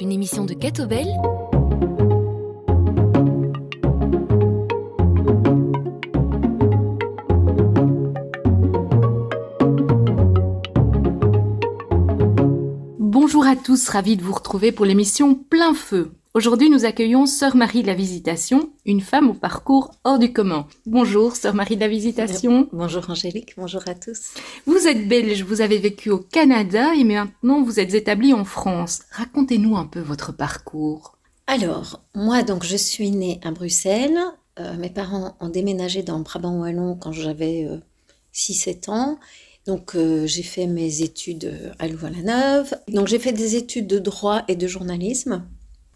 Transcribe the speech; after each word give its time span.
une 0.00 0.12
émission 0.12 0.44
de 0.44 0.54
Catobel. 0.54 1.06
Bonjour 12.98 13.46
à 13.46 13.56
tous, 13.56 13.88
ravi 13.88 14.16
de 14.16 14.22
vous 14.22 14.32
retrouver 14.32 14.72
pour 14.72 14.86
l'émission 14.86 15.34
Plein 15.34 15.74
Feu. 15.74 16.12
Aujourd'hui, 16.34 16.70
nous 16.70 16.84
accueillons 16.84 17.26
Sœur 17.26 17.56
Marie 17.56 17.82
de 17.82 17.88
la 17.88 17.94
Visitation, 17.94 18.72
une 18.90 19.00
femme 19.00 19.30
au 19.30 19.34
parcours 19.34 19.92
hors 20.02 20.18
du 20.18 20.32
commun. 20.32 20.66
Bonjour, 20.84 21.36
Sœur 21.36 21.54
Marie 21.54 21.76
de 21.76 21.80
la 21.80 21.88
Visitation. 21.88 22.68
Bonjour 22.72 23.08
Angélique, 23.08 23.54
bonjour 23.56 23.82
à 23.86 23.94
tous. 23.94 24.34
Vous 24.66 24.88
êtes 24.88 25.06
belge, 25.06 25.44
vous 25.44 25.60
avez 25.60 25.78
vécu 25.78 26.10
au 26.10 26.18
Canada 26.18 26.92
et 26.96 27.04
maintenant 27.04 27.62
vous 27.62 27.78
êtes 27.78 27.94
établie 27.94 28.32
en 28.34 28.44
France. 28.44 29.02
Racontez-nous 29.12 29.76
un 29.76 29.86
peu 29.86 30.00
votre 30.00 30.32
parcours. 30.32 31.16
Alors, 31.46 32.02
moi 32.16 32.42
donc 32.42 32.64
je 32.64 32.76
suis 32.76 33.12
née 33.12 33.40
à 33.44 33.52
Bruxelles. 33.52 34.18
Euh, 34.58 34.76
mes 34.76 34.90
parents 34.90 35.36
ont 35.38 35.48
déménagé 35.48 36.02
dans 36.02 36.18
le 36.18 36.24
Brabant 36.24 36.58
Wallon 36.58 36.96
quand 36.96 37.12
j'avais 37.12 37.68
6-7 38.34 38.90
euh, 38.90 38.92
ans. 38.92 39.18
Donc 39.66 39.94
euh, 39.94 40.26
j'ai 40.26 40.42
fait 40.42 40.66
mes 40.66 41.02
études 41.02 41.72
à 41.78 41.86
Louvain-la-Neuve. 41.86 42.74
Donc 42.88 43.06
j'ai 43.06 43.20
fait 43.20 43.32
des 43.32 43.54
études 43.54 43.86
de 43.86 44.00
droit 44.00 44.42
et 44.48 44.56
de 44.56 44.66
journalisme. 44.66 45.44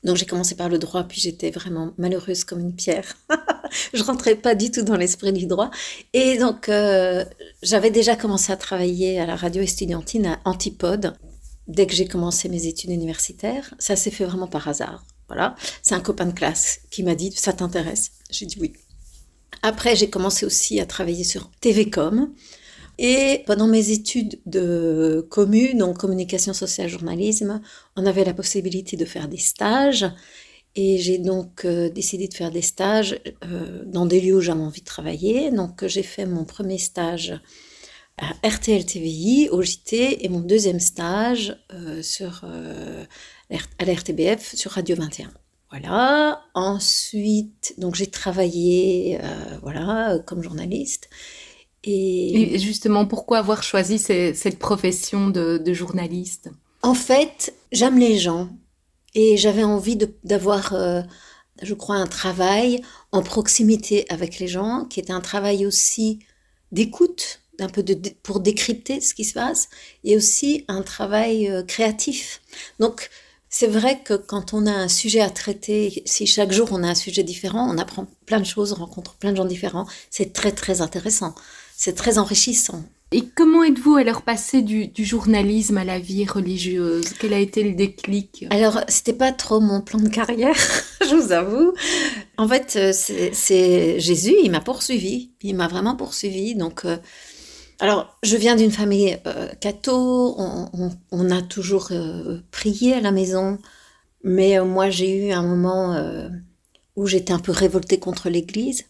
Donc 0.04 0.16
j'ai 0.16 0.26
commencé 0.26 0.54
par 0.54 0.68
le 0.68 0.78
droit, 0.78 1.04
puis 1.04 1.20
j'étais 1.20 1.50
vraiment 1.50 1.92
malheureuse 1.96 2.44
comme 2.44 2.60
une 2.60 2.74
pierre. 2.74 3.16
je 3.94 4.02
rentrais 4.02 4.34
pas 4.34 4.54
du 4.54 4.70
tout 4.70 4.82
dans 4.82 4.96
l'esprit 4.96 5.32
du 5.32 5.46
droit. 5.46 5.70
Et 6.12 6.36
donc 6.36 6.68
euh, 6.68 7.24
j'avais 7.62 7.90
déjà 7.90 8.14
commencé 8.14 8.52
à 8.52 8.56
travailler 8.56 9.18
à 9.18 9.27
la 9.27 9.34
radio 9.34 9.62
estudiantine 9.62 10.27
à 10.27 10.40
Antipode 10.44 11.14
dès 11.66 11.86
que 11.86 11.94
j'ai 11.94 12.06
commencé 12.06 12.50
mes 12.50 12.66
études 12.66 12.91
universitaires. 12.91 13.75
Ça 13.78 13.97
s'est 13.97 14.10
fait 14.10 14.27
vraiment 14.27 14.47
par 14.47 14.69
hasard. 14.69 15.05
Voilà, 15.28 15.55
c'est 15.82 15.94
un 15.94 16.00
copain 16.00 16.27
de 16.27 16.34
classe 16.34 16.80
qui 16.91 17.02
m'a 17.02 17.14
dit 17.14 17.32
ça 17.34 17.55
t'intéresse? 17.55 18.10
J'ai 18.30 18.44
dit 18.44 18.58
oui. 18.60 18.75
Après 19.62 19.97
j'ai 19.97 20.10
commencé 20.10 20.44
aussi 20.44 20.80
à 20.80 20.86
travailler 20.86 21.25
sur 21.25 21.50
TVcom. 21.60 22.30
Et 22.98 23.42
pendant 23.47 23.67
mes 23.67 23.91
études 23.91 24.39
de 24.47 25.27
commu, 25.31 25.75
donc 25.75 25.98
communication 25.98 26.53
sociale 26.53 26.89
journalisme, 26.89 27.61
on 27.97 28.06
avait 28.06 28.25
la 28.25 28.34
possibilité 28.34 28.97
de 28.97 29.05
faire 29.05 29.28
des 29.28 29.39
stages. 29.39 30.06
Et 30.77 30.98
j'ai 30.98 31.19
donc 31.19 31.65
euh, 31.65 31.89
décidé 31.89 32.27
de 32.27 32.34
faire 32.34 32.50
des 32.50 32.62
stages 32.62 33.20
euh, 33.45 33.83
dans 33.87 34.06
des 34.06 34.20
lieux 34.20 34.37
où 34.37 34.41
j'avais 34.41 34.61
envie 34.61 34.81
de 34.81 34.87
travailler. 34.87 35.50
Donc 35.50 35.87
j'ai 35.87 36.03
fait 36.03 36.27
mon 36.27 36.45
premier 36.45 36.78
stage 36.78 37.41
à 38.19 38.48
RTL 38.48 38.84
TVI, 38.84 39.48
au 39.50 39.62
JT, 39.62 40.25
et 40.25 40.28
mon 40.28 40.41
deuxième 40.41 40.81
stage 40.81 41.56
euh, 41.72 42.03
à 43.78 43.84
la 43.84 43.92
RTBF 43.92 44.55
sur 44.55 44.72
Radio 44.72 44.97
21. 44.97 45.33
Voilà. 45.70 46.45
Ensuite, 46.55 47.75
donc 47.78 47.97
j'ai 47.97 48.06
travaillé 48.06 49.19
voilà, 49.62 50.19
comme 50.25 50.42
journaliste. 50.42 51.09
Et, 51.86 52.58
justement, 52.58 53.06
pourquoi 53.06 53.38
avoir 53.38 53.62
choisi 53.62 53.98
cette 53.98 54.58
profession 54.58 55.28
de, 55.28 55.72
journaliste? 55.72 56.50
En 56.82 56.94
fait, 56.94 57.54
j'aime 57.72 57.98
les 57.98 58.18
gens. 58.18 58.48
Et 59.14 59.36
j'avais 59.36 59.62
envie 59.62 59.96
d'avoir, 60.24 60.72
euh, 60.74 61.00
je 61.62 61.72
crois, 61.74 61.96
un 61.96 62.06
travail 62.06 62.82
en 63.12 63.22
proximité 63.22 64.06
avec 64.08 64.41
les 64.41 64.48
gens, 64.48 64.86
qui 64.86 64.98
était 64.98 65.12
un 65.12 65.20
travail 65.20 65.66
aussi 65.66 66.18
d'écoute, 66.72 67.41
d'un 67.58 67.68
peu 67.68 67.84
de, 67.84 67.94
pour 68.24 68.41
décrypter 68.41 69.00
ce 69.00 69.14
qui 69.14 69.24
se 69.24 69.34
passe, 69.34 69.69
et 70.02 70.16
aussi 70.16 70.64
un 70.66 70.82
travail 70.82 71.48
euh, 71.48 71.62
créatif. 71.62 72.41
Donc, 72.80 73.08
c'est 73.48 73.69
vrai 73.69 74.00
que 74.02 74.14
quand 74.14 74.52
on 74.52 74.66
a 74.66 74.72
un 74.72 74.88
sujet 74.88 75.20
à 75.20 75.30
traiter, 75.30 76.02
si 76.06 76.26
chaque 76.26 76.50
jour 76.50 76.70
on 76.72 76.82
a 76.82 76.88
un 76.88 76.97
sujet 76.97 77.22
différent, 77.22 77.70
on 77.72 77.78
apprend 77.78 78.09
plein 78.26 78.41
de 78.41 78.47
choses, 78.47 78.72
on 78.72 78.76
rencontre 78.76 79.14
plein 79.14 79.30
de 79.30 79.36
gens 79.36 79.44
différents, 79.44 79.86
c'est 80.10 80.32
très 80.32 80.50
très 80.50 80.80
intéressant 80.80 81.36
c'est 81.76 81.94
très 81.94 82.18
enrichissant. 82.18 82.84
Et 83.12 83.22
comment 83.34 83.62
êtes-vous 83.62 83.94
alors 83.94 84.22
passé 84.22 84.62
du, 84.62 84.88
du, 84.88 85.04
journalisme 85.04 85.76
à 85.76 85.84
la 85.84 86.00
vie 86.00 86.24
religieuse? 86.24 87.12
Quel 87.20 87.32
a 87.32 87.38
été 87.38 87.62
le 87.62 87.74
déclic? 87.74 88.46
Alors, 88.50 88.80
c'était 88.88 89.12
pas 89.12 89.30
trop 89.30 89.60
mon 89.60 89.80
plan 89.80 90.00
de 90.00 90.08
carrière, 90.08 90.56
je 91.00 91.14
vous 91.14 91.30
avoue. 91.30 91.74
En 92.38 92.48
fait, 92.48 92.74
euh, 92.76 92.92
c'est 92.92 94.00
Jésus, 94.00 94.34
il 94.42 94.50
m'a 94.50 94.60
poursuivi. 94.60 95.30
Il 95.42 95.54
m'a 95.54 95.68
vraiment 95.68 95.94
poursuivi. 95.94 96.56
Donc, 96.56 96.84
euh, 96.84 96.96
alors, 97.78 98.18
je 98.24 98.36
viens 98.36 98.56
d'une 98.56 98.72
famille 98.72 99.16
euh, 99.26 99.48
catho. 99.60 100.34
On, 101.12 101.30
a 101.30 101.42
toujours 101.42 101.92
prié 102.50 102.94
à 102.94 103.00
la 103.00 103.12
maison. 103.12 103.58
Mais 104.24 104.58
moi, 104.64 104.91
j'ai 104.91 105.28
eu 105.28 105.32
un 105.32 105.42
moment 105.42 105.96
où 106.96 107.06
j'étais 107.06 107.32
un 107.32 107.38
peu 107.38 107.52
révoltée 107.52 107.98
contre 107.98 108.28
l'Église. 108.28 108.86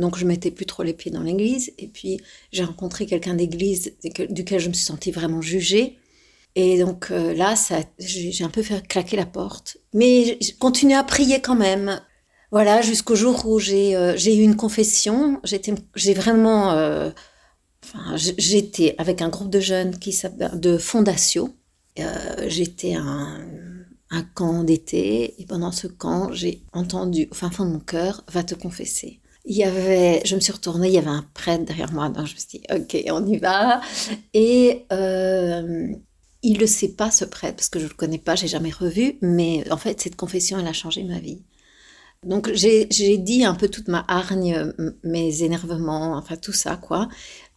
Donc 0.00 0.18
je 0.18 0.24
mettais 0.24 0.50
plus 0.50 0.66
trop 0.66 0.82
les 0.82 0.94
pieds 0.94 1.10
dans 1.10 1.22
l'église. 1.22 1.72
Et 1.78 1.86
puis 1.86 2.20
j'ai 2.52 2.64
rencontré 2.64 3.06
quelqu'un 3.06 3.34
d'église 3.34 3.92
duquel 4.30 4.60
je 4.60 4.68
me 4.68 4.74
suis 4.74 4.84
sentie 4.84 5.10
vraiment 5.12 5.40
jugée. 5.40 5.98
Et 6.56 6.78
donc 6.78 7.10
euh, 7.10 7.34
là, 7.34 7.54
j'ai 7.98 8.44
un 8.44 8.48
peu 8.48 8.62
fait 8.62 8.86
claquer 8.86 9.16
la 9.16 9.26
porte. 9.26 9.76
Mais 9.94 10.36
j'ai 10.40 10.52
continué 10.54 10.94
à 10.94 11.04
prier 11.04 11.40
quand 11.40 11.56
même. 11.56 12.00
Voilà, 12.50 12.82
jusqu'au 12.82 13.14
jour 13.14 13.46
où 13.46 13.60
j'ai 13.60 13.94
euh, 13.94 14.16
eu 14.16 14.42
une 14.42 14.56
confession. 14.56 15.40
J'ai 15.94 16.14
vraiment... 16.14 16.72
Euh, 16.72 17.10
enfin, 17.84 18.16
j'étais 18.16 18.96
avec 18.98 19.22
un 19.22 19.28
groupe 19.28 19.50
de 19.50 19.60
jeunes 19.60 19.98
qui 19.98 20.18
de 20.54 20.76
Fondatio. 20.78 21.54
j'étais 22.48 22.94
un, 22.94 23.38
un 24.10 24.22
camp 24.22 24.64
d'été. 24.64 25.40
Et 25.40 25.46
pendant 25.46 25.70
ce 25.70 25.86
camp, 25.86 26.32
j'ai 26.32 26.64
entendu 26.72 27.28
au 27.30 27.34
fin 27.34 27.50
fond 27.50 27.64
de 27.64 27.70
mon 27.70 27.80
cœur, 27.80 28.24
va 28.28 28.42
te 28.42 28.56
confesser 28.56 29.19
il 29.44 29.56
y 29.56 29.64
avait, 29.64 30.22
je 30.24 30.34
me 30.34 30.40
suis 30.40 30.52
retournée, 30.52 30.88
il 30.88 30.94
y 30.94 30.98
avait 30.98 31.08
un 31.08 31.24
prêtre 31.34 31.64
derrière 31.64 31.92
moi, 31.92 32.08
donc 32.08 32.26
je 32.26 32.34
me 32.34 32.38
suis 32.38 32.58
dit, 32.58 32.62
ok, 32.70 33.04
on 33.12 33.26
y 33.26 33.38
va. 33.38 33.80
Et 34.34 34.84
euh, 34.92 35.88
il 36.42 36.54
ne 36.54 36.60
le 36.60 36.66
sait 36.66 36.92
pas, 36.92 37.10
ce 37.10 37.24
prêtre, 37.24 37.56
parce 37.56 37.68
que 37.68 37.78
je 37.78 37.84
ne 37.84 37.90
le 37.90 37.94
connais 37.94 38.18
pas, 38.18 38.34
j'ai 38.34 38.48
jamais 38.48 38.70
revu, 38.70 39.18
mais 39.22 39.64
en 39.70 39.76
fait, 39.76 40.00
cette 40.00 40.16
confession, 40.16 40.58
elle 40.58 40.66
a 40.66 40.72
changé 40.72 41.04
ma 41.04 41.18
vie. 41.18 41.42
Donc 42.26 42.50
j'ai 42.52 42.86
dit 43.16 43.44
un 43.44 43.54
peu 43.54 43.68
toute 43.68 43.88
ma 43.88 44.04
hargne, 44.06 44.74
mes 45.04 45.42
énervements, 45.42 46.16
enfin 46.18 46.36
tout 46.36 46.52
ça, 46.52 46.76
quoi. 46.76 47.08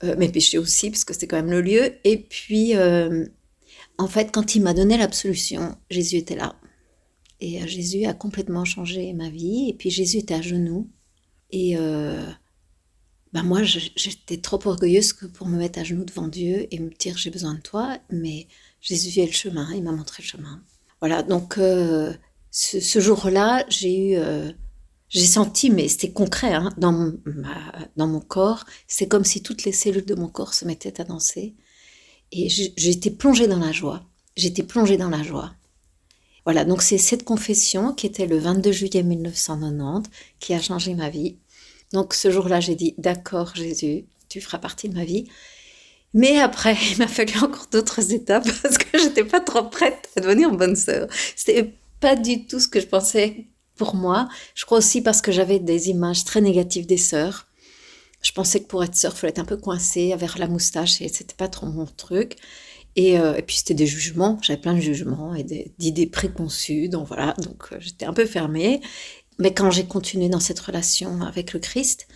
Euh, 0.04 0.16
mes 0.18 0.30
péchés 0.30 0.58
aussi, 0.58 0.90
parce 0.90 1.04
que 1.04 1.14
c'est 1.14 1.28
quand 1.28 1.36
même 1.36 1.52
le 1.52 1.62
lieu. 1.62 1.96
Et 2.06 2.18
puis, 2.18 2.76
euh, 2.78 3.26
en 3.98 4.08
fait, 4.08 4.32
quand 4.32 4.56
il 4.56 4.62
m'a 4.62 4.74
donné 4.74 4.98
l'absolution, 4.98 5.76
Jésus 5.90 6.16
était 6.16 6.38
là. 6.38 6.56
Et 7.42 7.68
Jésus 7.68 8.06
a 8.06 8.14
complètement 8.14 8.64
changé 8.64 9.12
ma 9.12 9.30
vie. 9.30 9.70
Et 9.70 9.74
puis 9.74 9.90
Jésus 9.90 10.20
était 10.20 10.36
à 10.36 10.42
genoux. 10.42 10.90
Et 11.53 11.78
euh, 11.78 12.25
bah 13.31 13.44
moi, 13.44 13.62
j'étais 13.62 14.38
trop 14.38 14.59
orgueilleuse 14.66 15.14
que 15.14 15.28
pour 15.28 15.47
me 15.47 15.58
mettre 15.58 15.78
à 15.78 15.84
genoux 15.84 16.03
devant 16.03 16.28
Dieu 16.28 16.68
et 16.72 16.80
me 16.80 16.90
dire 16.90 17.16
j'ai 17.16 17.30
besoin 17.30 17.53
de 17.53 17.62
toi, 17.62 18.00
mais 18.09 18.47
Jésus 18.81 19.19
est 19.19 19.28
le 19.28 19.31
chemin, 19.31 19.72
il 19.75 19.84
m'a 19.84 19.91
montré 19.91 20.24
le 20.24 20.28
chemin. 20.28 20.64
Voilà, 21.00 21.22
donc 21.22 21.59
euh, 21.59 22.12
ce, 22.50 23.00
jour-là, 23.00 23.66
j'ai 23.69 24.14
eu, 24.14 24.16
euh, 24.16 24.52
j'ai 25.09 25.28
senti, 25.28 25.69
mais 25.69 25.88
c'était 25.90 26.12
concret, 26.12 26.56
hein, 26.56 26.72
dans, 26.78 26.91
mon, 26.91 27.19
dans 27.97 28.08
mon 28.08 28.20
corps, 28.20 28.66
c'est 28.88 29.08
comme 29.08 29.24
si 29.24 29.44
toutes 29.44 29.64
les 29.64 29.74
cellules 29.74 30.06
de 30.06 30.16
mon 30.16 30.30
corps 30.30 30.56
se 30.56 30.66
mettaient 30.66 31.00
à 31.00 31.03
danser. 31.03 31.53
Et 32.31 32.50
j'étais 32.50 33.12
plongée 33.12 33.47
dans 33.47 33.59
la 33.59 33.72
joie. 33.72 34.09
J'étais 34.35 34.64
plongée 34.64 34.97
dans 34.97 35.09
la 35.09 35.22
joie. 35.22 35.53
Voilà, 36.46 36.66
donc 36.66 36.81
c'est 36.81 36.97
cette 36.97 37.24
confession 37.24 37.94
qui 37.94 38.06
était 38.06 38.28
le 38.28 38.38
22 38.38 38.72
juillet 38.72 39.03
1990 39.03 40.09
qui 40.40 40.53
a 40.53 40.62
changé 40.62 40.94
ma 40.94 41.09
vie. 41.09 41.38
Donc 41.94 42.14
ce 42.14 42.31
jour-là, 42.31 42.59
j'ai 42.59 42.76
dit, 42.76 42.96
d'accord 42.98 43.56
Jésus, 43.56 44.06
tu 44.28 44.42
feras 44.42 44.58
partie 44.58 44.90
de 44.90 44.96
ma 44.96 45.06
vie. 45.06 45.30
Mais 46.14 46.40
après, 46.40 46.76
il 46.92 46.98
m'a 46.98 47.08
fallu 47.08 47.38
encore 47.38 47.67
d'autres 47.72 48.14
étapes 48.14 48.47
parce 48.62 48.78
que 48.78 49.00
j'étais 49.00 49.23
pas 49.23 49.40
trop 49.40 49.64
prête 49.64 50.09
à 50.17 50.22
devenir 50.22 50.52
bonne 50.52 50.76
sœur. 50.76 51.08
C'était 51.35 51.73
pas 52.00 52.16
du 52.16 52.46
tout 52.46 52.59
ce 52.59 52.67
que 52.67 52.79
je 52.79 52.88
pensais 52.88 53.46
pour 53.76 53.96
moi. 53.96 54.28
Je 54.56 54.66
crois 54.66 54.79
aussi 54.79 55.02
parce 55.02 55.22
que 55.22 55.32
j'avais 55.32 55.59
des 55.59 55.90
images 55.90 56.26
très 56.26 56.41
négatives 56.41 56.85
des 56.85 56.97
sœurs. 56.97 57.47
Je 58.22 58.32
pensais 58.32 58.62
que 58.62 58.67
pour 58.67 58.84
être 58.84 58.96
sœur, 58.96 59.14
il 59.16 59.20
fallait 59.20 59.32
être 59.32 59.40
un 59.40 59.46
peu 59.46 59.58
coincée 59.58 60.14
avec 60.14 60.38
la 60.38 60.47
moustache 60.47 61.02
et 61.02 61.09
c'était 61.09 61.35
pas 61.35 61.47
trop 61.47 61.67
mon 61.67 61.85
truc. 61.85 62.38
Et, 62.96 63.20
euh, 63.20 63.41
puis 63.46 63.58
c'était 63.58 63.73
des 63.73 63.88
jugements, 63.88 64.38
j'avais 64.44 64.62
plein 64.62 64.76
de 64.76 64.79
jugements 64.79 65.34
et 65.34 65.44
d'idées 65.79 66.06
préconçues, 66.06 66.90
donc 66.90 67.08
voilà, 67.08 67.34
donc 67.40 67.70
euh, 67.72 67.78
j'étais 67.79 68.06
un 68.06 68.14
peu 68.14 68.26
fermée. 68.26 68.82
Mais 69.40 69.53
quand 69.53 69.72
j'ai 69.72 69.85
continué 69.85 70.30
dans 70.30 70.40
cette 70.40 70.59
relation 70.59 71.22
avec 71.22 71.53
le 71.53 71.59
Christ, 71.59 72.08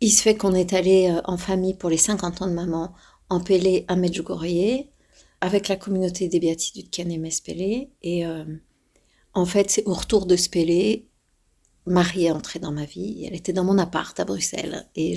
il 0.00 0.10
se 0.10 0.22
fait 0.22 0.36
qu'on 0.36 0.54
est 0.54 0.72
allé 0.72 1.10
euh, 1.10 1.20
en 1.24 1.36
famille 1.36 1.74
pour 1.74 1.90
les 1.90 1.96
50 1.96 2.42
ans 2.42 2.48
de 2.48 2.52
maman 2.52 2.92
en 3.28 3.40
Pélé 3.40 3.84
à 3.88 3.96
Medjugorje 3.96 4.84
avec 5.40 5.68
la 5.68 5.76
communauté 5.76 6.28
des 6.28 6.40
béatitudes 6.40 6.90
Canem 6.90 7.30
Spélé. 7.30 7.90
Et 8.02 8.26
euh, 8.26 8.44
en 9.34 9.46
fait, 9.46 9.70
c'est 9.70 9.84
au 9.86 9.94
retour 9.94 10.26
de 10.26 10.36
Spélé, 10.36 11.08
Marie 11.86 12.26
est 12.26 12.30
entrée 12.30 12.60
dans 12.60 12.70
ma 12.70 12.84
vie. 12.84 13.24
Elle 13.26 13.34
était 13.34 13.52
dans 13.52 13.64
mon 13.64 13.78
appart 13.78 14.18
à 14.20 14.24
Bruxelles. 14.24 14.86
Et 14.94 15.16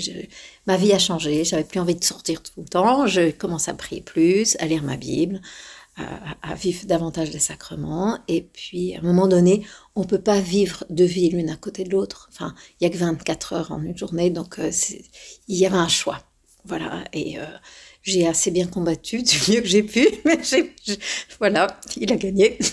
ma 0.66 0.76
vie 0.76 0.92
a 0.92 0.98
changé. 0.98 1.44
J'avais 1.44 1.64
plus 1.64 1.78
envie 1.78 1.94
de 1.94 2.02
sortir 2.02 2.42
tout 2.42 2.60
le 2.60 2.68
temps. 2.68 3.06
Je 3.06 3.30
commence 3.30 3.68
à 3.68 3.74
prier 3.74 4.00
plus, 4.00 4.56
à 4.58 4.66
lire 4.66 4.82
ma 4.82 4.96
Bible, 4.96 5.40
à, 5.96 6.54
vivre 6.54 6.86
davantage 6.86 7.30
des 7.30 7.38
sacrements. 7.38 8.18
Et 8.28 8.42
puis, 8.42 8.94
à 8.94 8.98
un 8.98 9.02
moment 9.02 9.26
donné, 9.28 9.66
on 9.94 10.04
peut 10.04 10.20
pas 10.20 10.40
vivre 10.40 10.84
deux 10.90 11.04
vies 11.04 11.30
l'une 11.30 11.50
à 11.50 11.56
côté 11.56 11.84
de 11.84 11.90
l'autre. 11.90 12.28
Enfin, 12.32 12.54
il 12.80 12.84
y 12.84 12.86
a 12.86 12.90
que 12.90 12.98
24 12.98 13.52
heures 13.54 13.72
en 13.72 13.82
une 13.82 13.96
journée, 13.96 14.30
donc 14.30 14.58
euh, 14.58 14.70
il 15.48 15.56
y 15.56 15.66
avait 15.66 15.76
un 15.76 15.88
choix. 15.88 16.18
Voilà. 16.64 17.04
Et 17.12 17.38
euh, 17.38 17.44
j'ai 18.02 18.26
assez 18.26 18.50
bien 18.50 18.66
combattu 18.66 19.22
du 19.22 19.36
mieux 19.50 19.60
que 19.60 19.68
j'ai 19.68 19.82
pu, 19.82 20.06
mais 20.24 20.38
voilà, 21.38 21.78
il 21.96 22.12
a 22.12 22.16
gagné. 22.16 22.58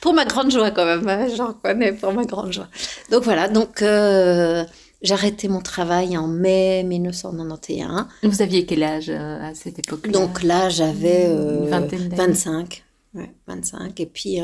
pour 0.00 0.12
ma 0.14 0.24
grande 0.24 0.50
joie 0.50 0.70
quand 0.72 0.84
même, 0.84 1.08
hein, 1.08 1.28
j'en 1.34 1.48
reconnais 1.48 1.92
pour 1.92 2.12
ma 2.12 2.24
grande 2.24 2.52
joie. 2.52 2.68
Donc 3.10 3.22
voilà, 3.22 3.48
donc 3.48 3.82
euh, 3.82 4.64
arrêté 5.10 5.48
mon 5.48 5.60
travail 5.60 6.16
en 6.16 6.28
mai 6.28 6.84
1991. 6.84 8.06
Vous 8.22 8.42
aviez 8.42 8.64
quel 8.66 8.82
âge 8.82 9.10
euh, 9.10 9.42
à 9.42 9.54
cette 9.54 9.78
époque-là? 9.78 10.12
Donc 10.12 10.42
là, 10.42 10.68
j'avais 10.68 11.28
25. 11.68 12.84
Euh, 13.16 13.20
ouais, 13.20 13.30
25. 13.48 13.98
Et 14.00 14.06
puis, 14.06 14.38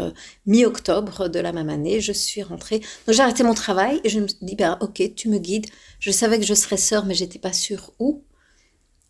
mi-octobre 0.46 1.28
de 1.28 1.38
la 1.38 1.52
même 1.52 1.68
année, 1.68 2.00
je 2.00 2.12
suis 2.12 2.42
rentrée. 2.42 2.80
Donc 3.06 3.14
j'ai 3.14 3.22
arrêté 3.22 3.42
mon 3.42 3.54
travail 3.54 4.00
et 4.04 4.08
je 4.08 4.20
me 4.20 4.26
dis, 4.42 4.56
bah, 4.56 4.78
ok, 4.80 5.14
tu 5.14 5.28
me 5.28 5.38
guides. 5.38 5.66
Je 6.00 6.10
savais 6.10 6.38
que 6.38 6.44
je 6.44 6.54
serais 6.54 6.76
sœur, 6.76 7.06
mais 7.06 7.14
j'étais 7.14 7.38
pas 7.38 7.52
sûre 7.52 7.92
où. 7.98 8.24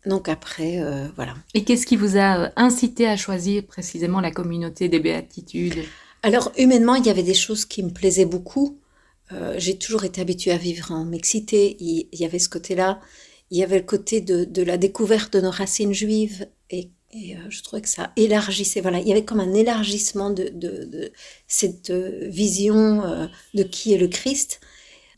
Donc 0.07 0.29
après, 0.29 0.81
voilà. 1.17 1.35
Et 1.55 1.65
qu'est-ce 1.65 1.87
qui 1.87 1.97
vous 1.97 2.17
a 2.17 2.51
incité 2.57 3.09
à 3.09 3.17
choisir 3.17 3.65
précisément 3.67 4.21
la 4.21 4.31
communauté 4.31 4.89
des 4.89 5.01
béatitudes? 5.01 5.85
Alors, 6.23 6.53
humainement, 6.59 6.95
il 6.97 7.07
y 7.07 7.11
avait 7.11 7.23
des 7.23 7.35
choses 7.35 7.65
qui 7.65 7.83
me 7.83 7.91
plaisaient 7.91 8.27
beaucoup. 8.27 8.78
Euh, 9.33 9.55
j'ai 9.59 9.77
toujours 9.77 10.05
été 10.05 10.21
habituée 10.21 10.53
à 10.53 10.57
vivre 10.57 10.93
en 10.93 11.05
mixité. 11.05 11.77
Il, 11.81 12.09
y 12.13 12.25
avait 12.25 12.39
ce 12.39 12.49
côté-là. 12.49 13.01
Il 13.51 13.59
y 13.59 13.63
avait 13.63 13.79
le 13.79 13.85
côté 13.85 14.21
de, 14.21 14.63
la 14.63 14.77
découverte 14.79 15.33
de 15.33 15.41
nos 15.41 15.51
racines 15.51 15.93
juives. 15.93 16.49
Et, 16.71 16.91
euh, 17.15 17.37
je 17.49 17.63
trouvais 17.63 17.83
que 17.83 17.89
ça 17.89 18.13
élargissait. 18.17 18.81
Voilà, 18.81 19.01
il 19.01 19.09
y 19.09 19.13
avait 19.13 19.25
comme 19.25 19.41
un 19.41 19.55
élargissement 19.55 20.31
de, 20.31 21.13
cette 21.47 21.91
euh, 21.91 22.29
vision 22.29 23.29
de 23.55 23.63
qui 23.63 23.93
est 23.93 23.99
le 23.99 24.09
Christ. 24.09 24.61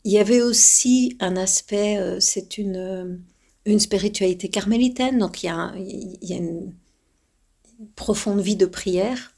Il 0.03 0.11
y 0.11 0.17
avait 0.17 0.41
aussi 0.41 1.15
un 1.19 1.35
aspect, 1.37 1.99
c'est 2.19 2.57
une, 2.57 3.21
une 3.65 3.79
spiritualité 3.79 4.49
carmélitaine. 4.49 5.19
Donc, 5.19 5.43
il 5.43 5.47
y 5.47 6.33
a 6.33 6.37
une 6.37 6.73
profonde 7.95 8.41
vie 8.41 8.55
de 8.55 8.65
prière 8.65 9.31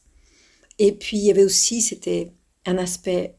et 0.79 0.91
puis 0.91 1.17
il 1.17 1.23
y 1.23 1.31
avait 1.31 1.43
aussi, 1.43 1.81
c'était 1.81 2.31
un 2.65 2.77
aspect, 2.77 3.35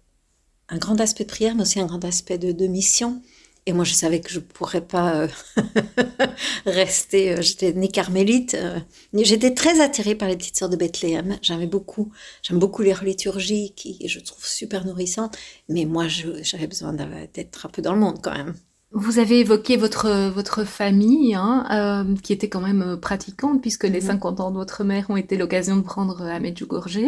un 0.68 0.78
grand 0.78 1.00
aspect 1.00 1.24
de 1.24 1.28
prière, 1.28 1.54
mais 1.54 1.62
aussi 1.62 1.80
un 1.80 1.86
grand 1.86 2.04
aspect 2.04 2.38
de, 2.38 2.66
mission. 2.66 3.22
Et 3.66 3.72
moi, 3.72 3.84
je 3.84 3.94
savais 3.94 4.20
que 4.20 4.30
je 4.30 4.40
ne 4.40 4.44
pourrais 4.44 4.82
pas 4.82 5.22
euh, 5.22 5.28
rester. 6.66 7.32
Euh, 7.32 7.42
j'étais 7.42 7.72
ni 7.72 7.88
carmélite. 7.90 8.54
Euh, 8.54 8.78
j'étais 9.14 9.54
très 9.54 9.80
attirée 9.80 10.14
par 10.14 10.28
les 10.28 10.36
petites 10.36 10.56
sœurs 10.56 10.68
de 10.68 10.76
Bethléem. 10.76 11.38
J'aimais 11.40 11.66
beaucoup. 11.66 12.12
J'aime 12.42 12.58
beaucoup 12.58 12.82
les 12.82 12.94
liturgies 13.02 13.72
qui, 13.74 14.06
je 14.06 14.20
trouve 14.20 14.44
super 14.46 14.84
nourrissantes. 14.84 15.36
Mais 15.68 15.86
moi, 15.86 16.08
j'avais 16.08 16.66
besoin 16.66 16.92
d'être 16.92 17.66
un 17.66 17.70
peu 17.70 17.80
dans 17.80 17.94
le 17.94 18.00
monde 18.00 18.20
quand 18.22 18.34
même. 18.36 18.54
Vous 18.96 19.18
avez 19.18 19.40
évoqué 19.40 19.76
votre, 19.76 20.30
votre 20.30 20.62
famille, 20.62 21.34
hein, 21.34 21.66
euh, 21.72 22.14
qui 22.22 22.32
était 22.32 22.48
quand 22.48 22.60
même 22.60 22.80
euh, 22.80 22.96
pratiquante, 22.96 23.60
puisque 23.60 23.82
les 23.82 24.00
50 24.00 24.38
mhm. 24.38 24.44
ans 24.44 24.50
de 24.52 24.56
votre 24.56 24.84
mère 24.84 25.10
ont 25.10 25.16
été 25.16 25.36
l'occasion 25.36 25.76
de 25.76 25.82
prendre 25.82 26.22
à 26.22 26.38
Medjugorje. 26.38 27.00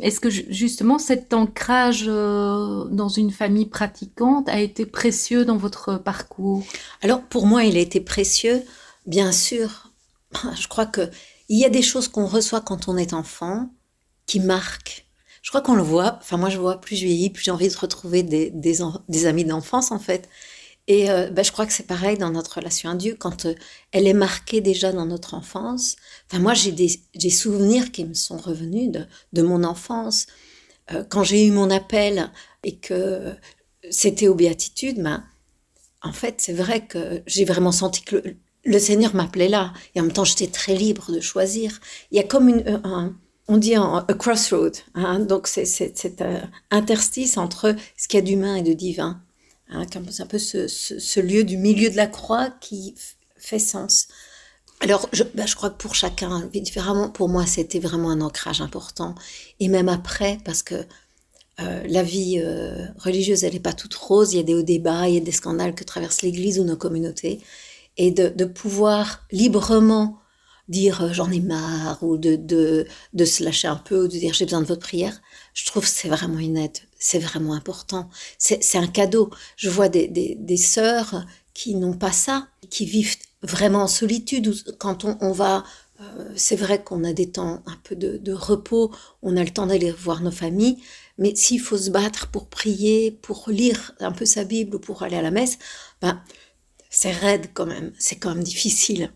Est-ce 0.00 0.20
que 0.20 0.28
justement 0.28 0.98
cet 0.98 1.32
ancrage 1.32 2.04
euh, 2.06 2.84
dans 2.90 3.08
une 3.08 3.30
famille 3.30 3.64
pratiquante 3.64 4.50
a 4.50 4.60
été 4.60 4.84
précieux 4.84 5.46
dans 5.46 5.56
votre 5.56 5.96
parcours? 5.96 6.62
Alors 7.00 7.22
pour 7.22 7.46
moi, 7.46 7.64
il 7.64 7.78
a 7.78 7.80
été 7.80 8.00
précieux, 8.00 8.62
bien 9.06 9.32
sûr. 9.32 9.90
Je 10.60 10.68
crois 10.68 10.86
que 10.86 11.08
il 11.48 11.58
y 11.58 11.64
a 11.64 11.70
des 11.70 11.82
choses 11.82 12.08
qu'on 12.08 12.26
reçoit 12.26 12.60
quand 12.60 12.86
on 12.86 12.98
est 12.98 13.14
enfant 13.14 13.70
qui 14.26 14.40
marquent. 14.40 15.06
Je 15.40 15.48
crois 15.48 15.62
qu'on 15.62 15.74
le 15.74 15.82
voit. 15.82 16.18
Enfin, 16.20 16.36
moi, 16.36 16.50
je 16.50 16.58
vois 16.58 16.82
plus 16.82 16.96
je 16.96 17.06
vieillis, 17.06 17.30
plus 17.30 17.44
j'ai 17.44 17.50
envie 17.50 17.68
de 17.68 17.76
retrouver 17.76 18.22
des, 18.22 18.50
des, 18.50 18.80
des 19.08 19.26
amis 19.26 19.46
d'enfance, 19.46 19.90
en 19.90 19.98
fait. 19.98 20.28
Et 20.90 21.08
euh, 21.08 21.30
ben, 21.30 21.44
je 21.44 21.52
crois 21.52 21.66
que 21.66 21.72
c'est 21.72 21.86
pareil 21.86 22.18
dans 22.18 22.30
notre 22.30 22.56
relation 22.56 22.90
à 22.90 22.96
Dieu, 22.96 23.14
quand 23.16 23.46
euh, 23.46 23.54
elle 23.92 24.08
est 24.08 24.12
marquée 24.12 24.60
déjà 24.60 24.90
dans 24.90 25.06
notre 25.06 25.34
enfance. 25.34 25.94
Enfin, 26.26 26.42
moi, 26.42 26.52
j'ai 26.52 26.72
des, 26.72 27.30
souvenirs 27.30 27.92
qui 27.92 28.04
me 28.04 28.14
sont 28.14 28.36
revenus 28.36 28.90
de, 29.32 29.42
mon 29.42 29.62
enfance. 29.62 30.26
Euh, 30.90 31.04
quand 31.08 31.22
j'ai 31.22 31.46
eu 31.46 31.52
mon 31.52 31.70
appel 31.70 32.32
et 32.64 32.74
que 32.74 33.36
c'était 33.88 34.26
aux 34.26 34.34
béatitudes, 34.34 35.00
ben, 35.00 35.22
en 36.02 36.12
fait, 36.12 36.34
c'est 36.38 36.54
vrai 36.54 36.84
que 36.84 37.22
j'ai 37.24 37.44
vraiment 37.44 37.70
senti 37.70 38.02
que 38.02 38.24
le, 38.64 38.78
Seigneur 38.80 39.14
m'appelait 39.14 39.48
là. 39.48 39.72
Et 39.94 40.00
en 40.00 40.02
même 40.02 40.12
temps, 40.12 40.24
j'étais 40.24 40.48
très 40.48 40.74
libre 40.74 41.12
de 41.12 41.20
choisir. 41.20 41.78
Il 42.10 42.16
y 42.16 42.20
a 42.20 42.24
comme 42.24 42.48
un, 42.48 43.14
on 43.46 43.58
dit 43.58 43.76
un, 43.76 44.04
crossroad. 44.18 44.76
Hein, 44.96 45.20
donc, 45.20 45.46
c'est 45.46 45.66
cet 45.66 46.24
interstice 46.72 47.36
entre 47.36 47.76
ce 47.96 48.08
qu'il 48.08 48.18
y 48.18 48.22
a 48.24 48.26
d'humain 48.26 48.56
et 48.56 48.62
de 48.62 48.72
divin. 48.72 49.22
Hein, 49.70 49.84
c'est 50.10 50.22
un 50.22 50.26
peu 50.26 50.38
ce, 50.38 51.20
lieu 51.20 51.44
du 51.44 51.56
milieu 51.56 51.90
de 51.90 51.96
la 51.96 52.06
croix 52.06 52.50
qui 52.60 52.94
fait 53.36 53.58
sens. 53.58 54.08
Alors, 54.80 55.08
je, 55.12 55.22
bah, 55.34 55.46
je 55.46 55.54
crois 55.54 55.70
que 55.70 55.76
pour 55.76 55.94
chacun, 55.94 56.48
différemment, 56.52 57.10
pour 57.10 57.28
moi, 57.28 57.46
c'était 57.46 57.80
vraiment 57.80 58.10
un 58.10 58.20
ancrage 58.20 58.60
important. 58.60 59.14
Et 59.60 59.68
même 59.68 59.88
après, 59.88 60.38
parce 60.44 60.62
que 60.62 60.86
euh, 61.60 61.82
la 61.86 62.02
vie 62.02 62.40
euh, 62.42 62.86
religieuse, 62.98 63.44
elle 63.44 63.52
n'est 63.52 63.60
pas 63.60 63.74
toute 63.74 63.94
rose, 63.94 64.32
il 64.32 64.36
y 64.38 64.40
a 64.40 64.42
des 64.42 64.54
hauts 64.54 64.62
débats, 64.62 65.08
il 65.08 65.14
y 65.14 65.18
a 65.18 65.20
des 65.20 65.32
scandales 65.32 65.74
que 65.74 65.84
traversent 65.84 66.22
l'Église 66.22 66.58
ou 66.58 66.64
nos 66.64 66.76
communautés. 66.76 67.40
Et 67.96 68.10
de, 68.12 68.44
pouvoir 68.46 69.26
librement 69.30 70.18
dire 70.70 71.02
euh, 71.02 71.12
j'en 71.12 71.30
ai 71.30 71.40
marre 71.40 72.02
ou 72.02 72.16
de, 72.16 72.36
de, 72.36 72.86
de, 73.12 73.24
se 73.26 73.44
lâcher 73.44 73.68
un 73.68 73.76
peu 73.76 74.04
ou 74.04 74.08
de 74.08 74.18
dire 74.18 74.32
j'ai 74.32 74.46
besoin 74.46 74.62
de 74.62 74.66
votre 74.66 74.80
prière, 74.80 75.20
je 75.52 75.66
trouve 75.66 75.82
que 75.82 75.90
c'est 75.90 76.08
vraiment 76.08 76.38
une 76.38 76.56
aide 76.56 76.78
c'est 77.00 77.18
vraiment 77.18 77.54
important. 77.54 78.08
C'est 78.38 78.76
un 78.76 78.86
cadeau. 78.86 79.30
Je 79.56 79.70
vois 79.70 79.88
des, 79.88 80.06
des, 80.06 80.56
sœurs 80.58 81.24
qui 81.54 81.74
n'ont 81.74 81.96
pas 81.96 82.12
ça, 82.12 82.46
qui 82.68 82.84
vivent 82.84 83.16
vraiment 83.42 83.82
en 83.82 83.88
solitude. 83.88 84.54
Quand 84.78 85.04
on, 85.04 85.32
va, 85.32 85.64
euh, 86.00 86.30
c'est 86.36 86.56
vrai 86.56 86.84
qu'on 86.84 87.02
a 87.02 87.14
des 87.14 87.30
temps 87.30 87.62
un 87.66 87.76
peu 87.82 87.96
de, 87.96 88.32
repos, 88.32 88.92
on 89.22 89.36
a 89.36 89.42
le 89.42 89.50
temps 89.50 89.66
d'aller 89.66 89.90
voir 89.90 90.20
nos 90.20 90.30
familles, 90.30 90.76
mais 91.16 91.34
s'il 91.34 91.60
faut 91.60 91.78
se 91.78 91.90
battre 91.90 92.28
pour 92.28 92.48
prier, 92.48 93.10
pour 93.10 93.48
lire 93.48 93.92
un 93.98 94.12
peu 94.12 94.26
sa 94.26 94.44
Bible 94.44 94.76
ou 94.76 94.78
pour 94.78 95.02
aller 95.02 95.16
à 95.16 95.22
la 95.22 95.30
messe, 95.30 95.58
ben, 96.02 96.22
c'est 96.90 97.12
raide 97.12 97.48
quand 97.54 97.66
même, 97.66 97.92
c'est 97.98 98.16
quand 98.16 98.34
même 98.34 98.44
difficile. 98.44 99.10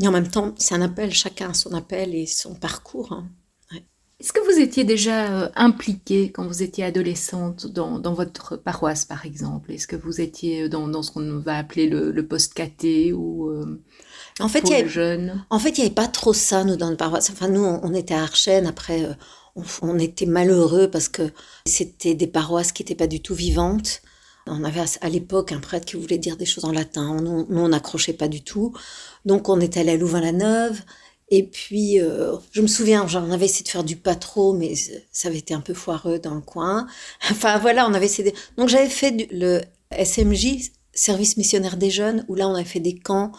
Et 0.00 0.08
en 0.08 0.12
même 0.12 0.28
temps, 0.28 0.54
c'est 0.56 0.74
un 0.74 0.82
appel, 0.82 1.12
chacun 1.12 1.50
a 1.50 1.54
son 1.54 1.74
appel 1.74 2.14
et 2.14 2.26
son 2.26 2.54
parcours. 2.54 3.12
Hein. 3.12 3.28
Est-ce 4.20 4.34
que 4.34 4.40
vous 4.40 4.60
étiez 4.60 4.84
déjà 4.84 5.32
euh, 5.32 5.48
impliquée 5.56 6.30
quand 6.30 6.46
vous 6.46 6.62
étiez 6.62 6.84
adolescente 6.84 7.66
dans, 7.66 8.12
votre 8.12 8.56
paroisse, 8.56 9.06
par 9.06 9.24
exemple? 9.24 9.72
Est-ce 9.72 9.86
que 9.86 9.96
vous 9.96 10.20
étiez 10.20 10.68
dans, 10.68 11.02
ce 11.02 11.10
qu'on 11.10 11.38
va 11.38 11.56
appeler 11.56 11.88
le, 11.88 12.26
post-caté 12.26 13.14
ou 13.14 13.48
euh, 13.48 13.82
en 14.38 14.48
fait, 14.48 14.60
pour 14.60 14.72
les 14.72 14.86
jeunes? 14.86 15.42
En 15.48 15.58
fait, 15.58 15.70
il 15.70 15.80
n'y 15.80 15.86
avait 15.86 15.94
pas 15.94 16.06
trop 16.06 16.34
ça, 16.34 16.64
nous, 16.64 16.76
dans 16.76 16.86
notre 16.86 16.98
paroisse. 16.98 17.30
Enfin, 17.30 17.48
nous, 17.48 17.64
on, 17.64 17.94
était 17.94 18.12
à 18.12 18.22
Archen. 18.22 18.66
Après, 18.66 19.04
euh, 19.04 19.14
on, 19.80 19.98
était 19.98 20.26
malheureux 20.26 20.90
parce 20.90 21.08
que 21.08 21.32
c'était 21.64 22.14
des 22.14 22.26
paroisses 22.26 22.72
qui 22.72 22.82
n'étaient 22.82 22.94
pas 22.94 23.06
du 23.06 23.22
tout 23.22 23.34
vivantes. 23.34 24.02
On 24.46 24.64
avait 24.64 24.80
à 25.00 25.08
l'époque 25.08 25.52
un 25.52 25.60
prêtre 25.60 25.86
qui 25.86 25.96
voulait 25.96 26.18
dire 26.18 26.36
des 26.36 26.46
choses 26.46 26.64
en 26.64 26.72
latin. 26.72 27.16
Nous, 27.20 27.46
on 27.50 27.68
n'accrochait 27.68 28.12
pas 28.12 28.28
du 28.28 28.42
tout. 28.42 28.74
Donc, 29.24 29.48
on 29.48 29.60
est 29.60 29.76
allé 29.76 29.92
à 29.92 29.96
Louvain-la-Neuve. 29.96 30.80
Et 31.30 31.44
puis, 31.44 32.00
euh, 32.00 32.36
je 32.50 32.60
me 32.60 32.66
souviens, 32.66 33.06
j'en 33.06 33.30
avais 33.30 33.44
essayé 33.44 33.64
de 33.64 33.68
faire 33.68 33.84
du 33.84 33.96
patro, 33.96 34.52
mais 34.52 34.74
ça 35.12 35.28
avait 35.28 35.38
été 35.38 35.54
un 35.54 35.60
peu 35.60 35.74
foireux 35.74 36.18
dans 36.18 36.34
le 36.34 36.40
coin. 36.40 36.86
Enfin, 37.30 37.58
voilà, 37.58 37.86
on 37.86 37.94
avait 37.94 38.06
essayé. 38.06 38.34
Donc, 38.56 38.68
j'avais 38.68 38.88
fait 38.88 39.28
le 39.30 39.60
SMJ, 39.92 40.72
Service 40.92 41.36
missionnaire 41.36 41.76
des 41.76 41.90
jeunes, 41.90 42.24
où 42.28 42.34
là, 42.34 42.48
on 42.48 42.54
avait 42.54 42.64
fait 42.64 42.80
des 42.80 42.98
camps, 42.98 43.30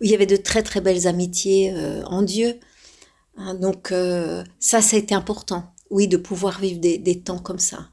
où 0.00 0.04
il 0.04 0.10
y 0.10 0.14
avait 0.14 0.26
de 0.26 0.36
très, 0.36 0.62
très 0.62 0.80
belles 0.80 1.06
amitiés 1.06 1.72
euh, 1.74 2.02
en 2.04 2.22
Dieu. 2.22 2.58
Hein, 3.36 3.54
donc, 3.54 3.92
euh, 3.92 4.42
ça, 4.58 4.80
ça 4.80 4.96
a 4.96 4.98
été 4.98 5.14
important, 5.14 5.64
oui, 5.90 6.08
de 6.08 6.16
pouvoir 6.16 6.60
vivre 6.60 6.80
des, 6.80 7.20
temps 7.20 7.38
comme 7.38 7.58
ça. 7.58 7.88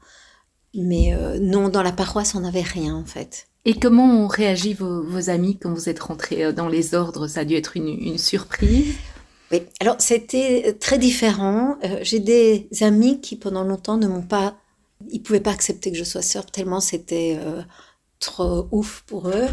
Mais 0.74 1.14
non, 1.40 1.68
dans 1.68 1.82
la 1.82 1.92
paroisse, 1.92 2.34
on 2.34 2.40
n'avait 2.40 2.62
rien, 2.62 2.94
en 2.94 3.04
fait. 3.04 3.46
Et 3.64 3.74
comment 3.74 4.24
ont 4.24 4.26
réagi 4.26 4.74
vos, 4.74 5.30
amis 5.30 5.58
quand 5.58 5.72
vous 5.72 5.88
êtes 5.88 6.00
rentrés 6.00 6.52
dans 6.52 6.68
les 6.68 6.94
ordres? 6.94 7.26
Ça 7.28 7.40
a 7.40 7.44
dû 7.44 7.54
être 7.54 7.76
une, 7.76 7.88
une 7.88 8.18
surprise 8.18 8.94
oui, 9.52 9.62
alors 9.80 9.96
c'était 9.98 10.76
très 10.80 10.98
différent. 10.98 11.76
Euh, 11.84 11.98
j'ai 12.02 12.20
des 12.20 12.68
amis 12.80 13.20
qui 13.20 13.36
pendant 13.36 13.62
longtemps 13.64 13.98
ne 13.98 14.08
m'ont 14.08 14.22
pas, 14.22 14.56
ils 15.10 15.22
pouvaient 15.22 15.40
pas 15.40 15.50
accepter 15.52 15.92
que 15.92 15.98
je 15.98 16.04
sois 16.04 16.22
sœur 16.22 16.46
tellement 16.46 16.80
c'était 16.80 17.38
euh, 17.38 17.62
trop 18.18 18.66
ouf 18.72 19.04
pour 19.06 19.28
eux. 19.28 19.48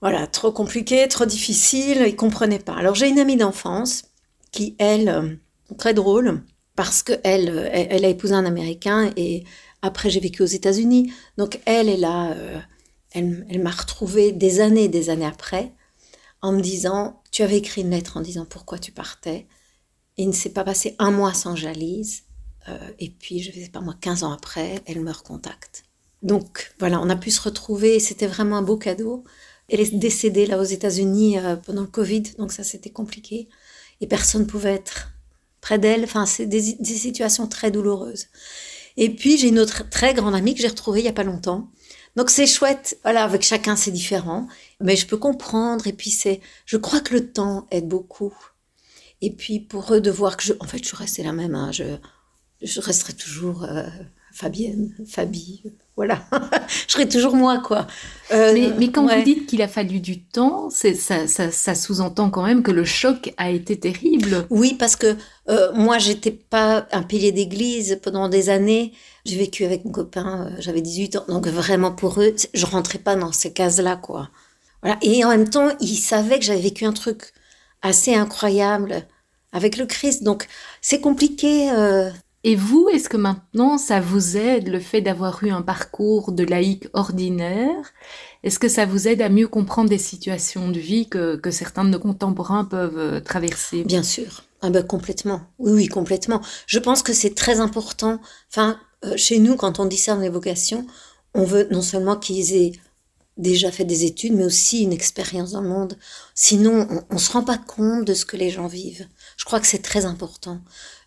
Voilà, 0.00 0.26
trop 0.26 0.50
compliqué, 0.50 1.06
trop 1.08 1.26
difficile, 1.26 2.04
ils 2.06 2.16
comprenaient 2.16 2.58
pas. 2.58 2.74
Alors 2.74 2.96
j'ai 2.96 3.08
une 3.08 3.20
amie 3.20 3.36
d'enfance 3.36 4.04
qui 4.50 4.74
elle, 4.78 5.08
euh, 5.08 5.28
très 5.78 5.94
drôle, 5.94 6.42
parce 6.74 7.02
que 7.02 7.12
elle, 7.22 7.70
elle, 7.72 8.04
a 8.04 8.08
épousé 8.08 8.34
un 8.34 8.46
Américain 8.46 9.12
et 9.16 9.44
après 9.82 10.10
j'ai 10.10 10.20
vécu 10.20 10.42
aux 10.42 10.46
États-Unis. 10.46 11.12
Donc 11.36 11.60
elle 11.64 11.88
est 11.88 11.96
là, 11.96 12.34
elle, 13.12 13.62
m'a 13.62 13.70
retrouvée 13.70 14.32
des 14.32 14.60
années, 14.60 14.88
des 14.88 15.10
années 15.10 15.26
après 15.26 15.72
en 16.42 16.52
me 16.52 16.60
disant, 16.60 17.22
tu 17.30 17.42
avais 17.42 17.58
écrit 17.58 17.82
une 17.82 17.90
lettre 17.90 18.16
en 18.16 18.20
disant 18.20 18.46
pourquoi 18.48 18.78
tu 18.78 18.92
partais. 18.92 19.46
il 20.16 20.28
ne 20.28 20.32
s'est 20.32 20.50
pas 20.50 20.64
passé 20.64 20.96
un 20.98 21.10
mois 21.10 21.34
sans 21.34 21.54
que 21.54 21.60
euh, 22.68 22.90
et 22.98 23.10
puis, 23.10 23.40
je 23.40 23.56
ne 23.56 23.64
sais 23.64 23.70
pas 23.70 23.80
moi, 23.80 23.94
15 24.00 24.24
ans 24.24 24.32
après, 24.32 24.82
elle 24.86 25.00
me 25.00 25.12
recontacte. 25.12 25.84
Donc 26.22 26.72
voilà, 26.78 27.00
on 27.00 27.08
a 27.08 27.16
pu 27.16 27.30
se 27.30 27.40
retrouver, 27.40 27.98
c'était 27.98 28.26
vraiment 28.26 28.58
un 28.58 28.62
beau 28.62 28.76
cadeau. 28.76 29.24
Elle 29.68 29.80
est 29.80 29.94
décédée 29.94 30.46
là 30.46 30.58
aux 30.58 30.64
États-Unis 30.64 31.38
euh, 31.38 31.56
pendant 31.56 31.82
le 31.82 31.86
Covid, 31.86 32.22
donc 32.38 32.52
ça 32.52 32.64
c'était 32.64 32.90
compliqué. 32.90 33.48
Et 34.00 34.06
personne 34.06 34.42
ne 34.42 34.46
pouvait 34.46 34.74
être 34.74 35.12
près 35.60 35.78
d'elle. 35.78 36.04
Enfin, 36.04 36.26
c'est 36.26 36.46
des, 36.46 36.60
situations 36.84 37.46
très 37.46 37.70
douloureuses. 37.70 38.26
Et 38.96 39.10
puis 39.10 39.36
j'ai 39.36 39.48
une 39.48 39.58
autre 39.58 39.88
très 39.88 40.14
grande 40.14 40.34
amie 40.34 40.54
que 40.54 40.60
j'ai 40.60 40.68
retrouvée 40.68 41.00
il 41.00 41.04
n'y 41.04 41.08
a 41.08 41.14
pas 41.14 41.24
longtemps. 41.24 41.70
Donc 42.16 42.30
c'est 42.30 42.46
chouette, 42.46 42.98
voilà, 43.02 43.24
avec 43.24 43.42
chacun 43.42 43.76
c'est 43.76 43.90
différent, 43.90 44.48
mais 44.80 44.96
je 44.96 45.06
peux 45.06 45.16
comprendre. 45.16 45.86
Et 45.86 45.92
puis 45.92 46.10
c'est, 46.10 46.40
je 46.66 46.76
crois 46.76 47.00
que 47.00 47.14
le 47.14 47.32
temps 47.32 47.66
aide 47.70 47.88
beaucoup. 47.88 48.34
Et 49.20 49.30
puis 49.30 49.60
pour 49.60 49.94
eux 49.94 50.00
de 50.00 50.10
voir 50.10 50.36
que 50.36 50.42
je, 50.42 50.52
en 50.60 50.64
fait, 50.64 50.78
je 50.78 50.86
suis 50.88 50.96
restée 50.96 51.22
la 51.22 51.32
même. 51.32 51.54
Hein, 51.54 51.70
je, 51.72 51.84
je 52.62 52.80
resterai 52.80 53.12
toujours 53.12 53.64
euh, 53.64 53.86
Fabienne, 54.32 54.94
Fabie, 55.06 55.62
voilà. 56.00 56.22
je 56.86 56.92
serai 56.94 57.06
toujours 57.06 57.36
moi, 57.36 57.58
quoi. 57.58 57.86
Euh, 58.32 58.54
mais, 58.78 58.90
quand 58.90 59.06
vous 59.06 59.22
dites 59.22 59.44
qu'il 59.44 59.60
a 59.60 59.68
fallu 59.68 60.00
du 60.00 60.22
temps, 60.22 60.70
ça, 60.70 61.26
ça, 61.26 61.74
sous-entend 61.74 62.30
quand 62.30 62.42
même 62.42 62.62
que 62.62 62.70
le 62.70 62.86
choc 62.86 63.34
a 63.36 63.50
été 63.50 63.78
terrible. 63.78 64.46
Oui, 64.48 64.76
parce 64.78 64.96
que 64.96 65.14
euh, 65.50 65.72
moi, 65.74 65.98
j'étais 65.98 66.30
pas 66.30 66.86
un 66.92 67.02
pilier 67.02 67.32
d'église 67.32 68.00
pendant 68.02 68.30
des 68.30 68.48
années. 68.48 68.92
J'ai 69.26 69.36
vécu 69.36 69.66
avec 69.66 69.84
mon 69.84 69.92
copain, 69.92 70.50
j'avais 70.58 70.80
18 70.80 71.16
ans. 71.16 71.24
Donc 71.28 71.46
vraiment, 71.48 71.92
pour 71.92 72.18
eux, 72.22 72.34
je 72.54 72.64
rentrais 72.64 72.98
pas 72.98 73.14
dans 73.14 73.32
ces 73.32 73.52
cases-là, 73.52 73.96
quoi. 73.96 74.30
Voilà. 74.82 74.96
Et 75.02 75.22
en 75.22 75.28
même 75.28 75.50
temps, 75.50 75.68
ils 75.80 75.98
savaient 75.98 76.38
que 76.38 76.46
j'avais 76.46 76.62
vécu 76.62 76.86
un 76.86 76.94
truc 76.94 77.34
assez 77.82 78.14
incroyable 78.14 79.06
avec 79.52 79.76
le 79.76 79.84
Christ. 79.84 80.22
Donc, 80.22 80.48
c'est 80.80 81.02
compliqué. 81.02 81.70
Et 82.42 82.56
vous, 82.56 82.88
est-ce 82.88 83.10
que 83.10 83.18
maintenant, 83.18 83.76
ça 83.76 84.00
vous 84.00 84.38
aide, 84.38 84.68
le 84.68 84.80
fait 84.80 85.02
d'avoir 85.02 85.44
eu 85.44 85.50
un 85.50 85.60
parcours 85.60 86.32
de 86.32 86.42
laïc 86.42 86.88
ordinaire? 86.94 87.92
Est-ce 88.42 88.58
que 88.58 88.68
ça 88.68 88.86
vous 88.86 89.08
aide 89.08 89.20
à 89.20 89.28
mieux 89.28 89.46
comprendre 89.46 89.90
des 89.90 89.98
situations 89.98 90.70
de 90.70 90.78
vie 90.78 91.06
que, 91.06 91.36
que 91.36 91.50
certains 91.50 91.84
de 91.84 91.90
nos 91.90 91.98
contemporains 91.98 92.64
peuvent 92.64 92.98
euh, 92.98 93.20
traverser? 93.20 93.84
Bien 93.84 94.02
sûr. 94.02 94.44
Ah 94.62 94.70
ben, 94.70 94.82
complètement. 94.82 95.42
Oui, 95.58 95.72
oui, 95.72 95.88
complètement. 95.88 96.40
Je 96.66 96.78
pense 96.78 97.02
que 97.02 97.12
c'est 97.12 97.34
très 97.34 97.60
important. 97.60 98.20
Enfin, 98.50 98.80
euh, 99.04 99.16
chez 99.16 99.38
nous, 99.38 99.56
quand 99.56 99.78
on 99.78 99.84
discerne 99.84 100.22
les 100.22 100.30
vocations, 100.30 100.86
on 101.34 101.44
veut 101.44 101.68
non 101.70 101.82
seulement 101.82 102.16
qu'ils 102.16 102.54
aient 102.54 102.72
déjà 103.36 103.70
fait 103.70 103.84
des 103.84 104.04
études, 104.04 104.34
mais 104.34 104.44
aussi 104.44 104.82
une 104.82 104.92
expérience 104.92 105.52
dans 105.52 105.62
le 105.62 105.68
monde. 105.68 105.96
Sinon, 106.34 106.86
on 107.10 107.14
ne 107.14 107.18
se 107.18 107.32
rend 107.32 107.42
pas 107.42 107.58
compte 107.58 108.04
de 108.06 108.14
ce 108.14 108.24
que 108.24 108.36
les 108.36 108.50
gens 108.50 108.66
vivent. 108.66 109.06
Je 109.36 109.44
crois 109.44 109.60
que 109.60 109.66
c'est 109.66 109.82
très 109.82 110.04
important. 110.04 110.60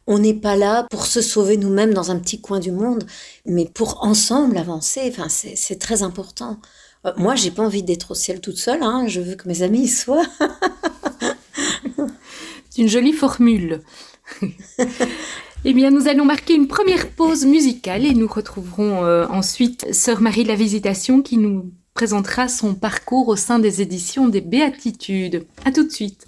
On 0.06 0.20
n'est 0.20 0.34
pas 0.34 0.56
là 0.56 0.86
pour 0.90 1.06
se 1.06 1.22
sauver 1.22 1.58
nous-mêmes 1.58 1.94
dans 1.94 2.12
un 2.12 2.20
petit 2.20 2.42
coin 2.42 2.60
du 2.60 2.72
monde, 2.72 3.06
mais 3.46 3.66
pour 3.74 4.04
ensemble 4.04 4.58
avancer. 4.58 5.02
Enfin, 5.08 5.28
c'est 5.30 5.80
très 5.80 6.04
important. 6.04 6.60
Euh, 7.06 7.12
moi, 7.18 7.36
j'ai 7.36 7.52
pas 7.52 7.64
envie 7.64 7.84
d'être 7.84 8.12
au 8.12 8.16
ciel 8.16 8.42
toute 8.42 8.58
seule. 8.58 8.84
Hein. 8.84 9.06
Je 9.08 9.22
veux 9.22 9.36
que 9.36 9.48
mes 9.48 9.62
amis 9.62 9.84
y 9.84 9.88
soient. 9.88 10.26
c'est 12.70 12.82
une 12.82 12.90
jolie 12.90 13.14
formule. 13.14 13.82
Eh 15.66 15.74
bien, 15.74 15.92
nous 15.92 16.10
allons 16.10 16.26
marquer 16.26 16.56
une 16.56 16.68
première 16.68 17.10
pause 17.10 17.46
musicale 17.46 18.06
et 18.06 18.14
nous 18.14 18.28
retrouverons 18.28 19.06
euh, 19.06 19.26
ensuite 19.28 19.94
Sœur 19.94 20.20
Marie 20.20 20.44
de 20.44 20.50
la 20.50 20.56
Visitation 20.56 21.22
qui 21.22 21.38
nous 21.38 21.72
présentera 21.94 22.50
son 22.50 22.76
parcours 22.76 23.30
au 23.30 23.38
sein 23.38 23.60
des 23.60 23.82
éditions 23.82 24.28
des 24.28 24.42
Béatitudes. 24.42 25.46
À 25.64 25.72
tout 25.72 25.86
de 25.86 25.90
suite. 25.90 26.28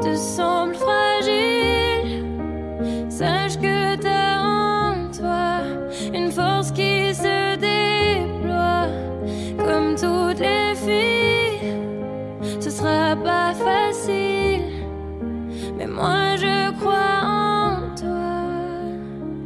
te 0.00 0.14
semble 0.16 0.74
fragile, 0.74 2.24
sache 3.08 3.56
que 3.58 3.96
t'as 3.96 4.40
en 4.40 5.10
toi 5.10 5.60
une 6.14 6.30
force 6.30 6.70
qui 6.72 7.14
se 7.14 7.56
déploie 7.56 8.86
comme 9.58 9.94
toutes 9.94 10.40
les 10.40 10.74
filles. 10.74 11.74
Ce 12.60 12.70
sera 12.70 13.16
pas 13.16 13.52
facile, 13.54 14.62
mais 15.76 15.86
moi 15.86 16.36
je 16.36 16.70
crois 16.78 17.20
en 17.24 17.94
toi. 17.94 18.40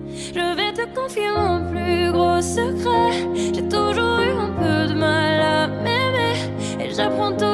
Je 0.08 0.54
vais 0.56 0.72
te 0.72 0.84
confier 0.94 1.30
mon 1.36 1.64
plus 1.70 2.12
gros 2.12 2.40
secret. 2.40 3.12
J'ai 3.34 3.68
toujours 3.68 4.18
eu 4.20 4.32
un 4.46 4.52
peu 4.60 4.92
de 4.92 4.98
mal 4.98 5.40
à 5.40 5.66
m'aimer 5.66 6.36
et 6.80 6.90
j'apprends 6.94 7.32
tous 7.32 7.53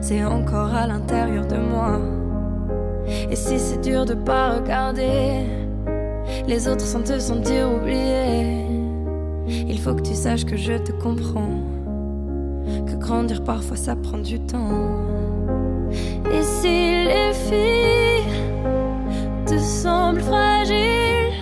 c'est 0.00 0.24
encore 0.24 0.74
à 0.74 0.86
l'intérieur 0.86 1.46
de 1.46 1.56
moi. 1.56 2.00
Et 3.30 3.36
si 3.36 3.58
c'est 3.58 3.80
dur 3.80 4.04
de 4.04 4.14
pas 4.14 4.54
regarder 4.54 5.46
les 6.46 6.68
autres 6.68 6.84
sans 6.84 7.02
te 7.02 7.18
sentir 7.18 7.70
oublié, 7.72 8.66
il 9.48 9.78
faut 9.78 9.94
que 9.94 10.02
tu 10.02 10.14
saches 10.14 10.44
que 10.44 10.56
je 10.56 10.74
te 10.74 10.92
comprends. 10.92 11.60
Que 12.86 12.96
grandir 12.96 13.44
parfois 13.44 13.76
ça 13.76 13.94
prend 13.94 14.18
du 14.18 14.40
temps. 14.40 15.06
Et 16.32 16.42
si 16.42 17.04
les 17.04 17.32
filles 17.32 18.26
te 19.46 19.56
semblent 19.58 20.20
fragiles, 20.20 21.32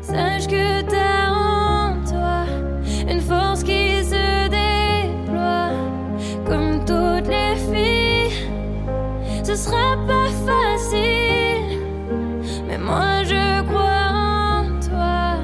sache 0.00 0.46
que 0.46 0.82
t'as 0.82 1.07
sera 9.58 9.96
pas 10.06 10.28
facile, 10.46 11.80
mais 12.68 12.78
moi 12.78 13.24
je 13.24 13.62
crois 13.68 14.06
en 14.60 14.64
toi. 14.88 15.42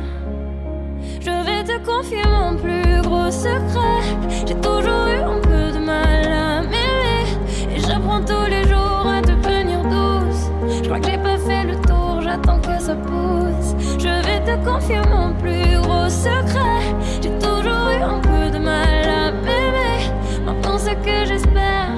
Je 1.20 1.34
vais 1.46 1.64
te 1.64 1.76
confier 1.84 2.22
mon 2.36 2.54
plus 2.56 3.02
gros 3.02 3.30
secret. 3.30 4.02
J'ai 4.46 4.54
toujours 4.54 5.06
eu 5.08 5.20
un 5.34 5.40
peu 5.40 5.72
de 5.76 5.84
mal 5.84 6.26
à 6.26 6.62
m'aimer, 6.62 7.26
et 7.74 7.80
j'apprends 7.80 8.20
tous 8.20 8.46
les 8.48 8.64
jours 8.68 9.04
à 9.16 9.20
devenir 9.20 9.80
douce. 9.82 10.44
Je 10.78 10.84
crois 10.84 11.00
que 11.00 11.10
j'ai 11.10 11.18
pas 11.18 11.38
fait 11.38 11.64
le 11.64 11.74
tour, 11.88 12.20
j'attends 12.22 12.60
que 12.60 12.78
ça 12.78 12.94
pousse. 12.94 13.74
Je 13.98 14.14
vais 14.26 14.40
te 14.48 14.54
confier 14.64 15.00
mon 15.10 15.32
plus 15.42 15.76
gros 15.82 16.08
secret. 16.08 16.84
J'ai 17.20 17.36
toujours 17.40 17.88
eu 17.98 18.02
un 18.14 18.20
peu 18.20 18.56
de 18.56 18.58
mal 18.62 19.08
à 19.08 19.32
m'aimer. 19.32 19.98
Maintenant, 20.46 20.78
ce 20.78 20.90
que 20.90 21.24
j'espère 21.26 21.93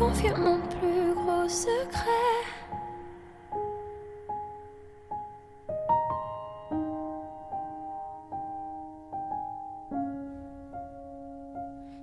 confier 0.00 0.30
mon 0.30 0.58
plus 0.60 1.14
gros 1.14 1.46
secret. 1.46 2.40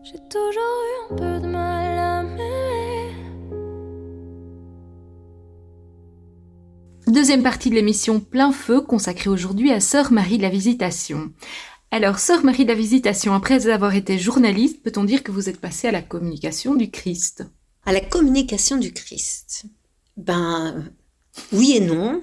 J'ai 0.03 0.19
toujours 0.29 0.83
eu 0.85 1.11
un 1.11 1.15
peu 1.15 1.39
de 1.39 1.47
mal 1.47 1.97
à 1.97 2.21
m'aimer. 2.21 3.15
Deuxième 7.07 7.41
partie 7.41 7.71
de 7.71 7.75
l'émission 7.75 8.19
Plein 8.19 8.51
Feu 8.51 8.81
consacrée 8.81 9.31
aujourd'hui 9.31 9.71
à 9.71 9.79
Sœur 9.79 10.11
Marie 10.11 10.37
de 10.37 10.43
la 10.43 10.49
Visitation. 10.49 11.31
Alors, 11.89 12.19
Sœur 12.19 12.45
Marie 12.45 12.65
de 12.65 12.69
la 12.69 12.75
Visitation, 12.75 13.33
après 13.33 13.67
avoir 13.69 13.95
été 13.95 14.19
journaliste, 14.19 14.83
peut-on 14.83 15.03
dire 15.03 15.23
que 15.23 15.31
vous 15.31 15.49
êtes 15.49 15.59
passée 15.59 15.87
à 15.87 15.91
la 15.91 16.03
communication 16.03 16.75
du 16.75 16.91
Christ? 16.91 17.45
À 17.87 17.93
la 17.93 18.01
communication 18.01 18.75
du 18.75 18.91
Christ 18.91 19.63
Ben, 20.17 20.91
oui 21.53 21.77
et 21.77 21.79
non. 21.79 22.21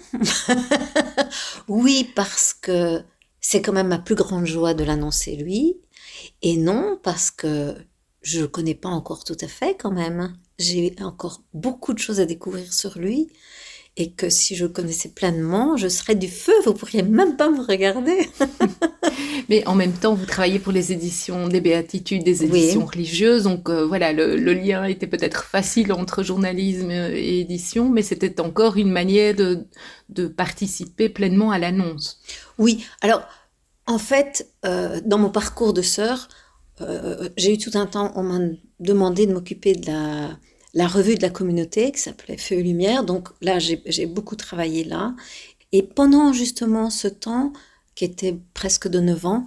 oui, 1.68 2.12
parce 2.14 2.52
que 2.52 3.02
c'est 3.40 3.62
quand 3.62 3.72
même 3.72 3.88
ma 3.88 3.98
plus 3.98 4.14
grande 4.14 4.44
joie 4.44 4.74
de 4.74 4.84
l'annoncer 4.84 5.36
lui. 5.36 5.78
Et 6.42 6.58
non, 6.58 7.00
parce 7.02 7.30
que 7.30 7.76
je 8.20 8.40
ne 8.40 8.42
le 8.42 8.48
connais 8.48 8.74
pas 8.74 8.90
encore 8.90 9.24
tout 9.24 9.38
à 9.40 9.48
fait 9.48 9.74
quand 9.74 9.90
même. 9.90 10.36
J'ai 10.58 10.94
encore 11.00 11.42
beaucoup 11.54 11.94
de 11.94 11.98
choses 11.98 12.20
à 12.20 12.26
découvrir 12.26 12.70
sur 12.70 12.98
lui 12.98 13.32
et 13.96 14.10
que 14.10 14.28
si 14.28 14.56
je 14.56 14.64
le 14.64 14.72
connaissais 14.72 15.10
pleinement, 15.10 15.76
je 15.76 15.86
serais 15.86 16.16
du 16.16 16.26
feu, 16.28 16.52
vous 16.64 16.74
pourriez 16.74 17.02
même 17.02 17.36
pas 17.36 17.48
me 17.48 17.60
regarder. 17.64 18.28
Mais 19.48 19.64
en 19.68 19.76
même 19.76 19.92
temps, 19.92 20.14
vous 20.14 20.26
travaillez 20.26 20.58
pour 20.58 20.72
les 20.72 20.90
éditions 20.90 21.46
des 21.46 21.60
béatitudes, 21.60 22.24
des 22.24 22.42
éditions 22.44 22.86
religieuses, 22.86 23.44
donc 23.44 23.68
euh, 23.68 23.86
voilà, 23.86 24.12
le, 24.12 24.36
lien 24.36 24.84
était 24.84 25.06
peut-être 25.06 25.44
facile 25.44 25.92
entre 25.92 26.24
journalisme 26.24 26.90
et 26.90 27.40
édition, 27.40 27.88
mais 27.88 28.02
c'était 28.02 28.40
encore 28.40 28.76
une 28.76 28.90
manière 28.90 29.34
de, 29.34 29.66
de 30.08 30.26
participer 30.26 31.08
pleinement 31.08 31.52
à 31.52 31.58
l'annonce. 31.58 32.20
Oui, 32.58 32.84
alors 33.00 33.22
en 33.86 33.98
fait, 33.98 34.48
euh, 34.64 35.00
dans 35.04 35.18
mon 35.18 35.30
parcours 35.30 35.72
de 35.72 35.82
sœur, 35.82 36.28
euh, 36.80 37.28
j'ai 37.36 37.54
eu 37.54 37.58
tout 37.58 37.72
un 37.74 37.86
temps, 37.86 38.12
on 38.16 38.22
m'a 38.22 38.40
demandé 38.80 39.26
de 39.26 39.32
m'occuper 39.32 39.74
de 39.74 39.86
la 39.86 40.38
la 40.74 40.86
revue 40.86 41.14
de 41.14 41.22
la 41.22 41.30
communauté 41.30 41.92
qui 41.92 42.00
s'appelait 42.00 42.36
Feu 42.36 42.56
et 42.56 42.62
Lumière. 42.62 43.04
Donc 43.04 43.28
là, 43.40 43.58
j'ai 43.58 44.06
beaucoup 44.06 44.36
travaillé 44.36 44.84
là. 44.84 45.14
Et 45.72 45.82
pendant 45.82 46.32
justement 46.32 46.90
ce 46.90 47.08
temps, 47.08 47.52
qui 47.94 48.04
était 48.04 48.36
presque 48.54 48.88
de 48.88 49.00
9 49.00 49.26
ans, 49.26 49.44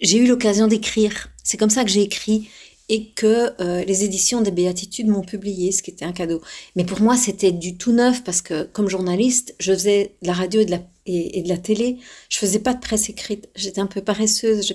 j'ai 0.00 0.18
eu 0.18 0.26
l'occasion 0.26 0.68
d'écrire. 0.68 1.30
C'est 1.42 1.56
comme 1.56 1.70
ça 1.70 1.84
que 1.84 1.90
j'ai 1.90 2.02
écrit 2.02 2.48
et 2.88 3.10
que 3.10 3.50
euh, 3.60 3.84
les 3.84 4.04
éditions 4.04 4.40
des 4.40 4.50
Béatitudes 4.50 5.08
m'ont 5.08 5.22
publié, 5.22 5.72
ce 5.72 5.82
qui 5.82 5.90
était 5.90 6.04
un 6.04 6.12
cadeau. 6.12 6.40
Mais 6.74 6.84
pour 6.84 7.00
moi, 7.00 7.16
c'était 7.16 7.52
du 7.52 7.76
tout 7.76 7.92
neuf 7.92 8.24
parce 8.24 8.40
que 8.40 8.64
comme 8.64 8.88
journaliste, 8.88 9.54
je 9.60 9.72
faisais 9.72 10.16
de 10.22 10.26
la 10.26 10.32
radio 10.32 10.60
et 10.60 10.64
de 11.42 11.48
la, 11.48 11.58
télé. 11.58 11.98
Je 12.28 12.38
faisais 12.38 12.60
pas 12.60 12.74
de 12.74 12.80
presse 12.80 13.08
écrite. 13.10 13.48
J'étais 13.56 13.80
un 13.80 13.86
peu 13.86 14.00
paresseuse. 14.00 14.74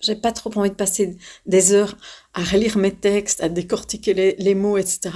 J'ai 0.00 0.16
pas 0.16 0.32
trop 0.32 0.50
envie 0.56 0.70
de 0.70 0.74
passer 0.74 1.16
des 1.46 1.72
heures 1.72 1.96
à 2.34 2.42
relire 2.42 2.76
mes 2.76 2.92
textes, 2.92 3.42
à 3.42 3.48
décortiquer 3.48 4.34
les, 4.36 4.54
mots, 4.54 4.76
etc. 4.76 5.10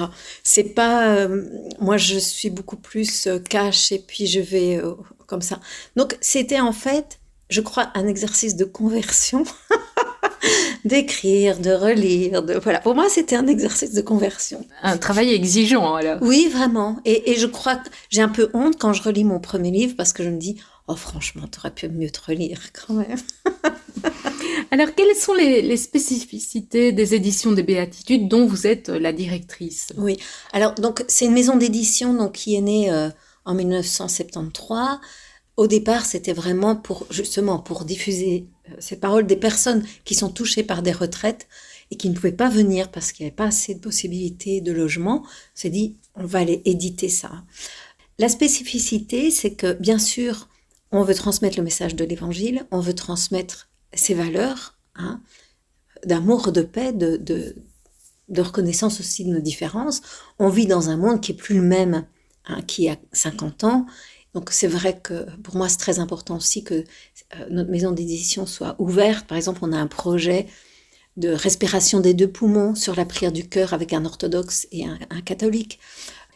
C'est 0.45 0.75
pas, 0.75 1.09
euh, 1.09 1.45
moi 1.81 1.97
je 1.97 2.17
suis 2.17 2.49
beaucoup 2.49 2.77
plus 2.77 3.27
euh, 3.27 3.39
cash 3.39 3.93
et 3.93 3.99
puis 3.99 4.27
je 4.27 4.41
vais 4.41 4.77
euh, 4.77 4.95
comme 5.27 5.43
ça. 5.43 5.61
Donc 5.97 6.17
c'était 6.21 6.61
en 6.61 6.73
fait, 6.73 7.19
je 7.51 7.61
crois, 7.61 7.91
un 7.95 8.07
exercice 8.07 8.55
de 8.55 8.65
conversion, 8.65 9.43
d'écrire, 10.85 11.59
de 11.59 11.73
relire, 11.73 12.45
de 12.45 12.55
voilà. 12.55 12.79
Pour 12.79 12.95
moi 12.95 13.09
c'était 13.09 13.37
un 13.37 13.49
exercice 13.49 13.93
de 13.93 14.01
conversion. 14.01 14.65
Un 14.85 14.97
travail 14.97 15.35
exigeant 15.35 15.95
alors. 15.97 16.19
Oui 16.23 16.49
vraiment. 16.49 17.01
Et, 17.05 17.33
et 17.33 17.35
je 17.35 17.47
crois 17.47 17.77
que 17.77 17.89
j'ai 18.11 18.23
un 18.23 18.29
peu 18.29 18.49
honte 18.55 18.79
quand 18.79 18.93
je 18.93 19.03
relis 19.03 19.25
mon 19.25 19.41
premier 19.41 19.73
livre 19.73 19.95
parce 19.97 20.13
que 20.13 20.23
je 20.23 20.31
me 20.31 20.39
dis, 20.39 20.57
oh 20.89 20.97
franchement, 20.97 21.47
t'aurais 21.47 21.75
pu 21.75 21.89
mieux 21.89 22.11
te 22.11 22.21
relire 22.27 22.73
quand 22.73 22.95
même. 22.95 23.21
Alors, 24.71 24.95
quelles 24.95 25.15
sont 25.17 25.35
les, 25.35 25.77
spécificités 25.77 26.93
des 26.93 27.15
éditions 27.15 27.53
des 27.53 27.63
Béatitudes 27.63 28.29
dont 28.29 28.47
vous 28.47 28.67
êtes 28.67 28.89
euh, 28.89 28.99
la 28.99 29.13
directrice? 29.13 29.93
Oui, 29.97 30.19
alors 30.53 30.75
donc 30.75 31.05
c'est 31.09 31.25
une 31.27 31.33
maison 31.33 31.57
d'édition 31.57 32.13
donc 32.13 32.33
qui 32.33 32.55
est 32.55 32.61
née 32.61 32.91
euh, 32.91 33.09
en 33.45 33.55
1973. 33.55 34.99
Au 35.57 35.67
départ, 35.67 36.05
c'était 36.05 36.33
vraiment 36.33 36.77
pour 36.77 37.07
justement 37.11 37.59
pour 37.59 37.85
diffuser 37.85 38.47
euh, 38.69 38.75
ces 38.79 38.97
paroles 38.97 39.27
des 39.27 39.37
personnes 39.37 39.85
qui 40.05 40.15
sont 40.15 40.29
touchées 40.29 40.63
par 40.63 40.83
des 40.83 40.93
retraites 40.93 41.49
et 41.91 41.97
qui 41.97 42.11
ne 42.11 42.15
pouvaient 42.15 42.33
pas 42.33 42.51
venir 42.51 42.91
parce 42.91 43.13
qu'il 43.13 43.25
n'y 43.25 43.29
avait 43.29 43.37
pas 43.37 43.47
assez 43.47 43.75
de 43.75 43.81
possibilités 43.81 44.61
de 44.61 44.73
logement. 44.73 45.23
On 45.25 45.29
s'est 45.55 45.71
dit, 45.71 45.97
on 46.15 46.27
va 46.27 46.41
aller 46.41 46.61
éditer 46.65 47.09
ça. 47.09 47.31
La 48.19 48.29
spécificité, 48.29 49.31
c'est 49.31 49.55
que 49.55 49.73
bien 49.75 49.99
sûr, 49.99 50.49
on 50.93 51.03
veut 51.03 51.15
transmettre 51.15 51.59
le 51.59 51.65
message 51.65 51.95
de 51.95 52.05
l'Évangile, 52.05 52.67
on 52.71 52.81
veut 52.81 52.95
transmettre 52.95 53.69
ces 53.93 54.15
valeurs 54.15 54.79
hein, 54.95 55.21
d'amour, 56.05 56.53
de 56.53 56.63
paix, 56.63 56.93
de, 56.93 57.55
reconnaissance 58.37 59.01
aussi 59.01 59.25
de 59.25 59.31
nos 59.31 59.41
différences. 59.41 60.03
On 60.39 60.49
vit 60.49 60.67
dans 60.67 60.91
un 60.91 60.97
monde 60.97 61.21
qui 61.21 61.33
est 61.33 61.37
plus 61.37 61.57
le 61.57 61.63
même 61.63 62.07
hein, 62.47 62.63
qui 62.63 62.89
a 62.89 62.97
50 63.13 63.65
ans. 63.65 63.87
Donc 64.35 64.51
c'est 64.53 64.69
vrai 64.69 64.99
que 65.01 65.27
pour 65.43 65.57
moi 65.57 65.69
c'est 65.69 65.79
très 65.79 65.99
important 65.99 66.37
aussi 66.37 66.63
que 66.63 66.75
euh, 66.75 67.47
notre 67.51 67.71
maison 67.71 67.91
d'édition 67.93 68.47
soit 68.47 68.77
ouverte. 68.79 69.27
Par 69.27 69.37
exemple, 69.37 69.61
on 69.63 69.73
a 69.73 69.79
un 69.79 69.87
projet 69.87 70.47
de 71.19 71.31
respiration 71.31 72.01
des 72.01 72.15
deux 72.15 72.31
poumons 72.31 72.75
sur 72.75 72.95
la 72.95 73.05
prière 73.05 73.33
du 73.33 73.49
cœur 73.49 73.73
avec 73.73 73.93
un 73.93 74.05
orthodoxe 74.05 74.69
et 74.71 74.87
un, 74.87 75.21
catholique. 75.25 75.81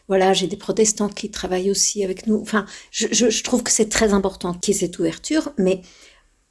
Voilà, 0.07 0.33
j'ai 0.33 0.47
des 0.47 0.57
protestants 0.57 1.09
qui 1.09 1.31
travaillent 1.31 1.71
aussi 1.71 2.03
avec 2.03 2.27
nous. 2.27 2.39
Enfin, 2.41 2.65
je, 2.91 3.43
trouve 3.43 3.63
que 3.63 3.71
c'est 3.71 3.89
très 3.89 4.13
important 4.13 4.53
qu'il 4.53 4.73
y 4.73 4.77
ait 4.77 4.79
cette 4.81 4.99
ouverture, 4.99 5.53
mais 5.57 5.81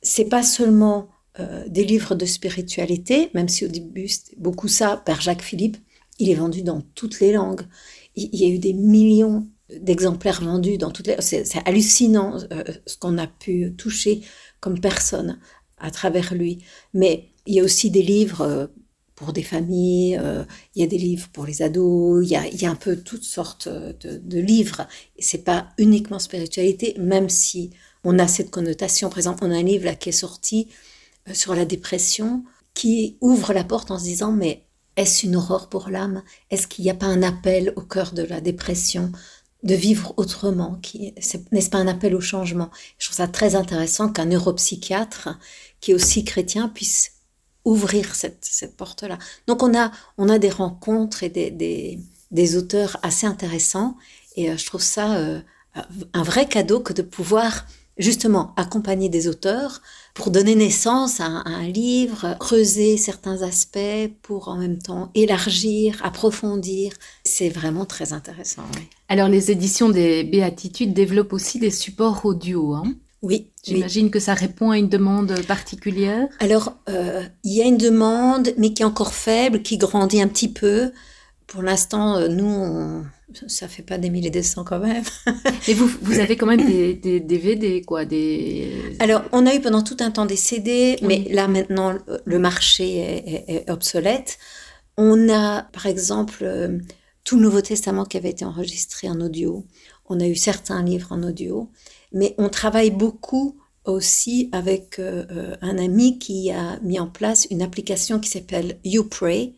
c'est 0.01 0.25
pas 0.25 0.43
seulement 0.43 1.09
euh, 1.39 1.65
des 1.69 1.85
livres 1.85 2.15
de 2.15 2.25
spiritualité, 2.25 3.31
même 3.35 3.49
si 3.49 3.65
au 3.65 3.69
début 3.69 4.09
beaucoup 4.39 4.69
ça, 4.69 5.03
Père 5.05 5.21
Jacques 5.21 5.43
Philippe, 5.43 5.77
il 6.19 6.31
est 6.31 6.35
vendu 6.35 6.63
dans 6.63 6.81
toutes 6.95 7.21
les 7.21 7.33
langues. 7.33 7.63
Il, 8.17 8.35
y 8.35 8.45
a 8.45 8.49
eu 8.49 8.59
des 8.59 8.75
millions 8.75 9.47
d'exemplaires 9.81 10.43
vendus 10.43 10.79
dans 10.79 10.91
toutes 10.91 11.07
les... 11.07 11.17
C'est, 11.21 11.45
hallucinant 11.67 12.39
euh, 12.53 12.65
ce 12.87 12.97
qu'on 12.97 13.19
a 13.19 13.27
pu 13.27 13.75
toucher 13.77 14.23
comme 14.61 14.81
personne 14.81 15.39
à 15.79 15.91
travers 15.91 16.35
lui. 16.35 16.59
Mais 16.95 17.29
il 17.47 17.55
y 17.55 17.61
a 17.61 17.65
aussi 17.65 17.91
des 17.91 18.03
livres 18.03 18.43
euh, 18.43 18.67
pour 19.23 19.33
des 19.33 19.43
familles, 19.45 20.21
il 20.75 20.81
y 20.81 20.85
a 20.85 20.89
des 20.89 20.99
livres 20.99 21.29
pour 21.33 21.47
les 21.47 21.63
ados, 21.63 22.27
il 22.27 22.31
y 22.31 22.67
a, 22.67 22.71
un 22.71 22.75
peu 22.75 22.97
toutes 22.97 23.23
sortes 23.23 23.69
de, 23.69 24.19
de 24.19 24.39
livres. 24.41 24.89
C'est 25.19 25.45
pas 25.45 25.69
uniquement 25.79 26.19
spiritualité, 26.19 26.97
même 26.99 27.29
si 27.29 27.71
on 28.05 28.19
a 28.19 28.29
cette 28.29 28.51
connotation. 28.51 29.09
Par 29.09 29.19
exemple, 29.19 29.45
on 29.45 29.51
a 29.51 29.57
un 29.57 29.63
livre 29.63 29.91
qui 29.99 30.09
est 30.09 30.13
sorti 30.13 30.69
euh, 31.29 31.35
sur 31.35 31.55
la 31.55 31.65
dépression 31.65 32.45
qui 32.75 33.17
ouvre 33.21 33.53
la 33.53 33.65
porte 33.65 33.91
en 33.91 33.99
se 33.99 34.05
disant 34.05 34.33
mais 34.33 34.65
est-ce 34.97 35.27
une 35.27 35.37
horreur 35.37 35.69
pour 35.69 35.89
l'âme? 35.89 36.23
Est-ce 36.51 36.67
qu'il 36.67 36.85
n'y 36.85 36.91
a 36.91 36.95
pas 36.95 37.07
un 37.07 37.23
appel 37.23 37.73
au 37.77 37.83
cœur 37.83 38.13
de 38.13 38.23
la 38.23 38.41
dépression 38.41 39.13
de 39.63 39.75
vivre 39.75 40.13
autrement 40.17 40.81
N'est-ce 41.53 41.71
pas 41.71 41.79
un 41.79 41.87
appel 41.87 42.15
au 42.15 42.21
changement? 42.21 42.71
Je 42.99 43.07
trouve 43.07 43.17
ça 43.17 43.29
très 43.29 43.55
intéressant 43.55 44.11
qu'un 44.11 44.27
neuropsychiatre 44.27 45.39
qui 45.81 45.93
est 45.93 45.95
aussi 45.95 46.25
chrétien 46.25 46.69
puisse 46.69 47.13
ouvrir 47.65 48.15
cette, 48.15 48.77
porte-là. 48.77 49.19
Donc 49.47 49.63
on 49.63 49.77
a, 49.77 49.91
on 50.19 50.29
a 50.29 50.39
des 50.39 50.51
rencontres 50.51 51.23
et 51.23 51.29
des, 51.29 51.99
des, 52.31 52.57
auteurs 52.57 52.99
assez 53.03 53.27
intéressants 53.27 53.97
et 54.37 54.51
euh, 54.51 54.57
je 54.57 54.67
trouve 54.67 54.83
ça 54.83 55.17
euh, 55.17 55.41
un 56.13 56.23
vrai 56.23 56.47
cadeau 56.47 56.81
que 56.81 56.93
de 56.93 57.03
pouvoir 57.03 57.67
justement 57.99 58.55
accompagner 58.57 59.09
des 59.09 59.29
auteurs 59.29 59.83
pour 60.15 60.31
donner 60.31 60.55
naissance 60.55 61.21
à 61.21 61.27
un, 61.27 61.69
livre, 61.69 62.37
creuser 62.39 62.97
certains 62.97 63.43
aspects 63.43 64.11
pour 64.23 64.49
en 64.49 64.57
même 64.57 64.79
temps 64.79 65.11
élargir, 65.15 66.01
approfondir. 66.05 66.93
C'est 67.25 67.49
vraiment 67.49 67.85
très 67.85 68.13
intéressant. 68.13 68.63
Alors 69.09 69.29
les 69.29 69.51
éditions 69.51 69.89
des 69.89 70.25
Béatitudes 70.25 70.95
développent 70.95 71.33
aussi 71.33 71.59
des 71.59 71.71
supports 71.71 72.25
audio. 72.25 72.75
Hein 72.75 72.95
oui. 73.23 73.51
J'imagine 73.65 74.11
que 74.11 74.19
ça 74.19 74.35
répond 74.35 74.73
à 74.73 74.79
une 74.79 74.89
demande 74.89 75.41
particulière. 75.47 76.27
Alors, 76.41 76.75
euh, 76.89 77.23
il 77.45 77.53
y 77.53 77.63
a 77.63 77.65
une 77.65 77.79
demande, 77.79 78.53
mais 78.59 78.75
qui 78.75 78.83
est 78.83 78.85
encore 78.87 79.15
faible, 79.15 79.63
qui 79.63 79.79
grandit 79.79 80.21
un 80.21 80.29
petit 80.29 80.49
peu. 80.49 80.93
Pour 81.47 81.63
l'instant, 81.63 82.17
euh, 82.17 82.27
nous, 82.27 82.45
on, 82.45 83.05
ça 83.47 83.69
fait 83.69 83.83
pas 83.83 83.99
des 83.99 84.11
milliers 84.11 84.31
des 84.31 84.43
cents 84.43 84.65
quand 84.65 84.81
même. 84.81 85.05
Et 85.69 85.75
vous, 85.75 85.89
vous 86.03 86.19
avez 86.19 86.37
quand 86.37 86.47
même 86.47 86.67
des, 86.67 86.95
des, 86.95 87.21
DVD, 87.21 87.83
quoi 87.83 88.05
des... 88.05 88.97
Alors, 88.99 89.23
on 89.31 89.47
a 89.47 89.55
eu 89.55 89.61
pendant 89.61 89.83
tout 89.83 89.97
un 90.01 90.11
temps 90.11 90.27
des 90.27 90.37
CD, 90.37 90.97
mais 91.03 91.27
là 91.31 91.47
maintenant, 91.47 91.95
le 92.25 92.39
marché 92.39 93.23
est, 93.49 93.71
obsolète. 93.71 94.39
On 94.97 95.29
a, 95.29 95.63
par 95.73 95.87
exemple, 95.87 96.39
euh, 96.43 96.79
tout 97.25 97.37
le 97.37 97.43
Nouveau 97.43 97.61
Testament 97.61 98.05
qui 98.05 98.17
avait 98.17 98.31
été 98.31 98.45
enregistré 98.45 99.09
en 99.09 99.21
audio. 99.21 99.65
On 100.09 100.21
a 100.21 100.27
eu 100.27 100.37
certains 100.37 100.83
livres 100.83 101.13
en 101.13 101.23
audio, 101.23 101.71
mais 102.13 102.35
on 102.39 102.49
travaille 102.49 102.91
beaucoup 102.91 103.57
aussi 103.85 104.49
avec 104.53 104.99
euh, 104.99 105.25
euh, 105.31 105.57
un 105.61 105.79
ami 105.79 106.19
qui 106.19 106.51
a 106.51 106.79
mis 106.83 107.01
en 107.01 107.09
place 107.09 107.47
une 107.51 107.63
application 107.63 108.21
qui 108.21 108.31
s'appelle 108.31 108.79
YouPray, 108.85 109.55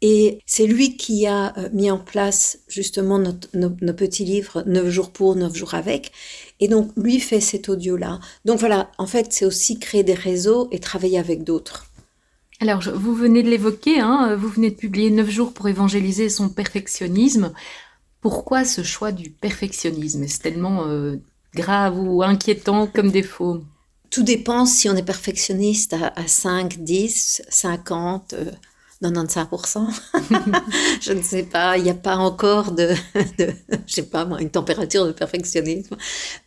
et 0.00 0.38
c'est 0.46 0.66
lui 0.66 0.96
qui 0.96 1.26
a 1.26 1.56
euh, 1.58 1.68
mis 1.72 1.90
en 1.90 1.98
place 1.98 2.60
justement 2.68 3.18
nos, 3.18 3.92
petits 3.94 4.24
livres 4.24 4.62
9 4.66 4.88
jours 4.88 5.10
pour, 5.10 5.34
9 5.34 5.54
jours 5.54 5.74
avec. 5.74 6.12
Et 6.60 6.68
donc 6.68 6.92
lui 6.96 7.18
fait 7.18 7.40
cet 7.40 7.68
audio-là. 7.68 8.20
Donc 8.44 8.60
voilà, 8.60 8.92
en 8.98 9.06
fait, 9.06 9.32
c'est 9.32 9.44
aussi 9.44 9.78
créer 9.78 10.04
des 10.04 10.14
réseaux 10.14 10.68
et 10.70 10.78
travailler 10.78 11.18
avec 11.18 11.42
d'autres. 11.42 11.86
Alors, 12.60 12.82
vous 12.94 13.14
venez 13.14 13.42
de 13.42 13.50
l'évoquer, 13.50 14.00
hein, 14.00 14.34
vous 14.36 14.48
venez 14.48 14.70
de 14.70 14.76
publier 14.76 15.10
9 15.10 15.28
jours 15.30 15.52
pour 15.52 15.68
évangéliser 15.68 16.28
son 16.28 16.48
perfectionnisme. 16.48 17.52
Pourquoi 18.20 18.64
ce 18.64 18.82
choix 18.82 19.12
du 19.12 19.30
perfectionnisme? 19.30 20.26
C'est 20.26 20.42
tellement 20.42 20.84
grave 21.54 21.98
ou 21.98 22.22
inquiétant 22.22 22.86
comme 22.86 23.10
défaut 23.10 23.62
Tout 24.10 24.22
dépend 24.22 24.66
si 24.66 24.88
on 24.88 24.96
est 24.96 25.02
perfectionniste 25.02 25.94
à, 25.94 26.26
5, 26.26 26.78
10, 26.78 27.42
50, 27.48 28.34
95%. 29.02 29.86
je 31.00 31.12
ne 31.12 31.22
sais 31.22 31.44
pas, 31.44 31.78
il 31.78 31.84
n'y 31.84 31.90
a 31.90 31.94
pas 31.94 32.16
encore 32.16 32.72
de, 32.72 32.94
de 33.38 33.52
je 33.86 33.94
sais 33.94 34.02
pas 34.02 34.24
moi, 34.24 34.40
une 34.40 34.50
température 34.50 35.06
de 35.06 35.12
perfectionnisme. 35.12 35.96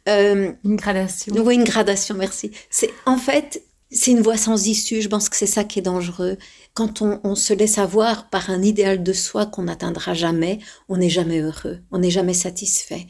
Euh, 0.09 0.51
une 0.65 0.75
gradation. 0.75 1.33
Oui, 1.37 1.55
une 1.55 1.63
gradation, 1.63 2.15
merci. 2.15 2.51
C'est 2.69 2.91
en 3.05 3.17
fait, 3.17 3.63
c'est 3.89 4.11
une 4.11 4.21
voie 4.21 4.37
sans 4.37 4.67
issue. 4.67 5.01
Je 5.01 5.07
pense 5.07 5.29
que 5.29 5.37
c'est 5.37 5.45
ça 5.45 5.63
qui 5.63 5.79
est 5.79 5.83
dangereux. 5.83 6.37
Quand 6.73 7.01
on, 7.01 7.19
on, 7.23 7.35
se 7.35 7.53
laisse 7.53 7.77
avoir 7.77 8.29
par 8.29 8.49
un 8.49 8.61
idéal 8.61 9.03
de 9.03 9.13
soi 9.13 9.45
qu'on 9.45 9.63
n'atteindra 9.63 10.13
jamais, 10.13 10.59
on 10.89 10.97
n'est 10.97 11.09
jamais 11.09 11.39
heureux, 11.39 11.79
on 11.91 11.99
n'est 11.99 12.11
jamais 12.11 12.33
satisfait. 12.33 13.07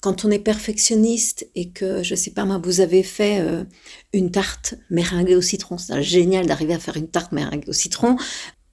Quand 0.00 0.24
on 0.24 0.30
est 0.30 0.38
perfectionniste 0.38 1.48
et 1.54 1.70
que, 1.70 2.02
je 2.02 2.14
sais 2.14 2.30
pas 2.30 2.44
moi, 2.44 2.60
vous 2.62 2.80
avez 2.80 3.02
fait 3.02 3.40
euh, 3.40 3.64
une 4.12 4.30
tarte 4.30 4.74
meringuée 4.90 5.34
au 5.34 5.42
citron, 5.42 5.76
c'est 5.78 6.02
génial 6.02 6.46
d'arriver 6.46 6.74
à 6.74 6.78
faire 6.78 6.96
une 6.96 7.08
tarte 7.08 7.32
meringuée 7.32 7.68
au 7.68 7.72
citron, 7.72 8.16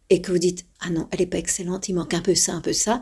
et 0.10 0.22
que 0.22 0.32
vous 0.32 0.38
dites 0.38 0.66
ah 0.82 0.90
non 0.90 1.08
elle 1.12 1.22
est 1.22 1.26
pas 1.26 1.38
excellente 1.38 1.90
il 1.90 1.94
manque 1.94 2.14
un 2.14 2.22
peu 2.22 2.36
ça 2.36 2.54
un 2.54 2.62
peu 2.62 2.74
ça 2.74 3.02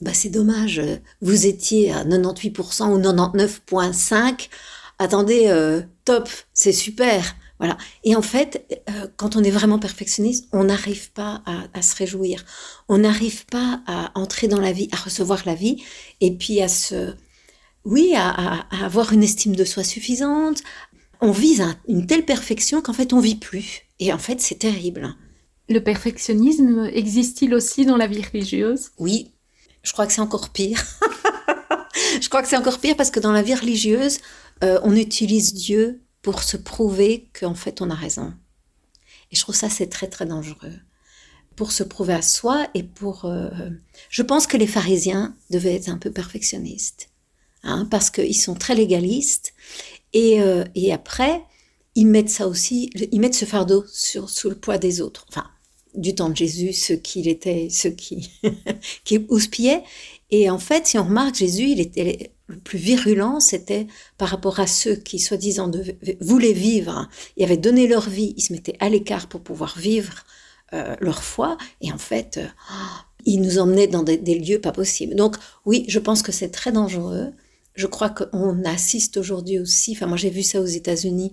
bah 0.00 0.14
c'est 0.14 0.30
dommage. 0.30 0.80
Vous 1.20 1.46
étiez 1.46 1.92
à 1.92 2.04
98% 2.04 2.88
ou 2.88 2.98
99.5 2.98 4.48
attendez 4.98 5.44
euh, 5.48 5.82
top 6.06 6.28
c'est 6.54 6.72
super. 6.72 7.36
Voilà. 7.58 7.76
Et 8.04 8.16
en 8.16 8.22
fait 8.22 8.82
euh, 8.88 9.08
quand 9.18 9.36
on 9.36 9.44
est 9.44 9.50
vraiment 9.50 9.78
perfectionniste 9.78 10.48
on 10.52 10.64
n'arrive 10.64 11.12
pas 11.12 11.42
à, 11.74 11.82
se 11.82 11.94
réjouir. 11.96 12.44
On 12.88 12.98
n'arrive 12.98 13.44
pas 13.46 13.82
à 13.86 14.10
entrer 14.18 14.48
dans 14.48 14.60
la 14.60 14.72
vie 14.72 14.88
à 14.92 14.96
recevoir 14.96 15.42
la 15.44 15.54
vie 15.54 15.82
et 16.22 16.34
puis 16.34 16.62
à 16.62 16.68
se 16.68 17.14
oui 17.90 18.14
à, 18.16 18.66
avoir 18.82 19.12
une 19.12 19.22
estime 19.22 19.54
de 19.54 19.64
soi 19.64 19.84
suffisante 19.84 20.62
on 21.20 21.32
vise 21.32 21.62
une 21.86 22.06
telle 22.06 22.24
perfection 22.24 22.80
qu'en 22.80 22.94
fait 22.94 23.12
on 23.12 23.20
vit 23.20 23.36
plus 23.36 23.82
et 23.98 24.12
en 24.12 24.18
fait 24.18 24.40
c'est 24.40 24.58
terrible 24.58 25.14
le 25.70 25.78
perfectionnisme 25.78 26.90
existe-t-il 26.92 27.54
aussi 27.54 27.86
dans 27.86 27.96
la 27.96 28.08
vie 28.08 28.22
religieuse? 28.22 28.90
Oui, 28.98 29.30
je 29.84 29.92
crois 29.92 30.04
que 30.04 30.12
c'est 30.12 30.20
encore 30.20 30.50
pire. 30.50 30.84
je 32.20 32.28
crois 32.28 32.42
que 32.42 32.48
c'est 32.48 32.56
encore 32.56 32.80
pire 32.80 32.96
parce 32.96 33.12
que 33.12 33.20
dans 33.20 33.30
la 33.30 33.42
vie 33.42 33.54
religieuse, 33.54 34.18
euh, 34.64 34.80
on 34.82 34.96
utilise 34.96 35.54
Dieu 35.54 36.00
pour 36.22 36.42
se 36.42 36.56
prouver 36.56 37.30
qu'en 37.38 37.54
fait 37.54 37.80
on 37.80 37.88
a 37.88 37.94
raison. 37.94 38.34
Et 39.30 39.36
je 39.36 39.42
trouve 39.42 39.54
ça 39.54 39.70
c'est 39.70 39.86
très 39.86 40.08
très 40.08 40.26
dangereux. 40.26 40.74
Pour 41.54 41.70
se 41.70 41.84
prouver 41.84 42.14
à 42.14 42.22
soi 42.22 42.66
et 42.74 42.82
pour... 42.82 43.26
Euh, 43.26 43.70
je 44.08 44.22
pense 44.22 44.48
que 44.48 44.56
les 44.56 44.66
pharisiens 44.66 45.36
devaient 45.50 45.76
être 45.76 45.88
un 45.88 45.98
peu 45.98 46.10
perfectionnistes. 46.10 47.09
Hein, 47.62 47.86
parce 47.90 48.10
qu'ils 48.10 48.40
sont 48.40 48.54
très 48.54 48.74
légalistes. 48.74 49.52
Et, 50.12 50.40
euh, 50.40 50.64
et 50.74 50.92
après, 50.92 51.42
ils 51.94 52.06
mettent 52.06 52.30
ça 52.30 52.48
aussi, 52.48 52.90
ils 53.12 53.20
mettent 53.20 53.34
ce 53.34 53.44
fardeau 53.44 53.84
sur, 53.92 54.30
sous 54.30 54.48
le 54.48 54.56
poids 54.56 54.78
des 54.78 55.00
autres. 55.00 55.26
Enfin, 55.28 55.46
du 55.94 56.14
temps 56.14 56.30
de 56.30 56.36
Jésus, 56.36 56.72
ce 56.72 56.92
qu'il 56.92 57.28
était, 57.28 57.68
ce 57.70 57.88
qui, 57.88 58.30
qui 59.04 59.18
houspillait. 59.28 59.82
Et 60.30 60.48
en 60.48 60.58
fait, 60.58 60.86
si 60.86 60.98
on 60.98 61.04
remarque, 61.04 61.34
Jésus, 61.34 61.64
il 61.64 61.80
était 61.80 62.32
le 62.46 62.58
plus 62.58 62.78
virulent, 62.78 63.40
c'était 63.40 63.86
par 64.18 64.28
rapport 64.28 64.60
à 64.60 64.66
ceux 64.66 64.96
qui, 64.96 65.18
soi-disant, 65.18 65.70
voulaient 66.20 66.52
vivre. 66.52 67.08
Ils 67.36 67.44
avaient 67.44 67.56
donné 67.56 67.86
leur 67.86 68.08
vie, 68.08 68.34
ils 68.36 68.42
se 68.42 68.52
mettaient 68.52 68.76
à 68.80 68.88
l'écart 68.88 69.28
pour 69.28 69.40
pouvoir 69.40 69.78
vivre 69.78 70.24
euh, 70.72 70.94
leur 71.00 71.22
foi. 71.22 71.58
Et 71.80 71.92
en 71.92 71.98
fait, 71.98 72.38
euh, 72.38 72.46
ils 73.24 73.40
nous 73.40 73.58
emmenaient 73.58 73.88
dans 73.88 74.02
des, 74.02 74.16
lieux 74.38 74.60
pas 74.60 74.72
possibles. 74.72 75.14
Donc, 75.14 75.36
oui, 75.64 75.84
je 75.88 75.98
pense 75.98 76.22
que 76.22 76.32
c'est 76.32 76.50
très 76.50 76.72
dangereux. 76.72 77.32
Je 77.80 77.86
crois 77.86 78.10
qu'on 78.10 78.62
assiste 78.66 79.16
aujourd'hui 79.16 79.58
aussi, 79.58 79.92
enfin, 79.92 80.06
moi 80.06 80.18
j'ai 80.18 80.28
vu 80.28 80.42
ça 80.42 80.60
aux 80.60 80.66
États-Unis, 80.66 81.32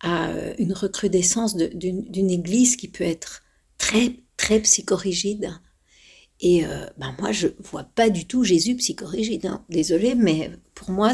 à 0.00 0.30
une 0.58 0.74
recrudescence 0.74 1.56
d'une 1.56 2.30
église 2.30 2.76
qui 2.76 2.88
peut 2.88 3.04
être 3.04 3.42
très, 3.78 4.16
très 4.36 4.60
psychorigide. 4.60 5.50
Et 6.40 6.66
euh, 6.66 6.84
ben 6.98 7.16
moi, 7.18 7.32
je 7.32 7.48
vois 7.58 7.84
pas 7.84 8.10
du 8.10 8.26
tout 8.26 8.44
Jésus 8.44 8.76
psychorigide. 8.76 9.46
Hein. 9.46 9.64
Désolée, 9.70 10.14
mais 10.14 10.50
pour 10.74 10.90
moi, 10.90 11.12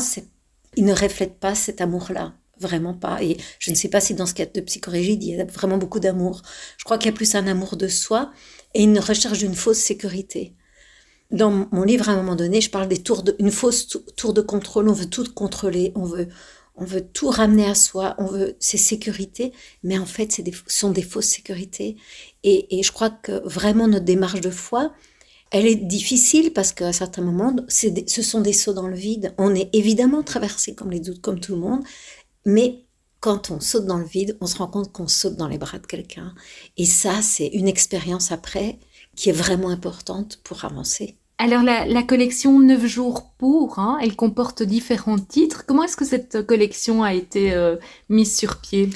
il 0.74 0.84
ne 0.84 0.92
reflète 0.92 1.38
pas 1.38 1.54
cet 1.54 1.80
amour-là. 1.80 2.34
Vraiment 2.58 2.94
pas. 2.94 3.22
Et 3.22 3.36
je 3.60 3.70
ne 3.70 3.76
sais 3.76 3.88
pas 3.88 4.00
si 4.00 4.14
dans 4.14 4.26
ce 4.26 4.34
cas 4.34 4.46
de 4.46 4.60
psychorigide, 4.60 5.22
il 5.22 5.36
y 5.36 5.40
a 5.40 5.44
vraiment 5.44 5.78
beaucoup 5.78 6.00
d'amour. 6.00 6.42
Je 6.78 6.84
crois 6.84 6.98
qu'il 6.98 7.12
y 7.12 7.14
a 7.14 7.16
plus 7.16 7.36
un 7.36 7.46
amour 7.46 7.76
de 7.76 7.86
soi 7.86 8.32
et 8.74 8.82
une 8.82 8.98
recherche 8.98 9.38
d'une 9.38 9.54
fausse 9.54 9.78
sécurité. 9.78 10.56
Dans 11.30 11.50
mon 11.72 11.82
livre, 11.82 12.08
à 12.08 12.12
un 12.12 12.16
moment 12.16 12.36
donné, 12.36 12.60
je 12.60 12.70
parle 12.70 12.88
des 12.88 13.02
tours 13.02 13.22
de, 13.22 13.36
une 13.38 13.50
fausse 13.50 13.88
tour 14.16 14.32
de 14.32 14.40
contrôle. 14.40 14.88
On 14.88 14.94
veut 14.94 15.10
tout 15.10 15.24
contrôler. 15.34 15.92
On 15.94 16.04
veut, 16.04 16.28
on 16.78 16.84
veut 16.84 17.02
tout 17.02 17.28
ramener 17.28 17.66
à 17.66 17.74
soi, 17.74 18.14
on 18.18 18.26
veut 18.26 18.56
ces 18.60 18.78
sécurités, 18.78 19.52
mais 19.82 19.98
en 19.98 20.06
fait, 20.06 20.32
ce 20.32 20.42
sont 20.68 20.90
des 20.90 21.02
fausses 21.02 21.26
sécurités. 21.26 21.96
Et, 22.44 22.82
je 22.82 22.92
crois 22.92 23.10
que 23.10 23.46
vraiment 23.46 23.88
notre 23.88 24.04
démarche 24.04 24.40
de 24.40 24.50
foi, 24.50 24.92
elle 25.50 25.66
est 25.66 25.76
difficile 25.76 26.52
parce 26.52 26.72
qu'à 26.72 26.92
certains 26.92 27.22
moments, 27.22 27.54
ce 27.68 28.22
sont 28.22 28.40
des 28.40 28.52
sauts 28.52 28.74
dans 28.74 28.86
le 28.86 28.96
vide. 28.96 29.34
On 29.38 29.54
est 29.54 29.70
évidemment 29.72 30.22
traversé 30.22 30.74
comme 30.74 30.90
les 30.90 31.00
doutes, 31.00 31.20
comme 31.20 31.40
tout 31.40 31.54
le 31.54 31.60
monde, 31.60 31.82
mais 32.46 32.84
quand 33.20 33.50
on 33.50 33.58
saute 33.58 33.86
dans 33.86 33.98
le 33.98 34.06
vide, 34.06 34.36
on 34.40 34.46
se 34.46 34.56
rend 34.56 34.68
compte 34.68 34.92
qu'on 34.92 35.08
saute 35.08 35.36
dans 35.36 35.48
les 35.48 35.58
bras 35.58 35.78
de 35.78 35.86
quelqu'un. 35.86 36.34
Et 36.76 36.86
ça, 36.86 37.20
c'est 37.22 37.48
une 37.48 37.66
expérience 37.66 38.30
après 38.30 38.78
qui 39.18 39.30
est 39.30 39.32
vraiment 39.32 39.70
importante 39.70 40.38
pour 40.44 40.64
avancer. 40.64 41.16
Alors 41.38 41.64
la, 41.64 42.02
collection 42.04 42.60
9 42.60 42.86
jours 42.86 43.30
pour, 43.36 43.80
hein, 43.80 43.98
elle 44.00 44.14
comporte 44.14 44.62
différents 44.62 45.18
titres. 45.18 45.64
Comment 45.66 45.82
est-ce 45.82 45.96
que 45.96 46.04
cette 46.04 46.46
collection 46.46 47.02
a 47.02 47.14
été 47.14 47.52
euh, 47.52 47.76
mise 48.08 48.36
sur 48.36 48.60
pied? 48.60 48.90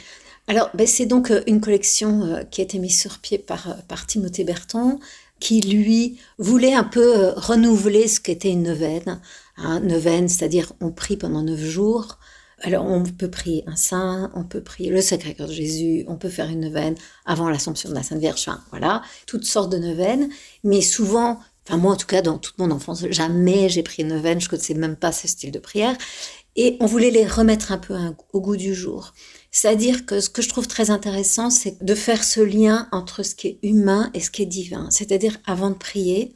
Alors 0.47 0.71
ben, 0.75 0.87
c'est 0.87 1.07
donc 1.07 1.33
euh, 1.33 1.43
une 1.49 1.61
collection 1.61 2.23
euh, 2.23 2.43
qui 2.45 2.61
a 2.61 2.65
été 2.65 2.79
mise 2.79 3.01
sur 3.01 3.19
pied 3.19 3.39
par, 3.39 3.77
par 3.89 4.07
Timothée 4.07 4.45
Berton, 4.45 5.01
qui 5.41 5.61
lui 5.61 6.19
voulait 6.39 6.75
un 6.75 6.85
peu 6.85 7.33
renouveler 7.35 8.07
ce 8.07 8.21
qu'était 8.21 8.51
une 8.51 8.63
neuvaine. 8.63 9.21
Hein, 9.57 9.81
neuvaine, 9.81 10.29
c'est-à-dire 10.29 10.73
on 10.81 10.93
prie 10.93 11.17
pendant 11.17 11.43
9 11.43 11.59
jours. 11.59 12.19
Alors 12.65 12.87
on 12.87 13.03
peut 13.03 13.31
prier 13.31 13.65
un 13.67 13.77
saint, 13.77 14.31
on 14.35 14.45
peut 14.45 14.63
prier 14.63 14.91
le 14.91 15.01
Sacré-Cœur 15.01 15.49
de 15.49 15.53
Jésus, 15.53 16.05
on 16.07 16.17
peut 16.17 16.29
faire 16.29 16.49
une 16.49 16.61
neuvaine 16.61 16.95
avant 17.27 17.49
l'Assomption 17.49 17.91
de 17.91 17.95
la 17.95 18.05
Sainte 18.05 18.21
Vierge, 18.21 18.49
voilà, 18.71 19.03
toutes 19.27 19.45
sortes 19.45 19.73
de 19.73 19.79
neuvaines, 19.79 20.29
mais 20.65 20.81
souvent 20.81 21.41
Enfin, 21.67 21.77
moi, 21.77 21.93
en 21.93 21.97
tout 21.97 22.07
cas, 22.07 22.23
dans 22.23 22.39
toute 22.39 22.59
mon 22.59 22.71
enfance, 22.73 23.07
jamais 23.11 23.69
j'ai 23.69 23.83
pris 23.85 24.03
une 24.03 24.09
neuvaine, 24.09 24.41
je 24.41 24.47
ne 24.47 24.51
connaissais 24.51 24.75
même 24.75 24.97
pas 24.97 25.13
ce 25.13 25.29
style 25.29 25.53
de 25.53 25.61
prière. 25.61 25.97
Et 26.57 26.77
on 26.81 26.87
voulait 26.87 27.11
les 27.11 27.27
remettre 27.27 27.73
un 27.73 27.79
peu 27.79 27.97
au 28.33 28.41
goût 28.41 28.57
du 28.57 28.75
jour. 28.75 29.15
C'est-à-dire 29.53 30.05
que 30.05 30.21
ce 30.21 30.29
que 30.29 30.43
je 30.43 30.49
trouve 30.49 30.67
très 30.67 30.91
intéressant, 30.91 31.51
c'est 31.51 31.83
de 31.83 31.95
faire 31.95 32.25
ce 32.25 32.41
lien 32.41 32.89
entre 32.91 33.23
ce 33.23 33.35
qui 33.35 33.47
est 33.47 33.59
humain 33.63 34.11
et 34.13 34.21
ce 34.21 34.31
qui 34.31 34.43
est 34.43 34.47
divin. 34.47 34.89
C'est-à-dire, 34.91 35.39
avant 35.47 35.71
de 35.71 35.77
prier, 35.77 36.35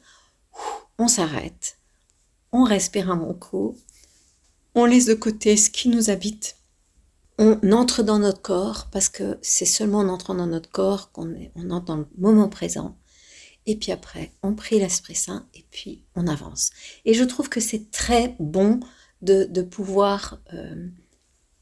on 0.99 1.09
s'arrête, 1.09 1.79
on 2.53 2.63
respire 2.63 3.11
un 3.11 3.17
bon 3.17 3.35
coup, 3.35 3.77
on 4.77 4.85
laisse 4.85 5.07
de 5.07 5.15
côté 5.15 5.57
ce 5.57 5.71
qui 5.71 5.89
nous 5.89 6.11
habite, 6.11 6.57
on 7.39 7.59
entre 7.73 8.03
dans 8.03 8.19
notre 8.19 8.43
corps, 8.43 8.89
parce 8.93 9.09
que 9.09 9.39
c'est 9.43 9.67
seulement 9.67 9.99
en 9.99 10.09
entrant 10.09 10.35
dans 10.35 10.47
notre 10.47 10.71
corps 10.71 11.11
qu'on 11.13 11.35
on 11.55 11.71
entre 11.71 11.87
dans 11.87 11.97
le 11.97 12.07
moment 12.19 12.49
présent. 12.49 12.97
Et 13.65 13.77
puis 13.77 13.91
après, 13.91 14.33
on 14.43 14.55
prie 14.55 14.79
l'Esprit 14.79 15.17
Saint 15.17 15.47
et 15.55 15.65
puis 15.71 16.05
on 16.15 16.29
avance. 16.29 16.71
Et 17.05 17.15
je 17.15 17.25
trouve 17.25 17.49
que 17.49 17.59
c'est 17.59 17.91
très 17.91 18.37
bon 18.39 18.79
de, 19.23 19.63
pouvoir 19.63 20.39
euh, 20.53 20.87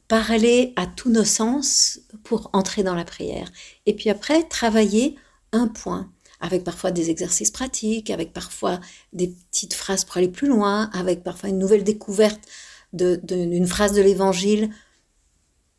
parler 0.09 0.74
à 0.77 0.87
tous 0.87 1.09
nos 1.09 1.24
sens 1.24 2.00
pour 2.24 2.50
entrer 2.53 2.83
dans 2.83 2.94
la 2.94 3.05
prière. 3.05 3.50
Et 3.87 3.94
puis 3.94 4.11
après, 4.11 4.42
travailler 4.42 5.16
un 5.53 5.68
point 5.68 6.12
avec 6.40 6.62
parfois 6.62 6.90
des 6.90 7.11
exercices 7.11 7.53
pratiques, 7.53 8.11
avec 8.11 8.33
parfois 8.33 8.81
des 9.12 9.29
petites 9.29 9.72
phrases 9.72 10.05
pour 10.05 10.18
aller 10.18 10.29
plus 10.29 10.48
loin, 10.48 10.90
avec 10.92 11.22
parfois 11.22 11.48
une 11.48 11.59
nouvelle 11.59 11.85
découverte 11.85 12.42
d'une 12.94 13.66
phrase 13.66 13.92
de 13.92 14.02
l'évangile 14.02 14.70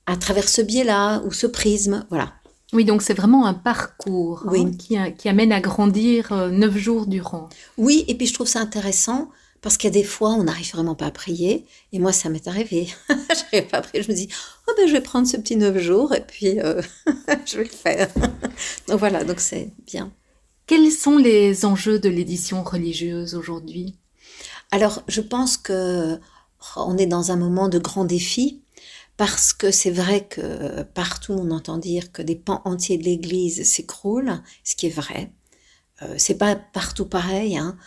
à 0.05 0.17
travers 0.17 0.47
ce 0.47 0.61
biais-là 0.61 1.21
ou 1.25 1.31
ce 1.31 1.47
prisme. 1.47 2.05
Voilà. 2.09 2.33
Oui, 2.73 2.83
donc 2.83 3.01
c'est 3.01 3.13
vraiment 3.13 3.45
un 3.45 3.53
parcours 3.53 4.43
hein, 4.47 4.71
qui, 5.17 5.29
amène 5.29 5.51
à 5.51 5.61
grandir 5.61 6.31
euh, 6.31 6.49
neuf 6.49 6.75
jours 6.77 7.05
durant. 7.05 7.49
Oui, 7.77 8.03
et 8.07 8.15
puis 8.15 8.27
je 8.27 8.33
trouve 8.33 8.47
ça 8.47 8.59
intéressant 8.59 9.29
parce 9.61 9.77
qu'il 9.77 9.87
y 9.87 9.93
a 9.97 9.99
des 9.99 10.03
fois, 10.03 10.31
on 10.31 10.43
n'arrive 10.43 10.73
vraiment 10.73 10.93
pas 10.93 11.07
à 11.07 11.11
prier. 11.11 11.65
Et 11.91 11.99
moi, 11.99 12.11
ça 12.11 12.29
m'est 12.29 12.47
arrivé. 12.47 12.87
je 13.09 13.13
n'arrive 13.53 13.69
pas 13.69 13.77
à 13.77 13.81
prier. 13.81 14.03
Je 14.03 14.11
me 14.11 14.15
dis, 14.15 14.29
oh 14.67 14.71
ben, 14.77 14.87
je 14.87 14.93
vais 14.93 15.01
prendre 15.01 15.27
ce 15.27 15.37
petit 15.37 15.55
neuf 15.55 15.77
jours 15.79 16.13
et 16.13 16.21
puis 16.21 16.59
euh, 16.59 16.81
je 17.45 17.57
vais 17.57 17.63
le 17.63 17.69
faire. 17.69 18.09
donc 18.87 18.99
voilà, 18.99 19.23
donc 19.23 19.39
c'est 19.39 19.71
bien. 19.87 20.11
Quels 20.67 20.91
sont 20.91 21.17
les 21.17 21.65
enjeux 21.65 21.99
de 21.99 22.09
l'édition 22.09 22.63
religieuse 22.63 23.35
aujourd'hui? 23.35 23.95
Alors, 24.71 25.03
je 25.07 25.21
pense 25.21 25.57
que 25.57 26.19
on 26.75 26.97
est 26.97 27.05
dans 27.05 27.31
un 27.31 27.35
moment 27.35 27.69
de 27.69 27.79
grand 27.79 28.05
défi 28.05 28.61
parce 29.17 29.53
que 29.53 29.71
c'est 29.71 29.91
vrai 29.91 30.27
que 30.27 30.83
partout 30.93 31.33
on 31.33 31.51
entend 31.51 31.77
dire 31.77 32.11
que 32.11 32.21
des 32.21 32.35
pans 32.35 32.61
entiers 32.65 32.97
de 32.97 33.03
l'Église 33.03 33.63
s'écroulent, 33.69 34.41
ce 34.63 34.75
qui 34.75 34.87
est 34.87 34.89
vrai. 34.89 35.31
Euh, 36.01 36.15
c'est 36.17 36.37
pas 36.37 36.55
partout 36.55 37.05
pareil. 37.05 37.57
Hein. 37.57 37.77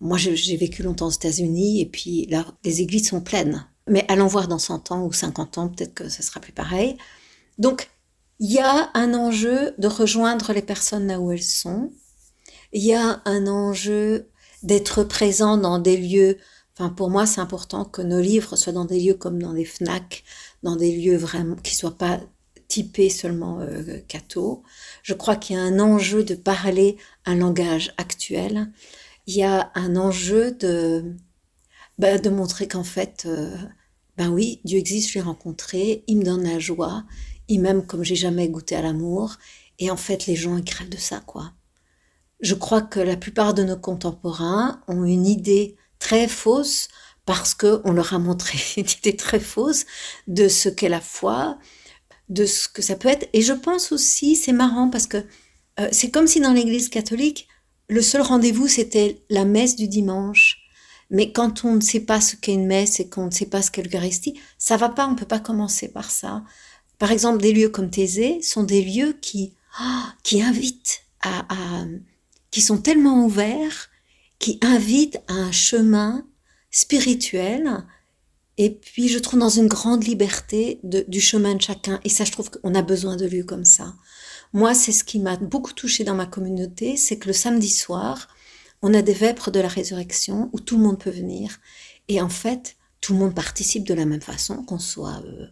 Moi, 0.00 0.18
j'ai 0.18 0.56
vécu 0.56 0.82
longtemps 0.82 1.06
aux 1.06 1.12
États-Unis 1.12 1.80
et 1.80 1.86
puis 1.86 2.26
là, 2.26 2.44
les 2.64 2.80
églises 2.80 3.08
sont 3.08 3.20
pleines. 3.20 3.66
Mais 3.88 4.04
allons 4.08 4.26
voir 4.26 4.48
dans 4.48 4.58
100 4.58 4.90
ans 4.90 5.04
ou 5.04 5.12
50 5.12 5.58
ans, 5.58 5.68
peut-être 5.68 5.94
que 5.94 6.08
ce 6.08 6.22
sera 6.22 6.40
plus 6.40 6.52
pareil. 6.52 6.96
Donc, 7.58 7.88
il 8.40 8.50
y 8.50 8.58
a 8.58 8.90
un 8.94 9.14
enjeu 9.14 9.74
de 9.78 9.86
rejoindre 9.86 10.52
les 10.52 10.62
personnes 10.62 11.06
là 11.06 11.20
où 11.20 11.30
elles 11.30 11.42
sont. 11.42 11.92
Il 12.72 12.82
y 12.82 12.94
a 12.94 13.22
un 13.24 13.46
enjeu 13.46 14.28
d'être 14.62 15.04
présent 15.04 15.56
dans 15.56 15.78
des 15.78 15.96
lieux. 15.96 16.38
Enfin, 16.74 16.88
pour 16.88 17.10
moi, 17.10 17.26
c'est 17.26 17.40
important 17.40 17.84
que 17.84 18.02
nos 18.02 18.20
livres 18.20 18.56
soient 18.56 18.72
dans 18.72 18.84
des 18.84 19.00
lieux 19.00 19.14
comme 19.14 19.40
dans 19.42 19.52
des 19.52 19.64
FNAC, 19.64 20.24
dans 20.62 20.76
des 20.76 20.96
lieux 20.96 21.16
vraiment 21.16 21.56
qui 21.56 21.74
soient 21.74 21.98
pas 21.98 22.20
typés 22.68 23.10
seulement 23.10 23.60
euh. 23.60 24.00
Je 25.02 25.14
crois 25.14 25.36
qu'il 25.36 25.56
y 25.56 25.58
a 25.58 25.62
un 25.62 25.78
enjeu 25.78 26.24
de 26.24 26.34
parler 26.34 26.96
un 27.26 27.34
langage 27.34 27.92
actuel. 27.98 28.72
Il 29.26 29.36
y 29.36 29.42
a 29.42 29.70
un 29.74 29.96
enjeu 29.96 30.52
de, 30.52 31.14
bah, 31.98 32.18
de 32.18 32.30
montrer 32.30 32.66
qu'en 32.68 32.84
fait, 32.84 33.28
ben 34.16 34.30
oui, 34.30 34.60
Dieu 34.64 34.78
existe, 34.78 35.10
je 35.10 35.14
l'ai 35.14 35.20
rencontré, 35.24 36.04
il 36.06 36.18
me 36.18 36.24
donne 36.24 36.44
la 36.44 36.58
joie, 36.58 37.04
il 37.48 37.60
m'aime 37.60 37.86
comme 37.86 38.04
j'ai 38.04 38.16
jamais 38.16 38.48
goûté 38.48 38.74
à 38.76 38.82
l'amour. 38.82 39.36
Et 39.78 39.90
en 39.90 39.96
fait, 39.96 40.26
les 40.26 40.36
gens, 40.36 40.56
ils 40.56 40.88
de 40.88 40.96
ça, 40.96 41.20
quoi. 41.20 41.52
Je 42.40 42.54
crois 42.54 42.82
que 42.82 43.00
la 43.00 43.16
plupart 43.16 43.54
de 43.54 43.62
nos 43.64 43.76
contemporains 43.76 44.82
ont 44.88 45.04
une 45.04 45.26
idée 45.26 45.76
très 46.02 46.26
fausse 46.26 46.88
parce 47.24 47.54
qu'on 47.54 47.92
leur 47.92 48.12
a 48.12 48.18
montré 48.18 48.58
une 48.76 48.86
idée 48.98 49.16
très 49.16 49.40
fausse 49.40 49.86
de 50.26 50.48
ce 50.48 50.68
qu'est 50.68 50.88
la 50.88 51.00
foi, 51.00 51.58
de 52.28 52.44
ce 52.44 52.68
que 52.68 52.82
ça 52.82 52.96
peut 52.96 53.08
être. 53.08 53.28
Et 53.32 53.42
je 53.42 53.52
pense 53.52 53.92
aussi, 53.92 54.34
c'est 54.34 54.52
marrant 54.52 54.90
parce 54.90 55.06
que 55.06 55.24
euh, 55.80 55.88
c'est 55.92 56.10
comme 56.10 56.26
si 56.26 56.40
dans 56.40 56.52
l'Église 56.52 56.88
catholique, 56.88 57.48
le 57.88 58.02
seul 58.02 58.22
rendez-vous, 58.22 58.68
c'était 58.68 59.22
la 59.30 59.44
messe 59.44 59.76
du 59.76 59.86
dimanche. 59.88 60.58
Mais 61.10 61.30
quand 61.30 61.64
on 61.64 61.74
ne 61.74 61.80
sait 61.80 62.00
pas 62.00 62.20
ce 62.20 62.36
qu'est 62.36 62.54
une 62.54 62.66
messe 62.66 62.98
et 62.98 63.08
qu'on 63.08 63.26
ne 63.26 63.30
sait 63.30 63.46
pas 63.46 63.62
ce 63.62 63.70
qu'est 63.70 63.82
l'Eucharistie, 63.82 64.40
ça 64.58 64.76
va 64.76 64.88
pas, 64.88 65.06
on 65.06 65.14
peut 65.14 65.26
pas 65.26 65.40
commencer 65.40 65.88
par 65.88 66.10
ça. 66.10 66.42
Par 66.98 67.12
exemple, 67.12 67.42
des 67.42 67.52
lieux 67.52 67.68
comme 67.68 67.90
Thésée 67.90 68.40
sont 68.42 68.62
des 68.62 68.82
lieux 68.82 69.12
qui, 69.20 69.54
ah, 69.78 70.14
qui 70.22 70.42
invitent 70.42 71.02
à, 71.20 71.44
qui 72.50 72.60
sont 72.60 72.78
tellement 72.78 73.24
ouverts, 73.24 73.90
qui 74.42 74.58
invitent 74.60 75.20
à 75.28 75.34
un 75.34 75.52
chemin 75.52 76.26
spirituel. 76.72 77.86
Et 78.58 78.70
puis, 78.70 79.08
je 79.08 79.20
trouve 79.20 79.38
dans 79.38 79.48
une 79.48 79.68
grande 79.68 80.04
liberté 80.04 80.80
du 80.82 81.20
chemin 81.20 81.54
de 81.54 81.62
chacun. 81.62 82.00
Et 82.02 82.08
ça, 82.08 82.24
je 82.24 82.32
trouve 82.32 82.50
qu'on 82.50 82.74
a 82.74 82.82
besoin 82.82 83.16
de 83.16 83.24
lieux 83.24 83.44
comme 83.44 83.64
ça. 83.64 83.94
Moi, 84.52 84.74
c'est 84.74 84.90
ce 84.90 85.04
qui 85.04 85.20
m'a 85.20 85.36
beaucoup 85.36 85.72
touché 85.72 86.02
dans 86.02 86.16
ma 86.16 86.26
communauté, 86.26 86.96
c'est 86.96 87.18
que 87.18 87.28
le 87.28 87.32
samedi 87.32 87.70
soir, 87.70 88.28
on 88.82 88.92
a 88.94 89.00
des 89.00 89.14
vêpres 89.14 89.52
de 89.52 89.60
la 89.60 89.68
résurrection 89.68 90.50
où 90.52 90.58
tout 90.58 90.76
le 90.76 90.82
monde 90.82 90.98
peut 90.98 91.10
venir. 91.10 91.60
Et 92.08 92.20
en 92.20 92.28
fait, 92.28 92.76
tout 93.00 93.12
le 93.12 93.20
monde 93.20 93.34
participe 93.36 93.86
de 93.86 93.94
la 93.94 94.06
même 94.06 94.20
façon, 94.20 94.64
qu'on 94.64 94.80
soit 94.80 95.22
euh, 95.24 95.46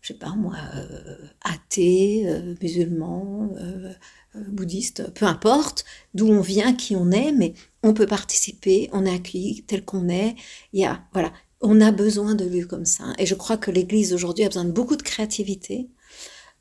je 0.00 0.08
sais 0.08 0.18
pas 0.18 0.34
moi, 0.34 0.56
euh, 0.74 1.16
athée, 1.42 2.24
euh, 2.26 2.54
musulman, 2.62 3.50
euh, 3.56 3.92
bouddhiste, 4.34 5.12
peu 5.14 5.26
importe 5.26 5.84
d'où 6.14 6.28
on 6.28 6.40
vient, 6.40 6.74
qui 6.74 6.96
on 6.96 7.10
est, 7.10 7.32
mais 7.32 7.54
on 7.82 7.94
peut 7.94 8.06
participer, 8.06 8.88
on 8.92 9.04
est 9.04 9.14
accueilli 9.14 9.62
tel 9.64 9.84
qu'on 9.84 10.08
est. 10.08 10.34
Il 10.72 10.80
y 10.80 10.84
a, 10.84 11.02
voilà, 11.12 11.32
on 11.60 11.80
a 11.80 11.90
besoin 11.90 12.34
de 12.34 12.44
lieux 12.44 12.66
comme 12.66 12.84
ça. 12.84 13.04
Et 13.18 13.26
je 13.26 13.34
crois 13.34 13.56
que 13.56 13.70
l'Église 13.70 14.14
aujourd'hui 14.14 14.44
a 14.44 14.48
besoin 14.48 14.64
de 14.64 14.72
beaucoup 14.72 14.96
de 14.96 15.02
créativité 15.02 15.88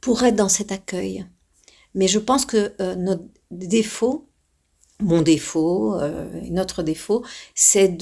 pour 0.02 0.24
être 0.24 0.36
dans 0.36 0.50
cet 0.50 0.72
accueil. 0.72 1.26
Mais 1.96 2.08
je 2.08 2.20
pense 2.20 2.46
que 2.46 2.74
notre 2.96 3.24
défaut, 3.52 4.30
mon 5.02 5.22
défaut, 5.22 5.98
notre 6.50 6.84
défaut, 6.84 7.26
c'est 7.56 7.98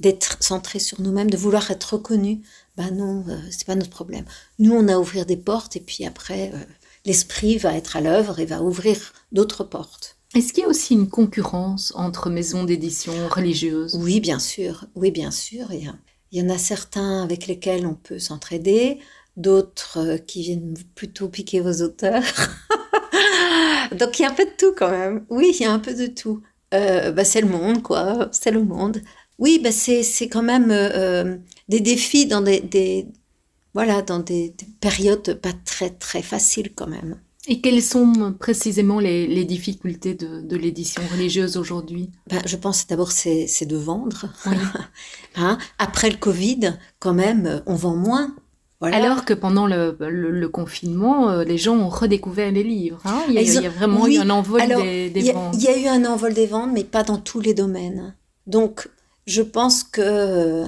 d'être 0.00 0.42
centré 0.42 0.78
sur 0.78 1.00
nous-mêmes, 1.00 1.30
de 1.30 1.36
vouloir 1.36 1.70
être 1.70 1.94
reconnu 1.94 2.42
ben 2.76 2.90
non, 2.90 3.24
euh, 3.28 3.38
c'est 3.50 3.66
pas 3.66 3.74
notre 3.74 3.90
problème. 3.90 4.24
Nous, 4.58 4.72
on 4.72 4.88
a 4.88 4.98
ouvrir 4.98 5.26
des 5.26 5.36
portes 5.36 5.76
et 5.76 5.80
puis 5.80 6.06
après, 6.06 6.52
euh, 6.54 6.58
l'esprit 7.04 7.58
va 7.58 7.74
être 7.74 7.96
à 7.96 8.00
l'œuvre 8.00 8.38
et 8.38 8.46
va 8.46 8.62
ouvrir 8.62 9.12
d'autres 9.32 9.64
portes. 9.64 10.16
Est-ce 10.34 10.52
qu'il 10.52 10.62
y 10.62 10.66
a 10.66 10.68
aussi 10.68 10.94
une 10.94 11.08
concurrence 11.08 11.92
entre 11.94 12.30
maisons 12.30 12.64
d'édition 12.64 13.12
religieuses? 13.28 13.94
Oui, 14.00 14.20
bien 14.20 14.38
sûr. 14.38 14.86
Oui, 14.94 15.10
bien 15.10 15.30
sûr. 15.30 15.72
Il 15.72 15.84
y, 15.84 15.90
il 16.32 16.42
y 16.42 16.42
en 16.42 16.48
a 16.48 16.58
certains 16.58 17.22
avec 17.22 17.46
lesquels 17.46 17.86
on 17.86 17.94
peut 17.94 18.18
s'entraider, 18.18 18.98
d'autres 19.36 19.98
euh, 19.98 20.18
qui 20.18 20.42
viennent 20.42 20.74
plutôt 20.94 21.28
piquer 21.28 21.60
vos 21.60 21.82
auteurs. 21.82 22.22
Donc 23.98 24.18
il 24.18 24.22
y 24.22 24.24
a 24.24 24.30
un 24.30 24.34
peu 24.34 24.46
de 24.46 24.56
tout 24.56 24.72
quand 24.74 24.90
même. 24.90 25.26
Oui, 25.28 25.52
il 25.54 25.62
y 25.62 25.66
a 25.66 25.72
un 25.72 25.78
peu 25.78 25.92
de 25.92 26.06
tout. 26.06 26.42
bah, 26.70 27.24
c'est 27.24 27.42
le 27.42 27.48
monde, 27.48 27.82
quoi. 27.82 28.28
C'est 28.32 28.50
le 28.50 28.62
monde. 28.62 29.02
Oui, 29.38 29.60
bah 29.62 29.72
c'est, 29.72 30.04
quand 30.28 30.42
même 30.42 30.68
des 31.68 31.80
défis 31.80 32.26
dans 32.26 32.40
des, 32.40 33.06
voilà, 33.74 34.02
dans 34.02 34.18
des, 34.18 34.54
périodes 34.80 35.34
pas 35.40 35.52
très, 35.64 35.90
très 35.90 36.22
faciles 36.22 36.72
quand 36.74 36.88
même. 36.88 37.16
Et 37.48 37.60
quelles 37.60 37.82
sont 37.82 38.34
précisément 38.38 39.00
les, 39.00 39.44
difficultés 39.44 40.14
de, 40.14 40.56
l'édition 40.56 41.02
religieuse 41.10 41.56
aujourd'hui? 41.56 42.10
Ben, 42.28 42.40
Je 42.46 42.56
pense 42.56 42.86
d'abord 42.86 43.10
c'est, 43.10 43.46
c'est 43.48 43.66
de 43.66 43.76
vendre. 43.76 44.26
hein? 45.36 45.58
Après 45.78 46.08
le 46.08 46.16
Covid, 46.16 46.78
quand 47.00 47.14
même, 47.14 47.62
on 47.66 47.74
vend 47.74 47.96
moins. 47.96 48.34
Voilà. 48.78 48.96
Alors 48.96 49.24
que 49.24 49.34
pendant 49.34 49.66
le, 49.66 50.46
confinement, 50.48 51.30
euh, 51.30 51.44
les 51.44 51.58
gens 51.58 51.76
ont 51.76 51.88
redécouvert 51.88 52.50
les 52.50 52.64
livres. 52.64 53.00
Hein. 53.04 53.22
il, 53.28 53.34
y 53.34 53.66
a, 53.66 53.70
vraiment 53.70 54.06
eu 54.06 54.18
un 54.18 54.30
envol 54.30 54.60
des, 54.66 55.32
ventes. 55.32 55.54
Il 55.56 55.62
y 55.62 55.68
a 55.68 55.78
eu 55.78 55.86
un 55.86 56.04
envol 56.04 56.34
des 56.34 56.46
ventes, 56.46 56.70
mais 56.72 56.84
pas 56.84 57.04
dans 57.04 57.18
tous 57.18 57.40
les 57.40 57.54
domaines. 57.54 58.14
Donc, 58.46 58.88
je 59.26 59.42
pense 59.42 59.84
que 59.84 60.64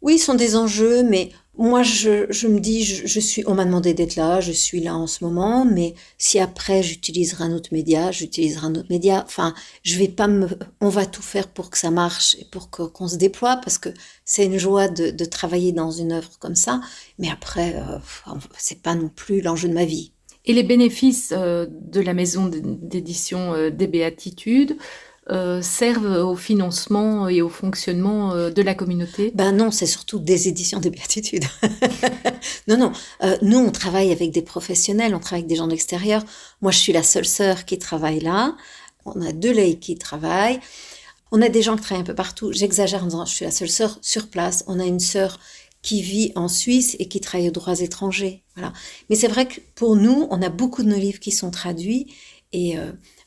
oui, 0.00 0.18
ce 0.18 0.26
sont 0.26 0.34
des 0.34 0.54
enjeux, 0.54 1.02
mais 1.02 1.30
moi, 1.58 1.82
je, 1.82 2.46
me 2.46 2.60
dis, 2.60 2.84
je, 2.84 3.20
suis, 3.20 3.42
on 3.46 3.54
m'a 3.54 3.64
demandé 3.64 3.94
d'être 3.94 4.16
là, 4.16 4.40
je 4.40 4.52
suis 4.52 4.80
là 4.80 4.94
en 4.94 5.06
ce 5.06 5.24
moment, 5.24 5.64
mais 5.64 5.94
si 6.18 6.38
après 6.38 6.82
j'utiliserai 6.82 7.44
un 7.44 7.52
autre 7.52 7.70
média, 7.72 8.10
j'utiliserai 8.12 8.66
un 8.66 8.74
autre 8.74 8.88
média. 8.90 9.24
Enfin, 9.26 9.54
je 9.82 9.98
vais 9.98 10.08
pas 10.08 10.28
me, 10.28 10.48
on 10.80 10.88
va 10.88 11.06
tout 11.06 11.22
faire 11.22 11.48
pour 11.48 11.70
que 11.70 11.78
ça 11.78 11.90
marche 11.90 12.36
et 12.38 12.44
pour 12.44 12.70
qu'on 12.70 13.08
se 13.08 13.16
déploie, 13.16 13.56
parce 13.56 13.78
que 13.78 13.88
c'est 14.24 14.44
une 14.44 14.58
joie 14.58 14.88
de, 14.88 15.24
travailler 15.24 15.72
dans 15.72 15.90
une 15.90 16.12
œuvre 16.12 16.38
comme 16.38 16.54
ça. 16.54 16.80
Mais 17.18 17.30
après, 17.30 17.74
euh, 17.76 17.98
c'est 18.58 18.82
pas 18.82 18.94
non 18.94 19.08
plus 19.08 19.40
l'enjeu 19.40 19.68
de 19.68 19.74
ma 19.74 19.84
vie. 19.84 20.12
Et 20.44 20.52
les 20.52 20.62
bénéfices 20.62 21.32
euh, 21.36 21.66
de 21.68 22.00
la 22.00 22.14
maison 22.14 22.48
d'édition 22.48 23.52
euh, 23.54 23.70
des 23.70 23.88
Béatitudes, 23.88 24.76
euh, 25.28 25.60
servent 25.60 26.24
au 26.24 26.36
financement 26.36 27.28
et 27.28 27.42
au 27.42 27.48
fonctionnement 27.48 28.32
euh, 28.32 28.50
de 28.50 28.62
la 28.62 28.76
communauté? 28.76 29.32
Ben 29.34 29.50
non, 29.50 29.72
c'est 29.72 29.86
surtout 29.86 30.20
des 30.20 30.46
éditions 30.46 30.78
des 30.78 30.90
béatitudes. 30.90 31.46
non, 32.68 32.76
non. 32.76 32.92
Euh, 33.24 33.36
nous, 33.42 33.58
on 33.58 33.72
travaille 33.72 34.12
avec 34.12 34.30
des 34.30 34.42
professionnels, 34.42 35.16
on 35.16 35.18
travaille 35.18 35.40
avec 35.40 35.48
des 35.48 35.56
gens 35.56 35.66
de 35.66 35.72
l'extérieur. 35.72 36.22
Moi, 36.60 36.70
je 36.70 36.78
suis 36.78 36.92
la 36.92 37.02
seule 37.02 37.26
sœur 37.26 37.64
qui 37.64 37.76
travaille 37.76 38.20
là. 38.20 38.56
On 39.04 39.20
a 39.20 39.32
deux 39.32 39.52
laïcs 39.52 39.80
qui 39.80 39.96
travaillent. 39.96 40.60
On 41.32 41.42
a 41.42 41.48
des 41.48 41.60
gens 41.60 41.74
qui 41.74 41.82
travaillent 41.82 42.02
un 42.02 42.06
peu 42.06 42.14
partout. 42.14 42.52
J'exagère 42.52 43.02
en 43.02 43.06
disant 43.06 43.24
je 43.24 43.34
suis 43.34 43.44
la 43.44 43.50
seule 43.50 43.68
sœur 43.68 43.98
sur 44.02 44.28
place. 44.28 44.62
On 44.68 44.78
a 44.78 44.84
une 44.84 45.00
sœur 45.00 45.40
qui 45.82 46.02
vit 46.02 46.30
en 46.36 46.46
Suisse 46.46 46.94
et 47.00 47.08
qui 47.08 47.20
travaille 47.20 47.48
aux 47.48 47.52
droits 47.52 47.80
étrangers. 47.80 48.44
Voilà. 48.54 48.72
Mais 49.10 49.16
c'est 49.16 49.26
vrai 49.28 49.48
que 49.48 49.60
pour 49.74 49.96
nous, 49.96 50.28
on 50.30 50.40
a 50.40 50.50
beaucoup 50.50 50.84
de 50.84 50.88
nos 50.88 50.98
livres 50.98 51.18
qui 51.18 51.32
sont 51.32 51.50
traduits 51.50 52.14
et 52.52 52.76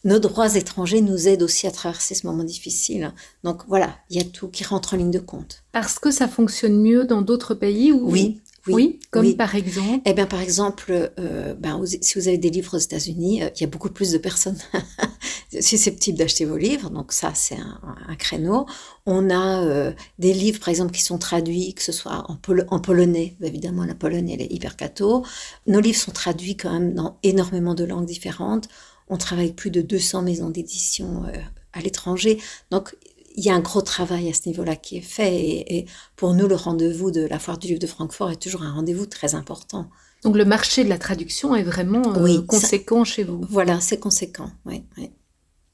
nos 0.04 0.20
droits 0.20 0.56
étrangers 0.56 1.02
nous 1.02 1.28
aident 1.28 1.44
aussi 1.44 1.68
à 1.68 1.72
traverser 1.72 2.16
ce 2.16 2.26
moment 2.26 2.44
difficile. 2.44 3.14
Donc 3.44 3.64
voilà, 3.68 3.98
il 4.10 4.18
y 4.18 4.22
a 4.22 4.24
tout 4.24 4.48
qui 4.48 4.64
rentre 4.64 4.94
en 4.94 4.98
ligne 4.98 5.12
de 5.12 5.20
compte. 5.20 5.64
Parce 5.72 6.00
que 6.00 6.12
ça 6.12 6.28
fonctionne 6.28 6.80
mieux 6.82 7.06
dans 7.06 7.22
d'autres 7.22 7.54
pays 7.54 7.92
ou... 7.92 8.10
Oui. 8.10 8.42
Oui, 8.68 9.00
comme 9.10 9.36
par 9.36 9.56
exemple 9.56 10.02
Eh 10.06 10.14
bien, 10.14 10.26
par 10.26 10.42
exemple, 10.42 11.12
euh, 11.18 11.54
ben, 11.56 11.82
si 12.02 12.20
vous 12.20 12.28
avez 12.28 12.38
des 12.38 12.50
livres 12.50 12.76
aux 12.76 12.80
États-Unis, 12.80 13.42
euh, 13.42 13.50
il 13.56 13.62
y 13.62 13.64
a 13.64 13.68
beaucoup 13.68 13.90
plus 13.90 14.12
de 14.12 14.18
personnes 14.18 14.58
susceptibles 15.60 16.18
d'acheter 16.18 16.46
vos 16.46 16.58
livres, 16.58 16.90
donc 16.90 17.12
ça, 17.12 17.32
c'est 17.34 17.58
un, 17.58 18.16
créneau. 18.16 18.66
On 19.06 19.30
a 19.30 19.64
euh, 19.64 19.92
des 20.20 20.34
livres, 20.34 20.60
par 20.60 20.70
exemple, 20.70 20.92
qui 20.92 21.02
sont 21.02 21.18
traduits, 21.18 21.74
que 21.74 21.82
ce 21.82 21.92
soit 21.92 22.26
en, 22.30 22.38
en 22.68 22.80
polonais, 22.80 23.36
évidemment, 23.42 23.86
la 23.86 23.96
Pologne, 23.96 24.30
elle 24.30 24.42
est 24.42 24.52
hyper 24.52 24.76
catho. 24.76 25.26
Nos 25.66 25.80
livres 25.80 25.98
sont 25.98 26.12
traduits 26.12 26.58
quand 26.58 26.72
même 26.72 26.94
dans 26.94 27.18
énormément 27.24 27.74
de 27.74 27.86
langues 27.86 28.06
différentes. 28.06 28.68
On 29.10 29.18
travaille 29.18 29.54
plus 29.54 29.72
de 29.72 29.82
200 29.82 30.22
maisons 30.22 30.50
d'édition 30.50 31.24
euh, 31.26 31.38
à 31.74 31.82
l'étranger. 31.82 32.42
Donc, 32.72 32.96
il 33.36 33.44
y 33.44 33.50
a 33.50 33.56
un 33.56 33.60
gros 33.60 33.82
travail 33.82 34.30
à 34.30 34.34
ce 34.34 34.48
niveau-là 34.48 34.76
qui 34.76 34.98
est 34.98 35.02
fait. 35.02 35.36
Et, 35.36 35.86
pour 36.16 36.34
nous, 36.34 36.48
le 36.48 36.56
rendez-vous 36.56 37.12
de 37.12 37.26
la 37.26 37.40
foire 37.40 37.58
du 37.58 37.68
livre 37.68 37.80
de 37.80 37.88
Francfort 37.88 38.32
est 38.32 38.42
toujours 38.42 38.64
un 38.64 38.74
rendez-vous 38.74 39.06
très 39.06 39.36
important. 39.36 39.90
Donc, 40.24 40.36
le 40.36 40.46
marché 40.46 40.84
de 40.84 40.90
la 40.90 40.98
traduction 40.98 41.56
est 41.56 41.64
vraiment 41.64 42.04
euh, 42.16 42.42
conséquent 42.42 43.04
chez 43.04 43.24
vous. 43.24 43.42
Voilà, 43.50 43.80
c'est 43.80 44.00
conséquent. 44.00 44.52
Oui, 44.66 44.84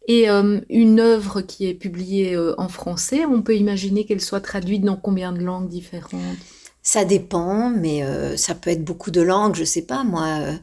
Et 0.07 0.29
euh, 0.29 0.61
une 0.69 0.99
œuvre 0.99 1.41
qui 1.41 1.67
est 1.67 1.73
publiée 1.73 2.37
en 2.57 2.69
français, 2.69 3.25
on 3.25 3.41
peut 3.41 3.55
imaginer 3.55 4.05
qu'elle 4.05 4.21
soit 4.21 4.41
traduite 4.41 4.83
dans 4.83 4.97
combien 4.97 5.31
de 5.33 5.39
langues 5.39 5.69
différentes? 5.69 6.13
Ça 6.83 7.03
dépend, 7.03 7.71
mais 7.71 8.03
ça 8.37 8.53
peut 8.53 8.69
être 8.69 8.85
beaucoup 8.85 9.09
de 9.09 9.21
langues. 9.21 9.55
Je 9.55 9.63
sais 9.63 9.81
pas, 9.81 10.03
moi 10.03 10.57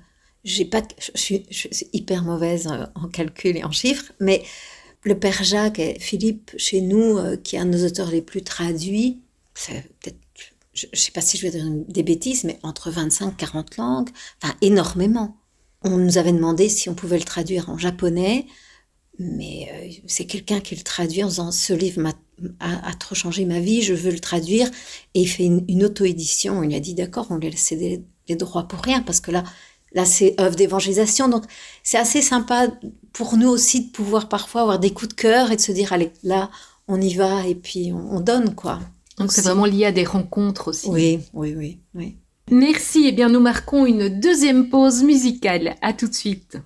j'ai 0.44 0.64
pas, 0.64 0.82
je 0.98 1.10
suis, 1.14 1.46
hyper 1.92 2.24
mauvaise 2.24 2.66
euh, 2.66 2.86
en 2.94 3.08
calcul 3.08 3.56
et 3.56 3.64
en 3.64 3.70
chiffres, 3.70 4.12
mais 4.20 4.42
le 5.04 5.18
père 5.18 5.42
Jacques 5.42 5.80
Philippe, 6.00 6.52
chez 6.56 6.80
nous, 6.80 7.18
euh, 7.18 7.36
qui 7.36 7.56
est 7.56 7.58
un 7.58 7.66
de 7.66 7.76
nos 7.76 7.86
auteurs 7.86 8.10
les 8.10 8.22
plus 8.22 8.42
traduits, 8.42 9.20
peut-être 9.54 10.16
je 10.74 10.86
ne 10.90 10.96
sais 10.96 11.12
pas 11.12 11.20
si 11.20 11.36
je 11.36 11.42
vais 11.42 11.50
dire 11.50 11.66
des 11.88 12.02
bêtises, 12.02 12.44
mais 12.44 12.58
entre 12.62 12.90
25 12.90 13.36
40 13.36 13.76
langues, 13.76 14.08
enfin 14.42 14.54
énormément. 14.60 15.36
On 15.82 15.98
nous 15.98 16.18
avait 16.18 16.32
demandé 16.32 16.68
si 16.68 16.88
on 16.88 16.94
pouvait 16.94 17.18
le 17.18 17.24
traduire 17.24 17.68
en 17.68 17.76
japonais, 17.76 18.46
mais 19.18 19.68
euh, 19.72 20.02
c'est 20.06 20.24
quelqu'un 20.26 20.60
qui 20.60 20.74
le 20.76 20.82
traduit 20.82 21.22
en 21.24 21.28
disant 21.28 21.52
ce 21.52 21.72
livre 21.72 22.02
a, 22.60 22.94
trop 22.94 23.14
changé 23.14 23.44
ma 23.44 23.60
vie, 23.60 23.82
je 23.82 23.92
veux 23.92 24.10
le 24.10 24.20
traduire, 24.20 24.70
et 25.14 25.20
il 25.20 25.26
fait 25.26 25.44
une, 25.44 25.84
auto-édition. 25.84 26.62
Il 26.62 26.74
a 26.74 26.80
dit 26.80 26.94
d'accord, 26.94 27.26
on 27.30 27.36
lui 27.36 27.48
a 27.48 27.50
laissé 27.50 28.02
les 28.28 28.36
droits 28.36 28.66
pour 28.66 28.80
rien, 28.80 29.02
parce 29.02 29.20
que 29.20 29.30
là, 29.30 29.44
là 29.94 30.04
c'est 30.04 30.40
œuvre 30.40 30.56
d'évangélisation, 30.56 31.28
donc 31.28 31.44
c'est 31.82 31.98
assez 31.98 32.22
sympa 32.22 32.68
pour 33.12 33.36
nous 33.36 33.48
aussi 33.48 33.86
de 33.86 33.90
pouvoir 33.90 34.28
parfois 34.28 34.62
avoir 34.62 34.78
des 34.78 34.90
coups 34.90 35.08
de 35.08 35.14
cœur 35.14 35.50
et 35.52 35.56
de 35.56 35.60
se 35.60 35.72
dire 35.72 35.92
allez, 35.92 36.12
là, 36.22 36.50
on 36.88 37.00
y 37.00 37.14
va 37.14 37.46
et 37.46 37.54
puis 37.54 37.92
on, 37.92 38.20
donne 38.20 38.54
quoi. 38.54 38.80
Donc 39.18 39.32
c'est 39.32 39.42
vraiment 39.42 39.66
lié 39.66 39.86
à 39.86 39.92
des 39.92 40.04
rencontres 40.04 40.68
aussi. 40.68 40.88
Oui, 40.88 41.20
oui, 41.32 41.54
oui, 41.56 41.80
oui. 41.94 42.16
Merci. 42.50 43.04
Eh 43.06 43.12
bien, 43.12 43.28
nous 43.28 43.40
marquons 43.40 43.86
une 43.86 44.08
deuxième 44.20 44.68
pause 44.68 45.02
musicale. 45.02 45.76
À 45.80 45.92
tout 45.92 46.08
de 46.08 46.14
suite. 46.14 46.58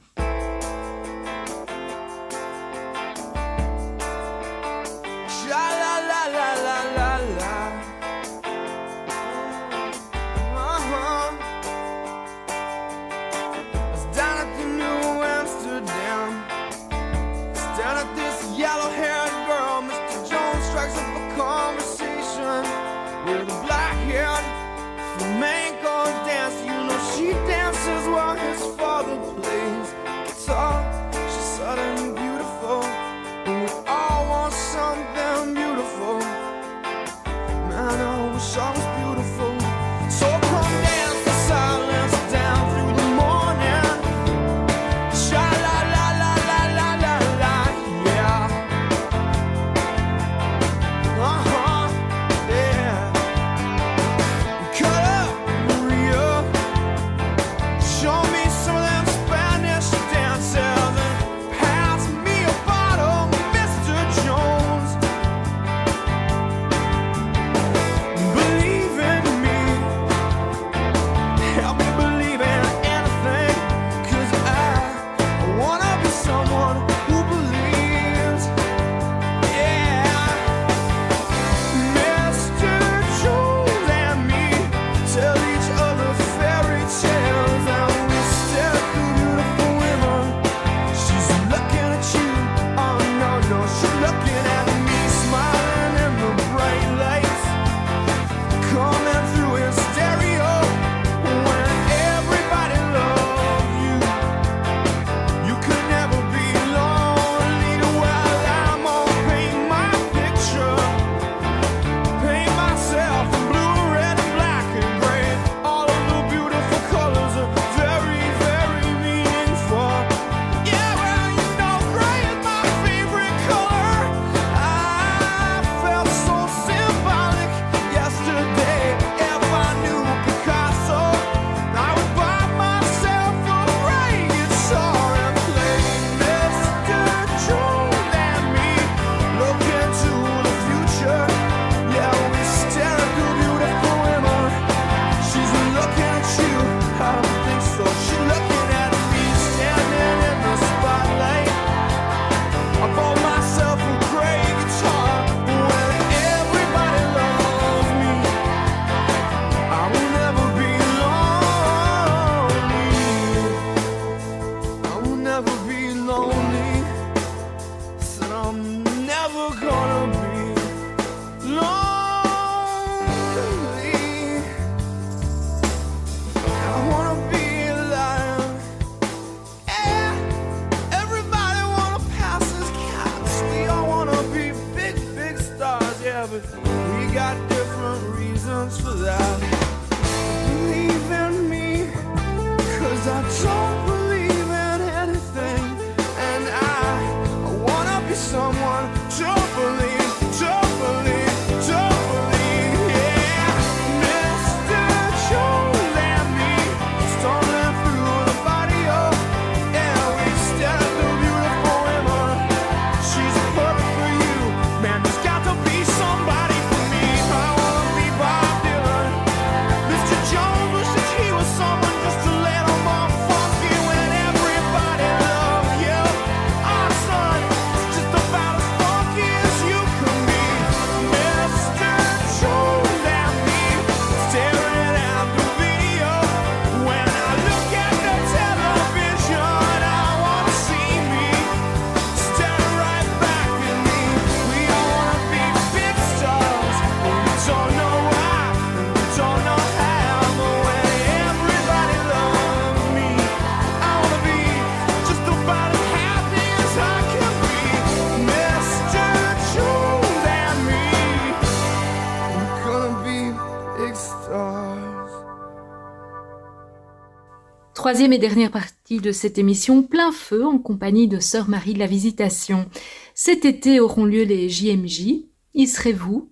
Troisième 267.86 268.12
et 268.12 268.18
dernière 268.18 268.50
partie 268.50 268.98
de 268.98 269.12
cette 269.12 269.38
émission, 269.38 269.84
plein 269.84 270.10
feu 270.10 270.44
en 270.44 270.58
compagnie 270.58 271.06
de 271.06 271.20
Sœur 271.20 271.48
Marie 271.48 271.72
de 271.72 271.78
la 271.78 271.86
Visitation. 271.86 272.68
Cet 273.14 273.44
été 273.44 273.78
auront 273.78 274.04
lieu 274.04 274.24
les 274.24 274.48
JMJ. 274.48 275.26
Y 275.54 275.66
serez-vous? 275.68 276.28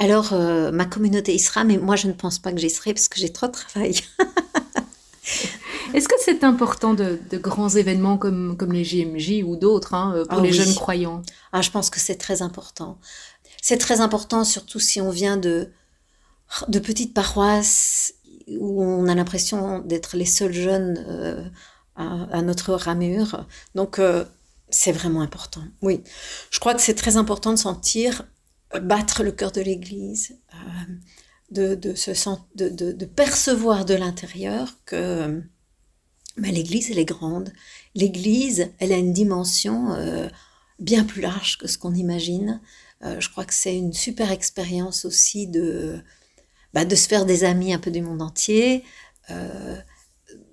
Alors, 0.00 0.32
euh, 0.32 0.72
ma 0.72 0.84
communauté 0.84 1.32
y 1.32 1.38
sera, 1.38 1.62
mais 1.62 1.78
moi 1.78 1.94
je 1.94 2.08
ne 2.08 2.12
pense 2.12 2.40
pas 2.40 2.50
que 2.50 2.58
j'y 2.58 2.70
serai 2.70 2.92
parce 2.92 3.06
que 3.06 3.20
j'ai 3.20 3.32
trop 3.32 3.46
de 3.46 3.52
travail. 3.52 4.00
Est-ce 5.94 6.08
que 6.08 6.16
c'est 6.18 6.42
important 6.42 6.92
de, 6.92 7.20
grands 7.34 7.68
événements 7.68 8.18
comme, 8.18 8.56
comme 8.56 8.72
les 8.72 8.82
JMJ 8.82 9.44
ou 9.44 9.54
d'autres 9.54 9.94
hein, 9.94 10.12
euh, 10.16 10.24
pour 10.24 10.40
ah 10.40 10.42
les 10.42 10.52
jeunes 10.52 10.74
croyants? 10.74 11.22
Ah, 11.52 11.62
Je 11.62 11.70
pense 11.70 11.88
que 11.88 12.00
c'est 12.00 12.16
très 12.16 12.42
important. 12.42 12.98
C'est 13.62 13.78
très 13.78 14.00
important, 14.00 14.42
surtout 14.42 14.80
si 14.80 15.00
on 15.00 15.10
vient 15.10 15.36
de, 15.36 15.70
de 16.66 16.78
petites 16.80 17.14
paroisses 17.14 18.14
où 18.58 18.82
on 18.82 19.06
a 19.08 19.14
l'impression 19.14 19.80
d'être 19.80 20.16
les 20.16 20.26
seuls 20.26 20.52
jeunes 20.52 21.04
euh, 21.08 21.44
à, 21.96 22.42
notre 22.42 22.74
ramure. 22.74 23.46
Donc, 23.74 23.98
euh, 23.98 24.24
c'est 24.70 24.92
vraiment 24.92 25.20
important. 25.20 25.62
Oui, 25.82 26.02
je 26.50 26.60
crois 26.60 26.74
que 26.74 26.80
c'est 26.80 26.94
très 26.94 27.16
important 27.16 27.52
de 27.52 27.58
sentir 27.58 28.26
battre 28.82 29.22
le 29.22 29.32
cœur 29.32 29.50
de 29.50 29.62
l'Église, 29.62 30.36
de, 31.50 31.74
percevoir 33.04 33.84
de 33.84 33.94
l'intérieur 33.94 34.74
que 34.84 35.42
mais 36.38 36.52
l'Église, 36.52 36.90
elle 36.90 36.98
est 36.98 37.04
grande. 37.04 37.52
L'Église, 37.94 38.70
elle 38.78 38.92
a 38.92 38.96
une 38.96 39.12
dimension 39.12 39.92
euh, 39.94 40.28
bien 40.78 41.04
plus 41.04 41.20
large 41.20 41.58
que 41.58 41.66
ce 41.66 41.78
qu'on 41.78 41.94
imagine. 41.94 42.60
Euh, 43.02 43.20
je 43.20 43.28
crois 43.28 43.44
que 43.44 43.54
c'est 43.54 43.76
une 43.76 43.92
super 43.92 44.30
expérience 44.30 45.04
aussi 45.04 45.46
de, 45.46 46.00
bah, 46.78 46.84
de 46.84 46.94
se 46.94 47.08
faire 47.08 47.26
des 47.26 47.44
amis 47.44 47.72
un 47.72 47.78
peu 47.78 47.90
du 47.90 48.02
monde 48.02 48.22
entier. 48.22 48.84
Euh, 49.30 49.76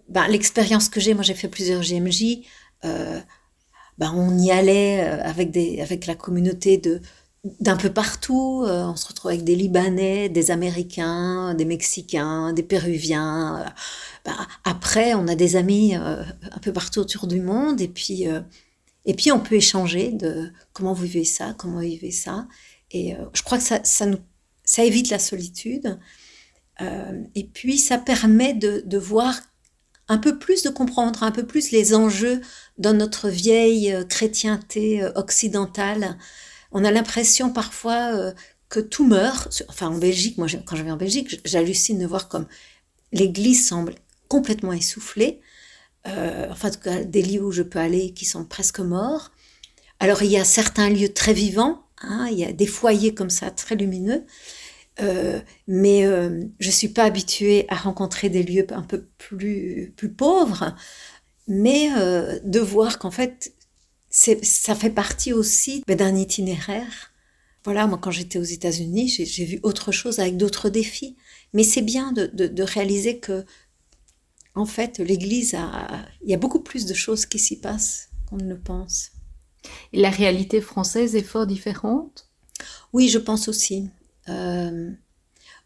bah, 0.10 0.28
l'expérience 0.28 0.90
que 0.90 1.00
j'ai, 1.00 1.14
moi 1.14 1.24
j'ai 1.24 1.34
fait 1.34 1.48
plusieurs 1.48 1.82
GMJ, 1.82 2.46
bah, 3.98 4.12
on 4.14 4.38
y 4.38 4.52
allait 4.52 5.00
avec, 5.00 5.52
des, 5.52 5.82
avec 5.82 6.06
la 6.06 6.16
communauté 6.16 6.78
de, 6.78 7.02
d'un 7.62 7.78
peu 7.78 7.90
partout. 7.90 8.66
on 8.66 8.96
se 8.96 9.08
retrouve 9.08 9.32
avec 9.32 9.44
des 9.44 9.56
Libanais, 9.56 10.30
des 10.30 10.52
Américains, 10.52 11.54
des 11.54 11.66
Mexicains, 11.66 12.54
des 12.54 12.64
Péruviens. 12.64 13.66
Après, 14.64 15.14
on 15.14 15.28
a 15.28 15.36
des 15.36 15.56
amis 15.56 15.96
euh, 15.96 16.24
un 16.52 16.60
peu 16.60 16.74
partout 16.74 17.00
autour 17.00 17.28
du 17.28 17.42
monde, 17.42 17.82
et 17.82 17.88
puis, 17.88 18.28
euh, 18.28 18.42
et 19.06 19.14
puis 19.14 19.32
on 19.32 19.40
peut 19.40 19.56
échanger 19.56 20.12
de 20.12 20.52
comment 20.74 20.94
vous 20.94 21.04
vivez 21.04 21.26
ça, 21.26 21.54
comment 21.58 21.76
vous 21.76 21.82
vivez 21.82 22.12
ça. 22.12 22.48
Et 22.92 23.16
euh, 23.16 23.26
je 23.34 23.44
crois 23.44 23.58
que 23.58 23.64
ça, 23.64 24.06
nous, 24.06 24.18
ça 24.66 24.84
évite 24.84 25.10
la 25.10 25.20
solitude, 25.20 26.00
et 27.36 27.46
puis 27.54 27.78
ça 27.78 27.98
permet 27.98 28.54
de, 28.54 28.98
voir 28.98 29.40
un 30.10 30.18
peu 30.18 30.38
plus, 30.38 30.64
de 30.64 30.70
comprendre 30.70 31.24
un 31.24 31.32
peu 31.32 31.46
plus 31.46 31.72
les 31.72 31.96
enjeux 31.96 32.42
dans 32.78 32.94
notre 32.94 33.30
vieille 33.30 33.96
chrétienté 34.10 35.06
occidentale. 35.16 36.18
On 36.74 36.84
a 36.84 36.92
l'impression 36.92 37.54
parfois 37.54 38.34
que 38.70 38.80
tout 38.80 39.06
meurt. 39.06 39.64
Enfin, 39.70 39.88
en 39.88 39.98
Belgique, 39.98 40.38
moi, 40.38 40.48
quand 40.66 40.76
je 40.76 40.84
vais 40.84 40.92
en 40.92 40.98
Belgique, 40.98 41.40
j'hallucine 41.46 42.00
de 42.00 42.06
voir 42.06 42.28
comme 42.28 42.48
l'Église 43.12 43.68
semble 43.68 43.96
complètement 44.28 44.74
essoufflé. 44.74 45.42
Euh, 46.08 46.48
enfin, 46.52 46.70
en 46.70 46.72
tout 46.72 46.80
cas, 46.80 47.04
des 47.04 47.22
lieux 47.22 47.44
où 47.44 47.52
je 47.52 47.64
peux 47.64 47.80
aller 47.80 48.14
qui 48.14 48.26
sont 48.26 48.46
presque 48.46 48.80
morts. 48.80 49.32
Alors, 50.00 50.24
il 50.24 50.32
y 50.32 50.38
a 50.38 50.46
certains 50.46 50.90
lieux 50.90 51.14
très 51.14 51.34
vivants, 51.34 51.84
hein, 52.02 52.28
il 52.32 52.38
y 52.38 52.44
a 52.44 52.52
des 52.52 52.68
foyers 52.68 53.14
comme 53.14 53.30
ça, 53.30 53.50
très 53.50 53.76
lumineux, 53.76 54.26
euh, 55.02 55.40
mais 55.68 56.06
euh, 56.06 56.44
je 56.60 56.68
ne 56.68 56.72
suis 56.72 56.90
pas 56.90 57.04
habituée 57.04 57.66
à 57.70 57.76
rencontrer 57.76 58.30
des 58.30 58.44
lieux 58.44 58.66
un 58.72 58.82
peu 58.82 59.06
plus, 59.18 59.94
plus 59.96 60.10
pauvres, 60.10 60.76
mais 61.48 61.90
de 62.44 62.60
voir 62.60 62.98
qu'en 62.98 63.12
fait, 63.12 63.54
ça 64.10 64.76
fait 64.76 64.90
partie 64.90 65.34
aussi 65.34 65.84
d'un 65.88 66.16
itinéraire. 66.16 67.12
Voilà, 67.64 67.86
moi, 67.88 68.00
quand 68.02 68.12
j'étais 68.12 68.40
aux 68.40 68.44
États-Unis, 68.44 69.10
j'ai 69.10 69.46
vu 69.46 69.60
autre 69.62 69.92
chose 69.92 70.20
avec 70.20 70.38
d'autres 70.38 70.70
défis. 70.70 71.16
Mais 71.54 71.64
c'est 71.64 71.82
bien 71.82 72.12
de, 72.12 72.26
de 72.28 72.64
réaliser 72.64 73.20
que 73.20 73.46
en 74.56 74.66
fait, 74.66 75.00
l'Église 75.00 75.54
a... 75.54 76.06
Il 76.24 76.30
y 76.30 76.34
a 76.34 76.38
beaucoup 76.38 76.62
plus 76.62 76.86
de 76.86 76.94
choses 76.94 77.26
qui 77.26 77.40
s'y 77.40 77.60
passent 77.60 78.10
qu'on 78.30 78.38
ne 78.38 78.48
le 78.48 78.60
pense. 78.60 79.12
Et 79.94 80.00
la 80.00 80.10
réalité 80.10 80.62
française 80.62 81.16
est 81.16 81.24
fort 81.24 81.46
différente? 81.46 82.30
Oui, 82.94 83.10
je 83.10 83.20
pense 83.20 83.48
aussi. 83.48 83.90
Euh, 84.30 84.92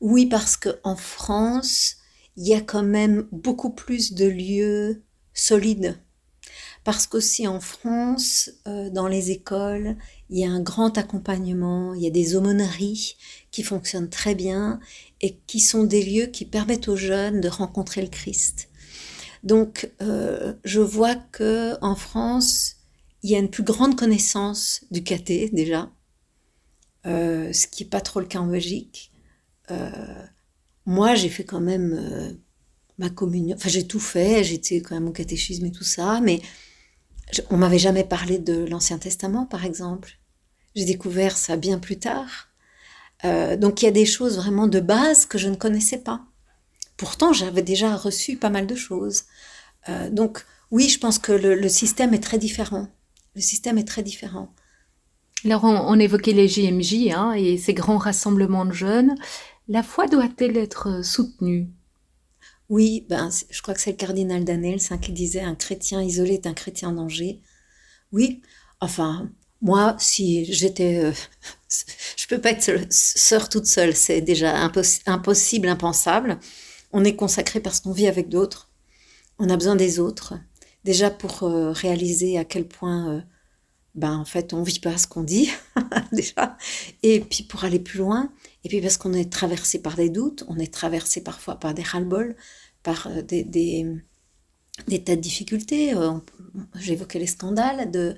oui, 0.02 0.26
parce 0.26 0.58
qu'en 0.58 0.96
France, 0.96 1.98
il 2.38 2.48
y 2.48 2.54
a 2.54 2.62
quand 2.62 2.84
même 2.84 3.28
beaucoup 3.32 3.70
plus 3.70 4.14
de 4.14 4.26
lieux 4.26 5.04
solides. 5.34 6.00
Parce 6.84 7.06
qu'aussi 7.06 7.48
en 7.48 7.60
France, 7.60 8.50
euh, 8.68 8.90
dans 8.90 9.08
les 9.08 9.32
écoles, 9.32 9.98
il 10.30 10.40
y 10.40 10.46
a 10.46 10.50
un 10.50 10.62
grand 10.62 10.98
accompagnement, 10.98 11.94
il 11.94 12.02
y 12.02 12.08
a 12.08 12.12
des 12.12 12.36
aumôneries 12.36 13.18
qui 13.52 13.64
fonctionnent 13.64 14.10
très 14.10 14.36
bien 14.36 14.80
et 15.22 15.38
qui 15.46 15.60
sont 15.60 15.84
des 15.84 16.04
lieux 16.04 16.28
qui 16.28 16.46
permettent 16.46 16.88
aux 16.88 16.96
jeunes 16.96 17.42
de 17.42 17.50
rencontrer 17.50 18.02
le 18.02 18.08
Christ. 18.08 18.70
Donc, 19.44 19.92
euh, 20.02 20.54
je 20.64 20.80
vois 20.80 21.16
que 21.16 21.76
en 21.82 21.96
France, 21.96 22.78
il 23.24 23.32
y 23.32 23.36
a 23.36 23.40
une 23.40 23.50
plus 23.50 23.64
grande 23.64 23.98
connaissance 23.98 24.82
du 24.92 25.04
caté 25.04 25.50
déjà, 25.52 25.92
euh, 27.06 27.52
ce 27.54 27.68
qui 27.68 27.84
n'est 27.84 27.90
pas 27.90 28.02
trop 28.02 28.20
le 28.20 28.26
cas 28.26 28.40
en 28.40 28.48
Belgique. 28.48 29.12
Euh, 29.72 29.90
moi, 30.86 31.16
j'ai 31.16 31.30
fait 31.30 31.44
quand 31.44 31.62
même 31.62 32.38
ma 32.98 33.10
communion. 33.10 33.56
Enfin, 33.56 33.70
j'ai 33.70 33.88
tout 33.88 34.00
fait. 34.00 34.44
J'étais 34.44 34.82
quand 34.82 34.96
même 34.96 35.08
au 35.08 35.12
catéchisme 35.12 35.66
et 35.66 35.72
tout 35.72 35.84
ça, 35.84 36.20
mais 36.22 36.42
on 37.50 37.58
m'avait 37.58 37.80
jamais 37.80 38.04
parlé 38.04 38.40
de 38.40 38.66
l'Ancien 38.66 38.98
Testament, 38.98 39.46
par 39.46 39.66
exemple. 39.66 40.18
J'ai 40.76 40.86
découvert 40.86 41.38
ça 41.38 41.58
bien 41.58 41.80
plus 41.80 42.00
tard. 42.00 42.50
donc, 43.24 43.82
il 43.82 43.86
y 43.86 43.88
a 43.88 43.92
des 43.92 44.06
choses 44.06 44.38
vraiment 44.38 44.68
de 44.68 44.80
base 44.80 45.26
que 45.26 45.38
je 45.38 45.50
ne 45.50 45.56
connaissais 45.56 46.00
pas. 46.00 46.26
Pourtant, 47.00 47.32
j'avais 47.32 47.62
déjà 47.62 47.96
reçu 47.96 48.36
pas 48.36 48.50
mal 48.50 48.68
de 48.68 48.76
choses. 48.76 49.24
Euh, 49.88 50.10
donc, 50.10 50.46
oui, 50.70 50.90
je 50.90 51.00
pense 51.00 51.18
que 51.18 51.32
le, 51.32 51.70
système 51.70 52.14
est 52.14 52.22
très 52.22 52.38
différent. 52.38 52.88
Le 53.36 53.42
système 53.42 53.78
est 53.78 53.88
très 53.88 54.04
différent. 54.04 54.54
Alors, 55.46 55.64
on, 55.64 56.00
évoquait 56.00 56.34
les 56.34 56.48
JMJ 56.48 57.12
hein, 57.12 57.34
et 57.34 57.58
ces 57.58 57.74
grands 57.74 57.98
rassemblements 57.98 58.66
de 58.66 58.74
jeunes. 58.74 59.16
La 59.68 59.84
foi 59.84 60.08
doit-elle 60.08 60.58
être 60.58 61.04
soutenue? 61.04 61.70
Oui, 62.70 63.06
ben, 63.10 63.30
je 63.50 63.62
crois 63.62 63.74
que 63.74 63.82
c'est 63.82 63.92
le 63.92 63.98
cardinal 63.98 64.44
Danels 64.44 64.80
hein, 64.92 64.98
qui 64.98 65.12
disait 65.12 65.42
un 65.42 65.56
chrétien 65.56 66.04
isolé 66.04 66.36
est 66.36 66.48
un 66.48 66.54
chrétien 66.54 66.90
en 66.90 66.94
danger. 66.94 67.42
Oui, 68.12 68.42
enfin, 68.80 69.32
moi, 69.62 69.96
si 70.00 70.46
j'étais... 70.52 71.04
Euh, 71.04 71.12
je 72.18 72.28
peux 72.28 72.40
pas 72.40 72.52
être 72.52 72.72
sœur 72.90 73.50
toute 73.50 73.66
seule, 73.66 73.96
c'est 73.96 74.22
déjà 74.22 74.56
impossible, 75.06 75.68
impensable. 75.68 76.40
On 76.92 77.04
est 77.04 77.16
consacré 77.16 77.60
parce 77.60 77.80
qu'on 77.80 77.92
vit 77.92 78.08
avec 78.08 78.30
d'autres. 78.30 78.72
On 79.40 79.50
a 79.50 79.58
besoin 79.58 79.76
des 79.76 80.00
autres. 80.00 80.36
Déjà 80.84 81.10
pour 81.10 81.44
euh, 81.44 81.72
réaliser 81.72 82.38
à 82.38 82.46
quel 82.46 82.68
point, 82.68 83.10
euh, 83.10 83.22
ben, 84.00 84.18
en 84.18 84.26
fait, 84.26 84.54
on 84.54 84.64
vit 84.64 84.80
pas 84.80 84.98
ce 84.98 85.08
qu'on 85.08 85.24
dit, 85.24 85.50
déjà. 86.12 86.58
Et 87.04 87.20
puis 87.20 87.44
pour 87.44 87.64
aller 87.64 87.80
plus 87.80 88.00
loin. 88.00 88.32
Et 88.64 88.70
puis 88.70 88.82
parce 88.82 88.98
qu'on 88.98 89.14
est 89.14 89.32
traversé 89.32 89.80
par 89.80 89.96
des 89.96 90.10
doutes, 90.10 90.44
on 90.48 90.58
est 90.58 90.74
traversé 90.74 91.22
parfois 91.22 91.56
par 91.56 91.74
des 91.74 91.84
ras-le-bol, 91.84 92.36
par 92.84 93.08
euh, 93.08 93.22
des, 93.22 93.44
des, 93.44 93.86
tas 95.04 95.16
de 95.16 95.22
difficultés. 95.22 95.94
J'évoquais 96.80 97.20
les 97.20 97.28
scandales. 97.28 97.92
De... 97.92 98.16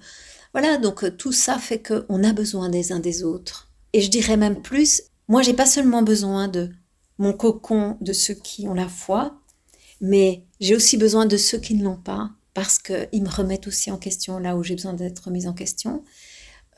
Voilà, 0.53 0.77
donc 0.77 1.17
tout 1.17 1.31
ça 1.31 1.57
fait 1.57 1.81
qu'on 1.81 2.23
a 2.23 2.33
besoin 2.33 2.69
des 2.69 2.91
uns 2.91 2.99
des 2.99 3.23
autres. 3.23 3.69
Et 3.93 4.01
je 4.01 4.09
dirais 4.09 4.37
même 4.37 4.61
plus, 4.61 5.03
moi, 5.27 5.41
j'ai 5.41 5.53
pas 5.53 5.65
seulement 5.65 6.03
besoin 6.03 6.47
de 6.47 6.69
mon 7.17 7.33
cocon 7.33 7.97
de 8.01 8.13
ceux 8.13 8.33
qui 8.33 8.67
ont 8.67 8.73
la 8.73 8.87
foi, 8.87 9.39
mais 10.01 10.43
j'ai 10.59 10.75
aussi 10.75 10.97
besoin 10.97 11.25
de 11.25 11.37
ceux 11.37 11.59
qui 11.59 11.75
ne 11.75 11.83
l'ont 11.83 11.97
pas, 11.97 12.31
parce 12.53 12.79
qu'ils 12.79 13.23
me 13.23 13.29
remettent 13.29 13.67
aussi 13.67 13.91
en 13.91 13.97
question 13.97 14.37
là 14.39 14.55
où 14.55 14.63
j'ai 14.63 14.75
besoin 14.75 14.93
d'être 14.93 15.19
remise 15.25 15.47
en 15.47 15.53
question. 15.53 16.03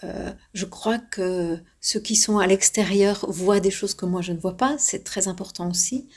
Euh, 0.03 0.31
je 0.53 0.65
crois 0.65 0.99
que 0.99 1.57
ceux 1.79 1.99
qui 1.99 2.15
sont 2.15 2.37
à 2.37 2.47
l'extérieur 2.47 3.25
voient 3.29 3.59
des 3.59 3.71
choses 3.71 3.93
que 3.93 4.05
moi 4.05 4.21
je 4.21 4.33
ne 4.33 4.39
vois 4.39 4.57
pas, 4.57 4.75
c'est 4.77 5.03
très 5.03 5.27
important 5.27 5.69
aussi. 5.69 6.07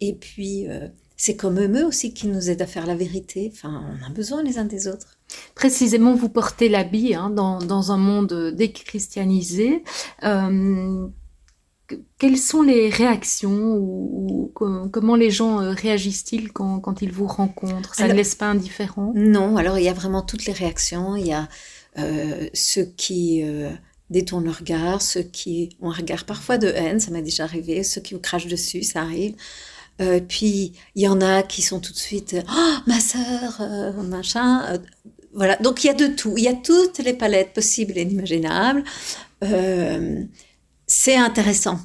Et 0.00 0.14
puis, 0.14 0.68
euh, 0.68 0.88
c'est 1.16 1.36
comme 1.36 1.58
eux 1.58 1.84
aussi 1.84 2.14
qui 2.14 2.28
nous 2.28 2.50
aident 2.50 2.62
à 2.62 2.66
faire 2.66 2.86
la 2.86 2.94
vérité. 2.94 3.50
Enfin, 3.52 3.84
on 4.00 4.06
a 4.06 4.10
besoin 4.10 4.42
les 4.42 4.58
uns 4.58 4.64
des 4.64 4.86
autres. 4.86 5.18
Précisément, 5.54 6.14
vous 6.14 6.28
portez 6.28 6.68
l'habit 6.68 7.14
hein, 7.14 7.30
dans, 7.30 7.92
un 7.92 7.96
monde 7.96 8.54
déchristianisé. 8.54 9.82
Euh, 10.22 11.08
quelles 12.18 12.36
sont 12.36 12.62
les 12.62 12.90
réactions 12.90 13.76
ou, 13.76 14.52
comment 14.54 15.16
les 15.16 15.30
gens 15.30 15.60
euh, 15.60 15.72
réagissent-ils 15.72 16.52
quand, 16.52 17.02
ils 17.02 17.12
vous 17.12 17.26
rencontrent? 17.26 17.94
Ça 17.94 18.08
ne 18.08 18.12
laisse 18.12 18.34
pas 18.34 18.46
indifférent? 18.46 19.12
Non, 19.14 19.56
alors 19.56 19.78
il 19.78 19.84
y 19.84 19.88
a 19.88 19.92
vraiment 19.92 20.22
toutes 20.22 20.46
les 20.46 20.52
réactions. 20.52 21.16
Il 21.16 21.26
y 21.26 21.32
a 21.32 21.48
euh, 21.98 22.48
ceux 22.54 22.84
qui 22.84 23.42
euh, 23.42 23.70
détournent 24.10 24.44
le 24.44 24.50
regard, 24.50 25.00
ceux 25.02 25.22
qui 25.22 25.76
ont 25.80 25.90
un 25.90 25.94
regard 25.94 26.24
parfois 26.24 26.58
de 26.58 26.68
haine, 26.68 27.00
ça 27.00 27.10
m'est 27.10 27.22
déjà 27.22 27.44
arrivé, 27.44 27.82
ceux 27.82 28.00
qui 28.00 28.14
vous 28.14 28.20
crachent 28.20 28.46
dessus, 28.46 28.82
ça 28.82 29.02
arrive. 29.02 29.34
Euh, 30.00 30.20
puis 30.20 30.74
il 30.94 31.02
y 31.02 31.08
en 31.08 31.20
a 31.20 31.42
qui 31.42 31.62
sont 31.62 31.80
tout 31.80 31.92
de 31.92 31.98
suite 31.98 32.36
oh, 32.48 32.74
ma 32.86 33.00
sœur, 33.00 33.60
machin. 34.04 34.78
Voilà. 35.34 35.56
Donc 35.56 35.84
il 35.84 35.88
y 35.88 35.90
a 35.90 35.94
de 35.94 36.06
tout. 36.06 36.34
Il 36.36 36.44
y 36.44 36.48
a 36.48 36.54
toutes 36.54 36.98
les 36.98 37.14
palettes 37.14 37.52
possibles 37.52 37.96
et 37.96 38.02
inimaginables. 38.02 38.84
C'est 40.88 41.16
intéressant. 41.16 41.78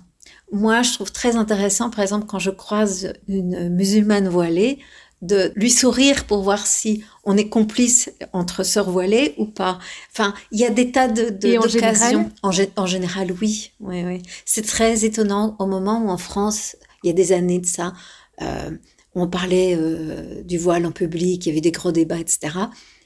Moi, 0.51 0.81
je 0.81 0.93
trouve 0.93 1.11
très 1.11 1.35
intéressant, 1.35 1.91
par 1.91 1.99
exemple, 1.99 2.25
quand 2.25 2.39
je 2.39 2.49
croise 2.49 3.13
une 3.27 3.69
musulmane 3.69 4.27
voilée, 4.27 4.79
de 5.23 5.53
lui 5.55 5.71
sourire 5.71 6.25
pour 6.25 6.43
voir 6.43 6.67
si 6.67 7.03
on 7.23 7.37
est 7.37 7.47
complice 7.47 8.11
entre 8.33 8.63
sœurs 8.63 8.91
voilées 8.91 9.35
ou 9.37 9.45
pas. 9.45 9.79
Enfin, 10.11 10.33
il 10.51 10.59
y 10.59 10.65
a 10.65 10.69
des 10.69 10.91
tas 10.91 11.07
de, 11.07 11.29
d'occasions. 11.29 12.29
En, 12.43 12.51
en, 12.75 12.85
général, 12.85 13.33
oui. 13.41 13.71
oui, 13.79 14.03
oui. 14.03 14.21
C'est 14.45 14.65
très 14.65 15.05
étonnant 15.05 15.55
au 15.59 15.65
moment 15.65 16.03
où 16.03 16.09
en 16.09 16.17
France, 16.17 16.75
il 17.03 17.07
y 17.07 17.09
a 17.09 17.13
des 17.13 17.31
années 17.31 17.59
de 17.59 17.65
ça, 17.65 17.93
euh, 18.41 18.71
on 19.15 19.27
parlait 19.27 19.75
euh, 19.77 20.43
du 20.43 20.57
voile 20.57 20.85
en 20.85 20.91
public, 20.91 21.45
il 21.45 21.49
y 21.49 21.51
avait 21.51 21.61
des 21.61 21.71
gros 21.71 21.91
débats, 21.91 22.19
etc. 22.19 22.57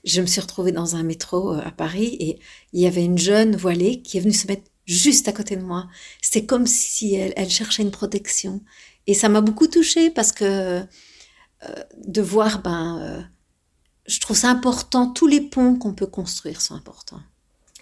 Je 0.03 0.21
me 0.21 0.25
suis 0.25 0.41
retrouvée 0.41 0.71
dans 0.71 0.95
un 0.95 1.03
métro 1.03 1.53
euh, 1.53 1.61
à 1.63 1.71
Paris 1.71 2.17
et 2.19 2.39
il 2.73 2.81
y 2.81 2.87
avait 2.87 3.03
une 3.03 3.17
jeune 3.17 3.55
voilée 3.55 4.01
qui 4.01 4.17
est 4.17 4.21
venue 4.21 4.33
se 4.33 4.47
mettre 4.47 4.63
juste 4.87 5.27
à 5.27 5.33
côté 5.33 5.55
de 5.55 5.63
moi. 5.63 5.87
C'était 6.21 6.45
comme 6.45 6.65
si 6.65 7.13
elle, 7.13 7.33
elle 7.35 7.49
cherchait 7.49 7.83
une 7.83 7.91
protection. 7.91 8.61
Et 9.05 9.13
ça 9.13 9.29
m'a 9.29 9.41
beaucoup 9.41 9.67
touchée 9.67 10.09
parce 10.09 10.31
que 10.31 10.83
euh, 11.63 11.83
de 12.05 12.21
voir, 12.21 12.61
ben, 12.61 12.99
euh, 13.01 13.21
je 14.05 14.19
trouve 14.19 14.37
ça 14.37 14.49
important, 14.49 15.09
tous 15.11 15.27
les 15.27 15.41
ponts 15.41 15.75
qu'on 15.75 15.93
peut 15.93 16.07
construire 16.07 16.61
sont 16.61 16.75
importants. 16.75 17.21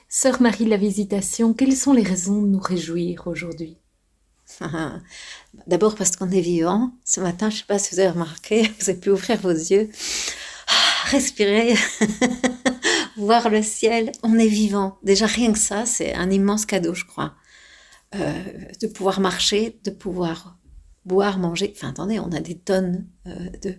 Sœur 0.07 0.41
Marie 0.41 0.65
de 0.65 0.69
la 0.69 0.77
Visitation, 0.77 1.53
quelles 1.53 1.75
sont 1.75 1.91
les 1.91 2.03
raisons 2.03 2.41
de 2.41 2.47
nous 2.47 2.59
réjouir 2.59 3.27
aujourd'hui? 3.27 3.77
D'abord 5.67 5.95
parce 5.95 6.15
qu'on 6.15 6.29
est 6.31 6.41
vivant. 6.41 6.93
Ce 7.03 7.19
matin, 7.19 7.49
je 7.49 7.55
ne 7.55 7.59
sais 7.59 7.65
pas 7.67 7.79
si 7.79 7.93
vous 7.93 7.99
avez 7.99 8.11
remarqué, 8.11 8.63
vous 8.79 8.89
avez 8.89 8.99
pu 8.99 9.09
ouvrir 9.09 9.37
vos 9.41 9.49
yeux, 9.49 9.89
ah, 10.67 11.09
respirer, 11.09 11.75
voir 13.17 13.49
le 13.49 13.61
ciel. 13.61 14.11
On 14.23 14.37
est 14.37 14.47
vivant. 14.47 14.97
Déjà, 15.03 15.25
rien 15.25 15.51
que 15.53 15.59
ça, 15.59 15.85
c'est 15.85 16.13
un 16.13 16.29
immense 16.29 16.65
cadeau, 16.65 16.93
je 16.93 17.05
crois. 17.05 17.35
Euh, 18.15 18.43
de 18.81 18.87
pouvoir 18.87 19.19
marcher, 19.19 19.79
de 19.83 19.89
pouvoir 19.89 20.57
boire, 21.05 21.37
manger. 21.37 21.73
Enfin, 21.75 21.89
attendez, 21.89 22.19
on 22.19 22.31
a 22.31 22.39
des 22.39 22.55
tonnes 22.55 23.07
euh, 23.27 23.49
de 23.61 23.75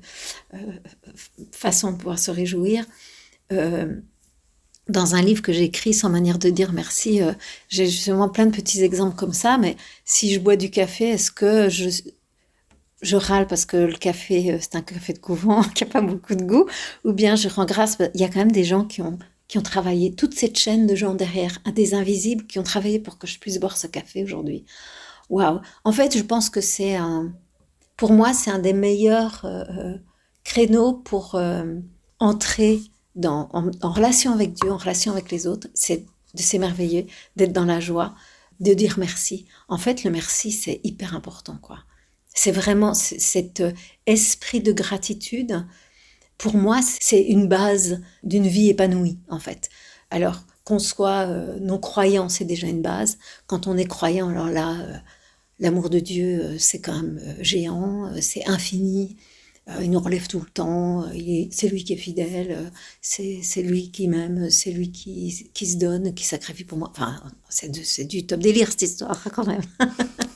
euh, 0.54 0.58
façons 1.52 1.92
de 1.92 1.96
pouvoir 1.96 2.18
se 2.18 2.30
réjouir. 2.30 2.84
Dans 4.88 5.14
un 5.16 5.22
livre 5.22 5.42
que 5.42 5.52
j'ai 5.52 5.64
écrit 5.64 5.94
sans 5.94 6.10
manière 6.10 6.38
de 6.38 6.50
dire 6.50 6.72
merci, 6.72 7.20
j'ai 7.68 7.86
justement 7.86 8.28
plein 8.28 8.46
de 8.46 8.54
petits 8.54 8.82
exemples 8.82 9.16
comme 9.16 9.32
ça, 9.32 9.58
mais 9.58 9.76
si 10.04 10.32
je 10.32 10.38
bois 10.38 10.56
du 10.56 10.70
café, 10.70 11.10
est-ce 11.10 11.30
que 11.30 11.68
je, 11.68 11.90
je 13.02 13.16
râle 13.16 13.46
parce 13.46 13.66
que 13.66 13.76
le 13.76 13.96
café, 13.96 14.58
c'est 14.60 14.76
un 14.76 14.82
café 14.82 15.12
de 15.12 15.18
couvent 15.18 15.62
qui 15.74 15.84
n'a 15.84 15.90
pas 15.90 16.00
beaucoup 16.00 16.34
de 16.34 16.44
goût, 16.44 16.66
ou 17.04 17.12
bien 17.12 17.36
je 17.36 17.48
rends 17.48 17.66
grâce, 17.66 17.98
il 18.14 18.20
y 18.20 18.24
a 18.24 18.28
quand 18.28 18.38
même 18.38 18.52
des 18.52 18.64
gens 18.64 18.84
qui 18.84 19.02
ont, 19.02 19.18
qui 19.48 19.58
ont 19.58 19.62
travaillé, 19.62 20.14
toute 20.14 20.34
cette 20.34 20.58
chaîne 20.58 20.86
de 20.86 20.94
gens 20.94 21.14
derrière, 21.14 21.58
des 21.74 21.94
invisibles 21.94 22.46
qui 22.46 22.58
ont 22.58 22.64
travaillé 22.64 22.98
pour 22.98 23.18
que 23.18 23.26
je 23.26 23.38
puisse 23.38 23.58
boire 23.58 23.76
ce 23.76 23.86
café 23.86 24.24
aujourd'hui. 24.24 24.64
Waouh 25.28 25.60
En 25.84 25.92
fait, 25.92 26.16
je 26.16 26.22
pense 26.22 26.50
que 26.50 26.60
c'est 26.60 26.96
un, 26.96 27.32
pour 27.96 28.12
moi, 28.12 28.32
c'est 28.32 28.50
un 28.50 28.58
des 28.58 28.72
meilleurs 28.72 29.44
euh, 29.44 29.64
euh, 29.70 29.98
créneaux 30.44 30.92
pour 30.92 31.34
euh, 31.34 31.80
entrer 32.18 32.80
dans, 33.14 33.48
en, 33.52 33.90
relation 33.90 34.32
avec 34.32 34.52
Dieu, 34.52 34.70
en 34.70 34.76
relation 34.76 35.12
avec 35.12 35.30
les 35.30 35.46
autres. 35.46 35.68
C'est 35.74 36.06
de 36.34 36.42
s'émerveiller, 36.42 37.06
d'être 37.36 37.52
dans 37.52 37.64
la 37.64 37.80
joie, 37.80 38.14
de 38.60 38.74
dire 38.74 38.96
merci. 38.98 39.46
En 39.68 39.78
fait, 39.78 40.04
le 40.04 40.10
merci, 40.10 40.52
c'est 40.52 40.80
hyper 40.84 41.14
important, 41.14 41.58
quoi. 41.60 41.78
C'est 42.36 42.52
vraiment 42.52 42.94
cet 42.94 43.64
esprit 44.06 44.60
de 44.60 44.70
gratitude. 44.70 45.66
Pour 46.38 46.54
moi, 46.54 46.80
c'est 47.00 47.22
une 47.22 47.48
base 47.48 48.00
d'une 48.22 48.46
vie 48.46 48.68
épanouie, 48.68 49.18
en 49.28 49.40
fait. 49.40 49.70
Alors, 50.10 50.44
qu'on 50.62 50.78
soit 50.78 51.26
non 51.60 51.78
croyant, 51.78 52.28
c'est 52.28 52.44
déjà 52.44 52.68
une 52.68 52.82
base. 52.82 53.18
Quand 53.48 53.66
on 53.66 53.76
est 53.76 53.86
croyant, 53.86 54.28
alors 54.28 54.48
là, 54.48 54.76
L'amour 55.58 55.88
de 55.88 55.98
Dieu, 55.98 56.42
euh, 56.42 56.58
c'est 56.58 56.80
quand 56.80 56.94
même 56.94 57.18
euh, 57.22 57.34
géant, 57.40 58.12
euh, 58.12 58.18
c'est 58.20 58.46
infini. 58.46 59.16
Il 59.80 59.90
nous 59.90 59.98
relève 59.98 60.28
tout 60.28 60.38
le 60.38 60.46
temps, 60.48 61.06
c'est 61.50 61.68
lui 61.68 61.82
qui 61.82 61.92
est 61.92 61.96
fidèle, 61.96 62.70
c'est 63.00 63.62
lui 63.62 63.90
qui 63.90 64.06
m'aime, 64.06 64.48
c'est 64.48 64.70
lui 64.70 64.92
qui, 64.92 65.50
qui, 65.54 65.66
se 65.66 65.76
donne, 65.76 66.14
qui 66.14 66.22
sacrifie 66.22 66.62
pour 66.62 66.78
moi. 66.78 66.92
Enfin, 66.92 67.20
c'est 67.48 68.04
du 68.04 68.26
top 68.26 68.38
délire 68.38 68.70
cette 68.70 68.82
histoire 68.82 69.20
quand 69.34 69.44
même. 69.44 69.62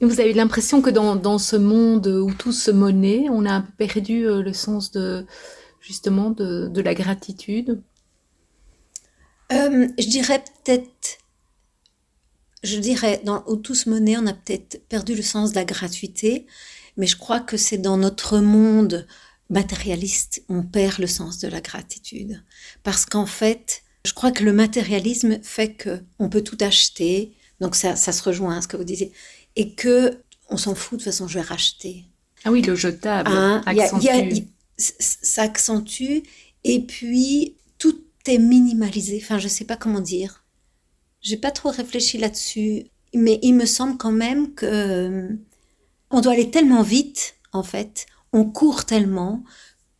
Vous 0.00 0.20
avez 0.20 0.34
l'impression 0.34 0.82
que 0.82 0.90
dans, 0.90 1.16
dans, 1.16 1.38
ce 1.38 1.56
monde 1.56 2.06
où 2.06 2.32
tout 2.32 2.52
se 2.52 2.70
monnaie, 2.70 3.26
on 3.30 3.44
a 3.46 3.52
un 3.52 3.60
peu 3.62 3.72
perdu 3.76 4.24
le 4.24 4.52
sens 4.52 4.92
de 4.92 5.26
justement 5.80 6.30
de, 6.30 6.68
de 6.68 6.80
la 6.82 6.94
gratitude? 6.94 7.80
Je 9.50 10.08
dirais 10.08 10.42
peut-être 10.64 11.18
je 12.66 12.78
dirais, 12.78 13.20
dans 13.24 13.42
Au 13.46 13.56
tous 13.56 13.86
monnaie, 13.86 14.16
on 14.18 14.26
a 14.26 14.32
peut-être 14.32 14.86
perdu 14.88 15.14
le 15.14 15.22
sens 15.22 15.50
de 15.50 15.56
la 15.56 15.64
gratuité, 15.64 16.46
mais 16.96 17.06
je 17.06 17.16
crois 17.16 17.40
que 17.40 17.56
c'est 17.56 17.78
dans 17.78 17.96
notre 17.96 18.38
monde 18.38 19.06
matérialiste, 19.48 20.42
on 20.48 20.62
perd 20.62 20.98
le 20.98 21.06
sens 21.06 21.38
de 21.38 21.48
la 21.48 21.60
gratitude. 21.60 22.42
Parce 22.82 23.06
qu'en 23.06 23.26
fait, 23.26 23.82
je 24.04 24.12
crois 24.12 24.32
que 24.32 24.44
le 24.44 24.52
matérialisme 24.52 25.38
fait 25.42 25.74
que 25.74 26.02
on 26.18 26.28
peut 26.28 26.42
tout 26.42 26.58
acheter, 26.60 27.32
donc 27.60 27.76
ça, 27.76 27.96
ça 27.96 28.12
se 28.12 28.22
rejoint 28.22 28.58
à 28.58 28.62
ce 28.62 28.68
que 28.68 28.76
vous 28.76 28.84
disiez, 28.84 29.12
et 29.56 29.74
que 29.74 30.22
on 30.48 30.56
s'en 30.56 30.74
fout 30.74 30.98
de 30.98 31.04
toute 31.04 31.12
façon, 31.12 31.26
je 31.26 31.38
vais 31.38 31.44
racheter. 31.44 32.04
Ah 32.44 32.52
oui, 32.52 32.62
le 32.62 32.76
jetable 32.76 33.30
hein, 33.32 33.62
ça 34.78 35.42
accentue, 35.42 36.22
et 36.64 36.80
puis 36.80 37.56
tout 37.78 37.98
est 38.26 38.38
minimalisé. 38.38 39.20
Enfin, 39.22 39.38
je 39.38 39.48
sais 39.48 39.64
pas 39.64 39.76
comment 39.76 40.00
dire. 40.00 40.44
J'ai 41.20 41.36
pas 41.38 41.50
trop 41.50 41.70
réfléchi 41.70 42.18
là-dessus, 42.18 42.84
mais 43.14 43.38
il 43.42 43.54
me 43.54 43.66
semble 43.66 43.96
quand 43.96 44.12
même 44.12 44.54
que 44.54 44.66
euh, 44.66 45.28
on 46.10 46.20
doit 46.20 46.34
aller 46.34 46.50
tellement 46.50 46.82
vite, 46.82 47.36
en 47.52 47.62
fait, 47.62 48.06
on 48.32 48.44
court 48.44 48.84
tellement 48.84 49.42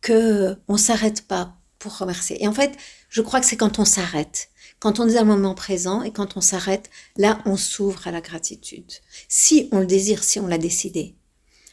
que 0.01 0.55
on 0.67 0.77
s'arrête 0.77 1.27
pas 1.27 1.57
pour 1.79 1.97
remercier. 1.97 2.41
Et 2.41 2.47
en 2.47 2.53
fait, 2.53 2.77
je 3.09 3.21
crois 3.21 3.39
que 3.39 3.45
c'est 3.45 3.57
quand 3.57 3.79
on 3.79 3.85
s'arrête, 3.85 4.49
quand 4.79 4.99
on 4.99 5.07
est 5.07 5.17
à 5.17 5.21
un 5.21 5.25
moment 5.25 5.55
présent 5.55 6.03
et 6.03 6.11
quand 6.11 6.37
on 6.37 6.41
s'arrête, 6.41 6.89
là, 7.17 7.41
on 7.45 7.57
s'ouvre 7.57 8.07
à 8.07 8.11
la 8.11 8.21
gratitude. 8.21 8.91
Si 9.27 9.69
on 9.71 9.79
le 9.79 9.85
désire, 9.85 10.23
si 10.23 10.39
on 10.39 10.47
l'a 10.47 10.57
décidé. 10.57 11.15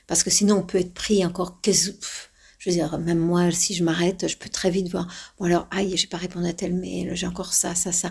Parce 0.07 0.22
que 0.22 0.30
sinon, 0.30 0.59
on 0.59 0.62
peut 0.62 0.78
être 0.78 0.94
pris 0.94 1.24
encore 1.24 1.61
que, 1.61 1.72
je 1.72 1.90
veux 2.66 2.72
dire, 2.72 2.98
même 2.98 3.18
moi, 3.18 3.50
si 3.50 3.74
je 3.74 3.84
m'arrête, 3.84 4.28
je 4.28 4.36
peux 4.36 4.48
très 4.48 4.70
vite 4.70 4.90
voir, 4.90 5.07
bon 5.38 5.46
alors, 5.46 5.66
aïe, 5.70 5.96
j'ai 5.96 6.07
pas 6.07 6.16
répondu 6.16 6.48
à 6.48 6.52
tel 6.52 6.74
mail, 6.74 7.14
j'ai 7.14 7.26
encore 7.26 7.52
ça, 7.52 7.74
ça, 7.74 7.92
ça. 7.92 8.11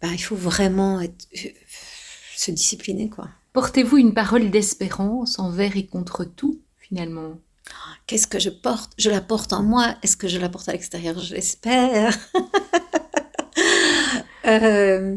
Bah, 0.00 0.08
il 0.12 0.22
faut 0.22 0.36
vraiment 0.36 1.00
être, 1.00 1.26
euh, 1.36 1.48
se 2.36 2.50
discipliner. 2.50 3.08
quoi. 3.08 3.28
Portez-vous 3.52 3.98
une 3.98 4.14
parole 4.14 4.50
d'espérance 4.50 5.38
envers 5.38 5.76
et 5.76 5.86
contre 5.86 6.24
tout, 6.24 6.60
finalement? 6.78 7.38
Qu'est-ce 8.06 8.26
que 8.26 8.38
je 8.38 8.50
porte? 8.50 8.92
Je 8.98 9.08
la 9.08 9.20
porte 9.22 9.52
en 9.52 9.62
moi. 9.62 9.96
Est-ce 10.02 10.16
que 10.16 10.28
je 10.28 10.38
la 10.38 10.48
porte 10.50 10.68
à 10.68 10.72
l'extérieur? 10.72 11.18
J'espère. 11.18 12.18
euh, 14.46 15.16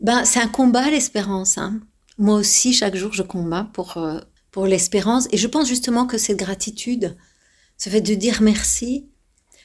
ben, 0.00 0.24
c'est 0.24 0.40
un 0.40 0.48
combat, 0.48 0.90
l'espérance. 0.90 1.58
Hein. 1.58 1.80
Moi 2.18 2.36
aussi, 2.36 2.72
chaque 2.72 2.96
jour, 2.96 3.12
je 3.12 3.22
combats 3.22 3.68
pour, 3.72 3.96
euh, 3.96 4.18
pour 4.50 4.66
l'espérance. 4.66 5.28
Et 5.32 5.36
je 5.36 5.46
pense 5.46 5.68
justement 5.68 6.06
que 6.06 6.18
cette 6.18 6.38
gratitude, 6.38 7.16
ce 7.76 7.90
fait 7.90 8.00
de 8.00 8.14
dire 8.14 8.42
merci, 8.42 9.08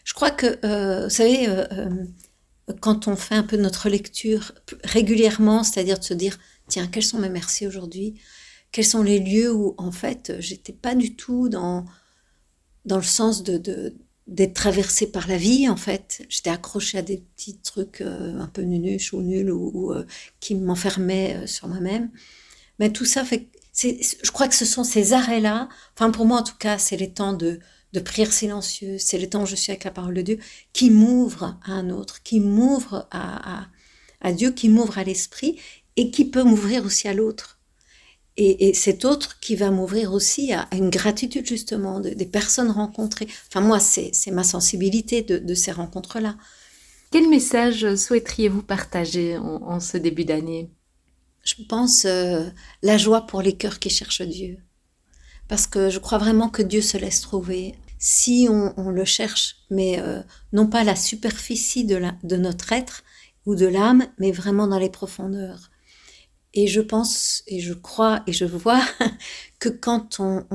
je 0.04 0.14
crois 0.14 0.32
que, 0.32 0.60
euh, 0.66 1.06
vous 1.06 1.10
savez, 1.10 1.48
quand 2.80 3.08
on 3.08 3.16
fait 3.16 3.36
un 3.36 3.44
peu 3.44 3.58
notre 3.58 3.90
lecture 3.90 4.52
régulièrement, 4.84 5.64
c'est-à-dire 5.64 6.00
de 6.00 6.04
se 6.04 6.14
dire, 6.14 6.38
tiens, 6.68 6.88
quels 6.88 7.04
sont 7.04 7.20
mes 7.20 7.30
merci 7.30 7.68
aujourd'hui? 7.68 8.20
Quels 8.72 8.86
sont 8.86 9.04
les 9.04 9.20
lieux 9.20 9.52
où, 9.54 9.74
en 9.78 9.92
fait, 9.92 10.34
j'étais 10.40 10.74
pas 10.74 10.96
du 10.96 11.16
tout 11.16 11.50
dans, 11.50 11.86
dans 12.86 12.98
le 12.98 13.04
sens 13.04 13.44
de, 13.44 13.96
d'être 14.28 14.56
traversée 14.56 15.12
par 15.12 15.28
la 15.28 15.38
vie, 15.38 15.70
en 15.70 15.78
fait. 15.78 16.26
J'étais 16.30 16.50
accrochée 16.50 16.98
à 16.98 17.02
des 17.02 17.18
petits 17.18 17.58
trucs 17.60 18.02
euh, 18.02 18.40
un 18.40 18.48
peu 18.48 18.64
nunuches 18.64 19.14
ou 19.14 19.22
nuls 19.22 19.52
ou, 19.52 19.94
euh, 19.94 20.06
qui 20.40 20.56
m'enfermaient 20.56 21.38
euh, 21.44 21.48
sur 21.48 21.68
moi-même. 21.68 22.10
Mais 22.80 22.92
tout 22.92 23.06
ça 23.06 23.24
fait... 23.24 23.50
je 23.82 24.32
crois 24.32 24.48
que 24.48 24.56
ce 24.56 24.66
sont 24.66 24.84
ces 24.84 25.14
arrêts-là, 25.14 25.70
enfin 25.96 26.12
pour 26.12 26.26
moi 26.26 26.40
en 26.40 26.44
tout 26.44 26.58
cas, 26.58 26.78
c'est 26.78 26.98
les 26.98 27.12
temps 27.12 27.34
de, 27.34 27.60
de 27.96 28.00
prière 28.02 28.34
silencieuse, 28.34 29.02
c'est 29.02 29.18
le 29.18 29.30
temps 29.30 29.44
où 29.44 29.46
je 29.46 29.56
suis 29.56 29.72
avec 29.72 29.86
la 29.86 29.92
parole 29.92 30.14
de 30.14 30.22
Dieu, 30.22 30.40
qui 30.74 30.90
m'ouvre 30.92 31.58
à 31.66 31.72
un 31.72 31.90
autre, 31.90 32.22
qui 32.24 32.40
m'ouvre 32.40 33.08
à, 33.12 33.68
à, 34.22 34.34
Dieu, 34.34 34.52
qui 34.52 34.70
m'ouvre 34.70 34.98
à 34.98 35.04
l'esprit 35.04 35.60
et 35.96 36.12
qui 36.12 36.26
peut 36.26 36.44
m'ouvrir 36.44 36.86
aussi 36.86 37.08
à 37.08 37.14
l'autre. 37.14 37.55
Et, 38.38 38.74
cet 38.74 39.06
autre 39.06 39.40
qui 39.40 39.56
va 39.56 39.72
m'ouvrir 39.72 40.12
aussi 40.12 40.52
à, 40.52 40.68
une 40.74 40.90
gratitude 40.90 41.46
justement 41.46 42.02
des 42.02 42.26
personnes 42.26 42.70
rencontrées. 42.70 43.28
Enfin 43.48 43.62
moi, 43.62 43.80
c'est 43.80 44.12
ma 44.32 44.44
sensibilité 44.44 45.22
de, 45.22 45.54
ces 45.54 45.72
rencontres-là. 45.72 46.36
Quel 47.12 47.30
message 47.30 47.96
souhaiteriez-vous 47.96 48.62
partager 48.62 49.38
en, 49.38 49.80
ce 49.80 49.98
début 49.98 50.26
d'année? 50.26 50.70
Je 51.44 51.56
pense 51.70 52.04
euh, 52.06 52.44
la 52.82 52.98
joie 52.98 53.22
pour 53.22 53.42
les 53.42 53.56
cœurs 53.56 53.80
qui 53.80 53.90
cherchent 53.90 54.24
Dieu. 54.24 54.58
parce 55.48 55.68
que 55.68 55.90
je 55.90 56.00
crois 56.00 56.18
vraiment 56.18 56.50
que 56.50 56.64
Dieu 56.64 56.82
se 56.82 56.98
laisse 56.98 57.22
trouver 57.22 57.76
si 57.98 58.48
on, 58.50 58.90
le 58.90 59.06
cherche, 59.06 59.56
mais 59.70 60.00
euh, 60.00 60.22
non 60.54 60.68
pas 60.68 60.84
la 60.84 60.96
superficie 60.96 61.86
de, 61.86 61.96
la, 61.96 62.16
de 62.24 62.36
notre 62.36 62.72
être 62.72 63.04
ou 63.46 63.56
de 63.56 63.66
l'âme, 63.66 64.06
mais 64.20 64.32
vraiment 64.32 64.68
dans 64.68 64.80
les 64.80 64.90
profondeurs. 64.90 65.72
Et 66.56 66.68
je 66.68 66.80
pense, 66.80 67.44
et 67.48 67.60
je 67.60 67.74
crois, 67.74 68.24
et 68.28 68.34
je 68.34 68.46
vois 68.46 68.82
que 69.60 69.68
quand 69.68 70.20
on, 70.20 70.46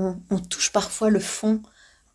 touche 0.48 0.72
parfois 0.72 1.11
le 1.11 1.20
fond, 1.20 1.62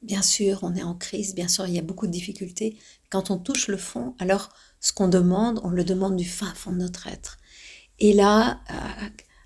bien 0.02 0.24
sûr, 0.24 0.60
on 0.64 0.76
est 0.76 0.84
en 0.84 0.96
crise, 0.96 1.36
bien 1.36 1.48
sûr, 1.48 1.68
il 1.68 1.76
y 1.76 1.80
a 1.80 1.84
beaucoup 1.84 2.08
de 2.08 2.12
difficultés. 2.12 2.78
Quand 3.12 3.30
on 3.30 3.38
touche 3.38 3.68
le 3.68 3.78
fond, 3.78 4.16
alors 4.18 4.50
ce 4.80 4.92
qu'on 4.92 5.08
demande, 5.08 5.62
on 5.64 5.70
le 5.70 5.84
demande 5.84 6.16
du 6.16 6.26
fin 6.26 6.52
fond 6.56 6.72
de 6.72 6.78
notre 6.78 7.06
être. 7.06 7.38
Et 8.00 8.14
là, 8.14 8.60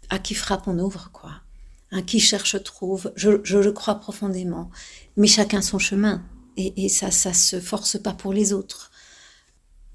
à, 0.09 0.19
qui 0.19 0.35
frappe, 0.35 0.67
on 0.67 0.79
ouvre, 0.79 1.11
quoi. 1.11 1.31
À 1.91 2.01
qui 2.01 2.21
cherche, 2.21 2.63
trouve. 2.63 3.11
Je, 3.15 3.41
je 3.43 3.57
le 3.57 3.71
crois 3.73 3.95
profondément. 3.95 4.71
Mais 5.17 5.27
chacun 5.27 5.61
son 5.61 5.79
chemin. 5.79 6.23
Et, 6.55 6.85
et 6.85 6.89
ça, 6.89 7.11
ça 7.11 7.33
se 7.33 7.59
force 7.59 7.99
pas 8.01 8.13
pour 8.13 8.31
les 8.31 8.53
autres. 8.53 8.89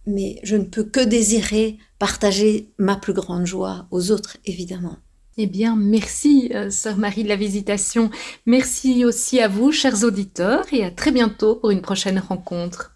Mais 0.06 0.38
je 0.42 0.56
ne 0.56 0.64
peux 0.64 0.84
que 0.84 1.00
désirer 1.00 1.78
partager 2.04 2.68
ma 2.76 2.96
plus 2.96 3.14
grande 3.14 3.46
joie 3.46 3.86
aux 3.90 4.10
autres, 4.10 4.36
évidemment. 4.44 4.98
Eh 5.38 5.46
bien, 5.46 5.74
merci, 5.74 6.50
euh, 6.54 6.68
Sœur 6.68 6.98
Marie 6.98 7.24
de 7.24 7.30
la 7.30 7.36
Visitation. 7.36 8.10
Merci 8.44 9.06
aussi 9.06 9.40
à 9.40 9.48
vous, 9.48 9.72
chers 9.72 10.04
auditeurs, 10.04 10.66
et 10.70 10.84
à 10.84 10.90
très 10.90 11.12
bientôt 11.12 11.54
pour 11.54 11.70
une 11.70 11.80
prochaine 11.80 12.18
rencontre. 12.18 12.93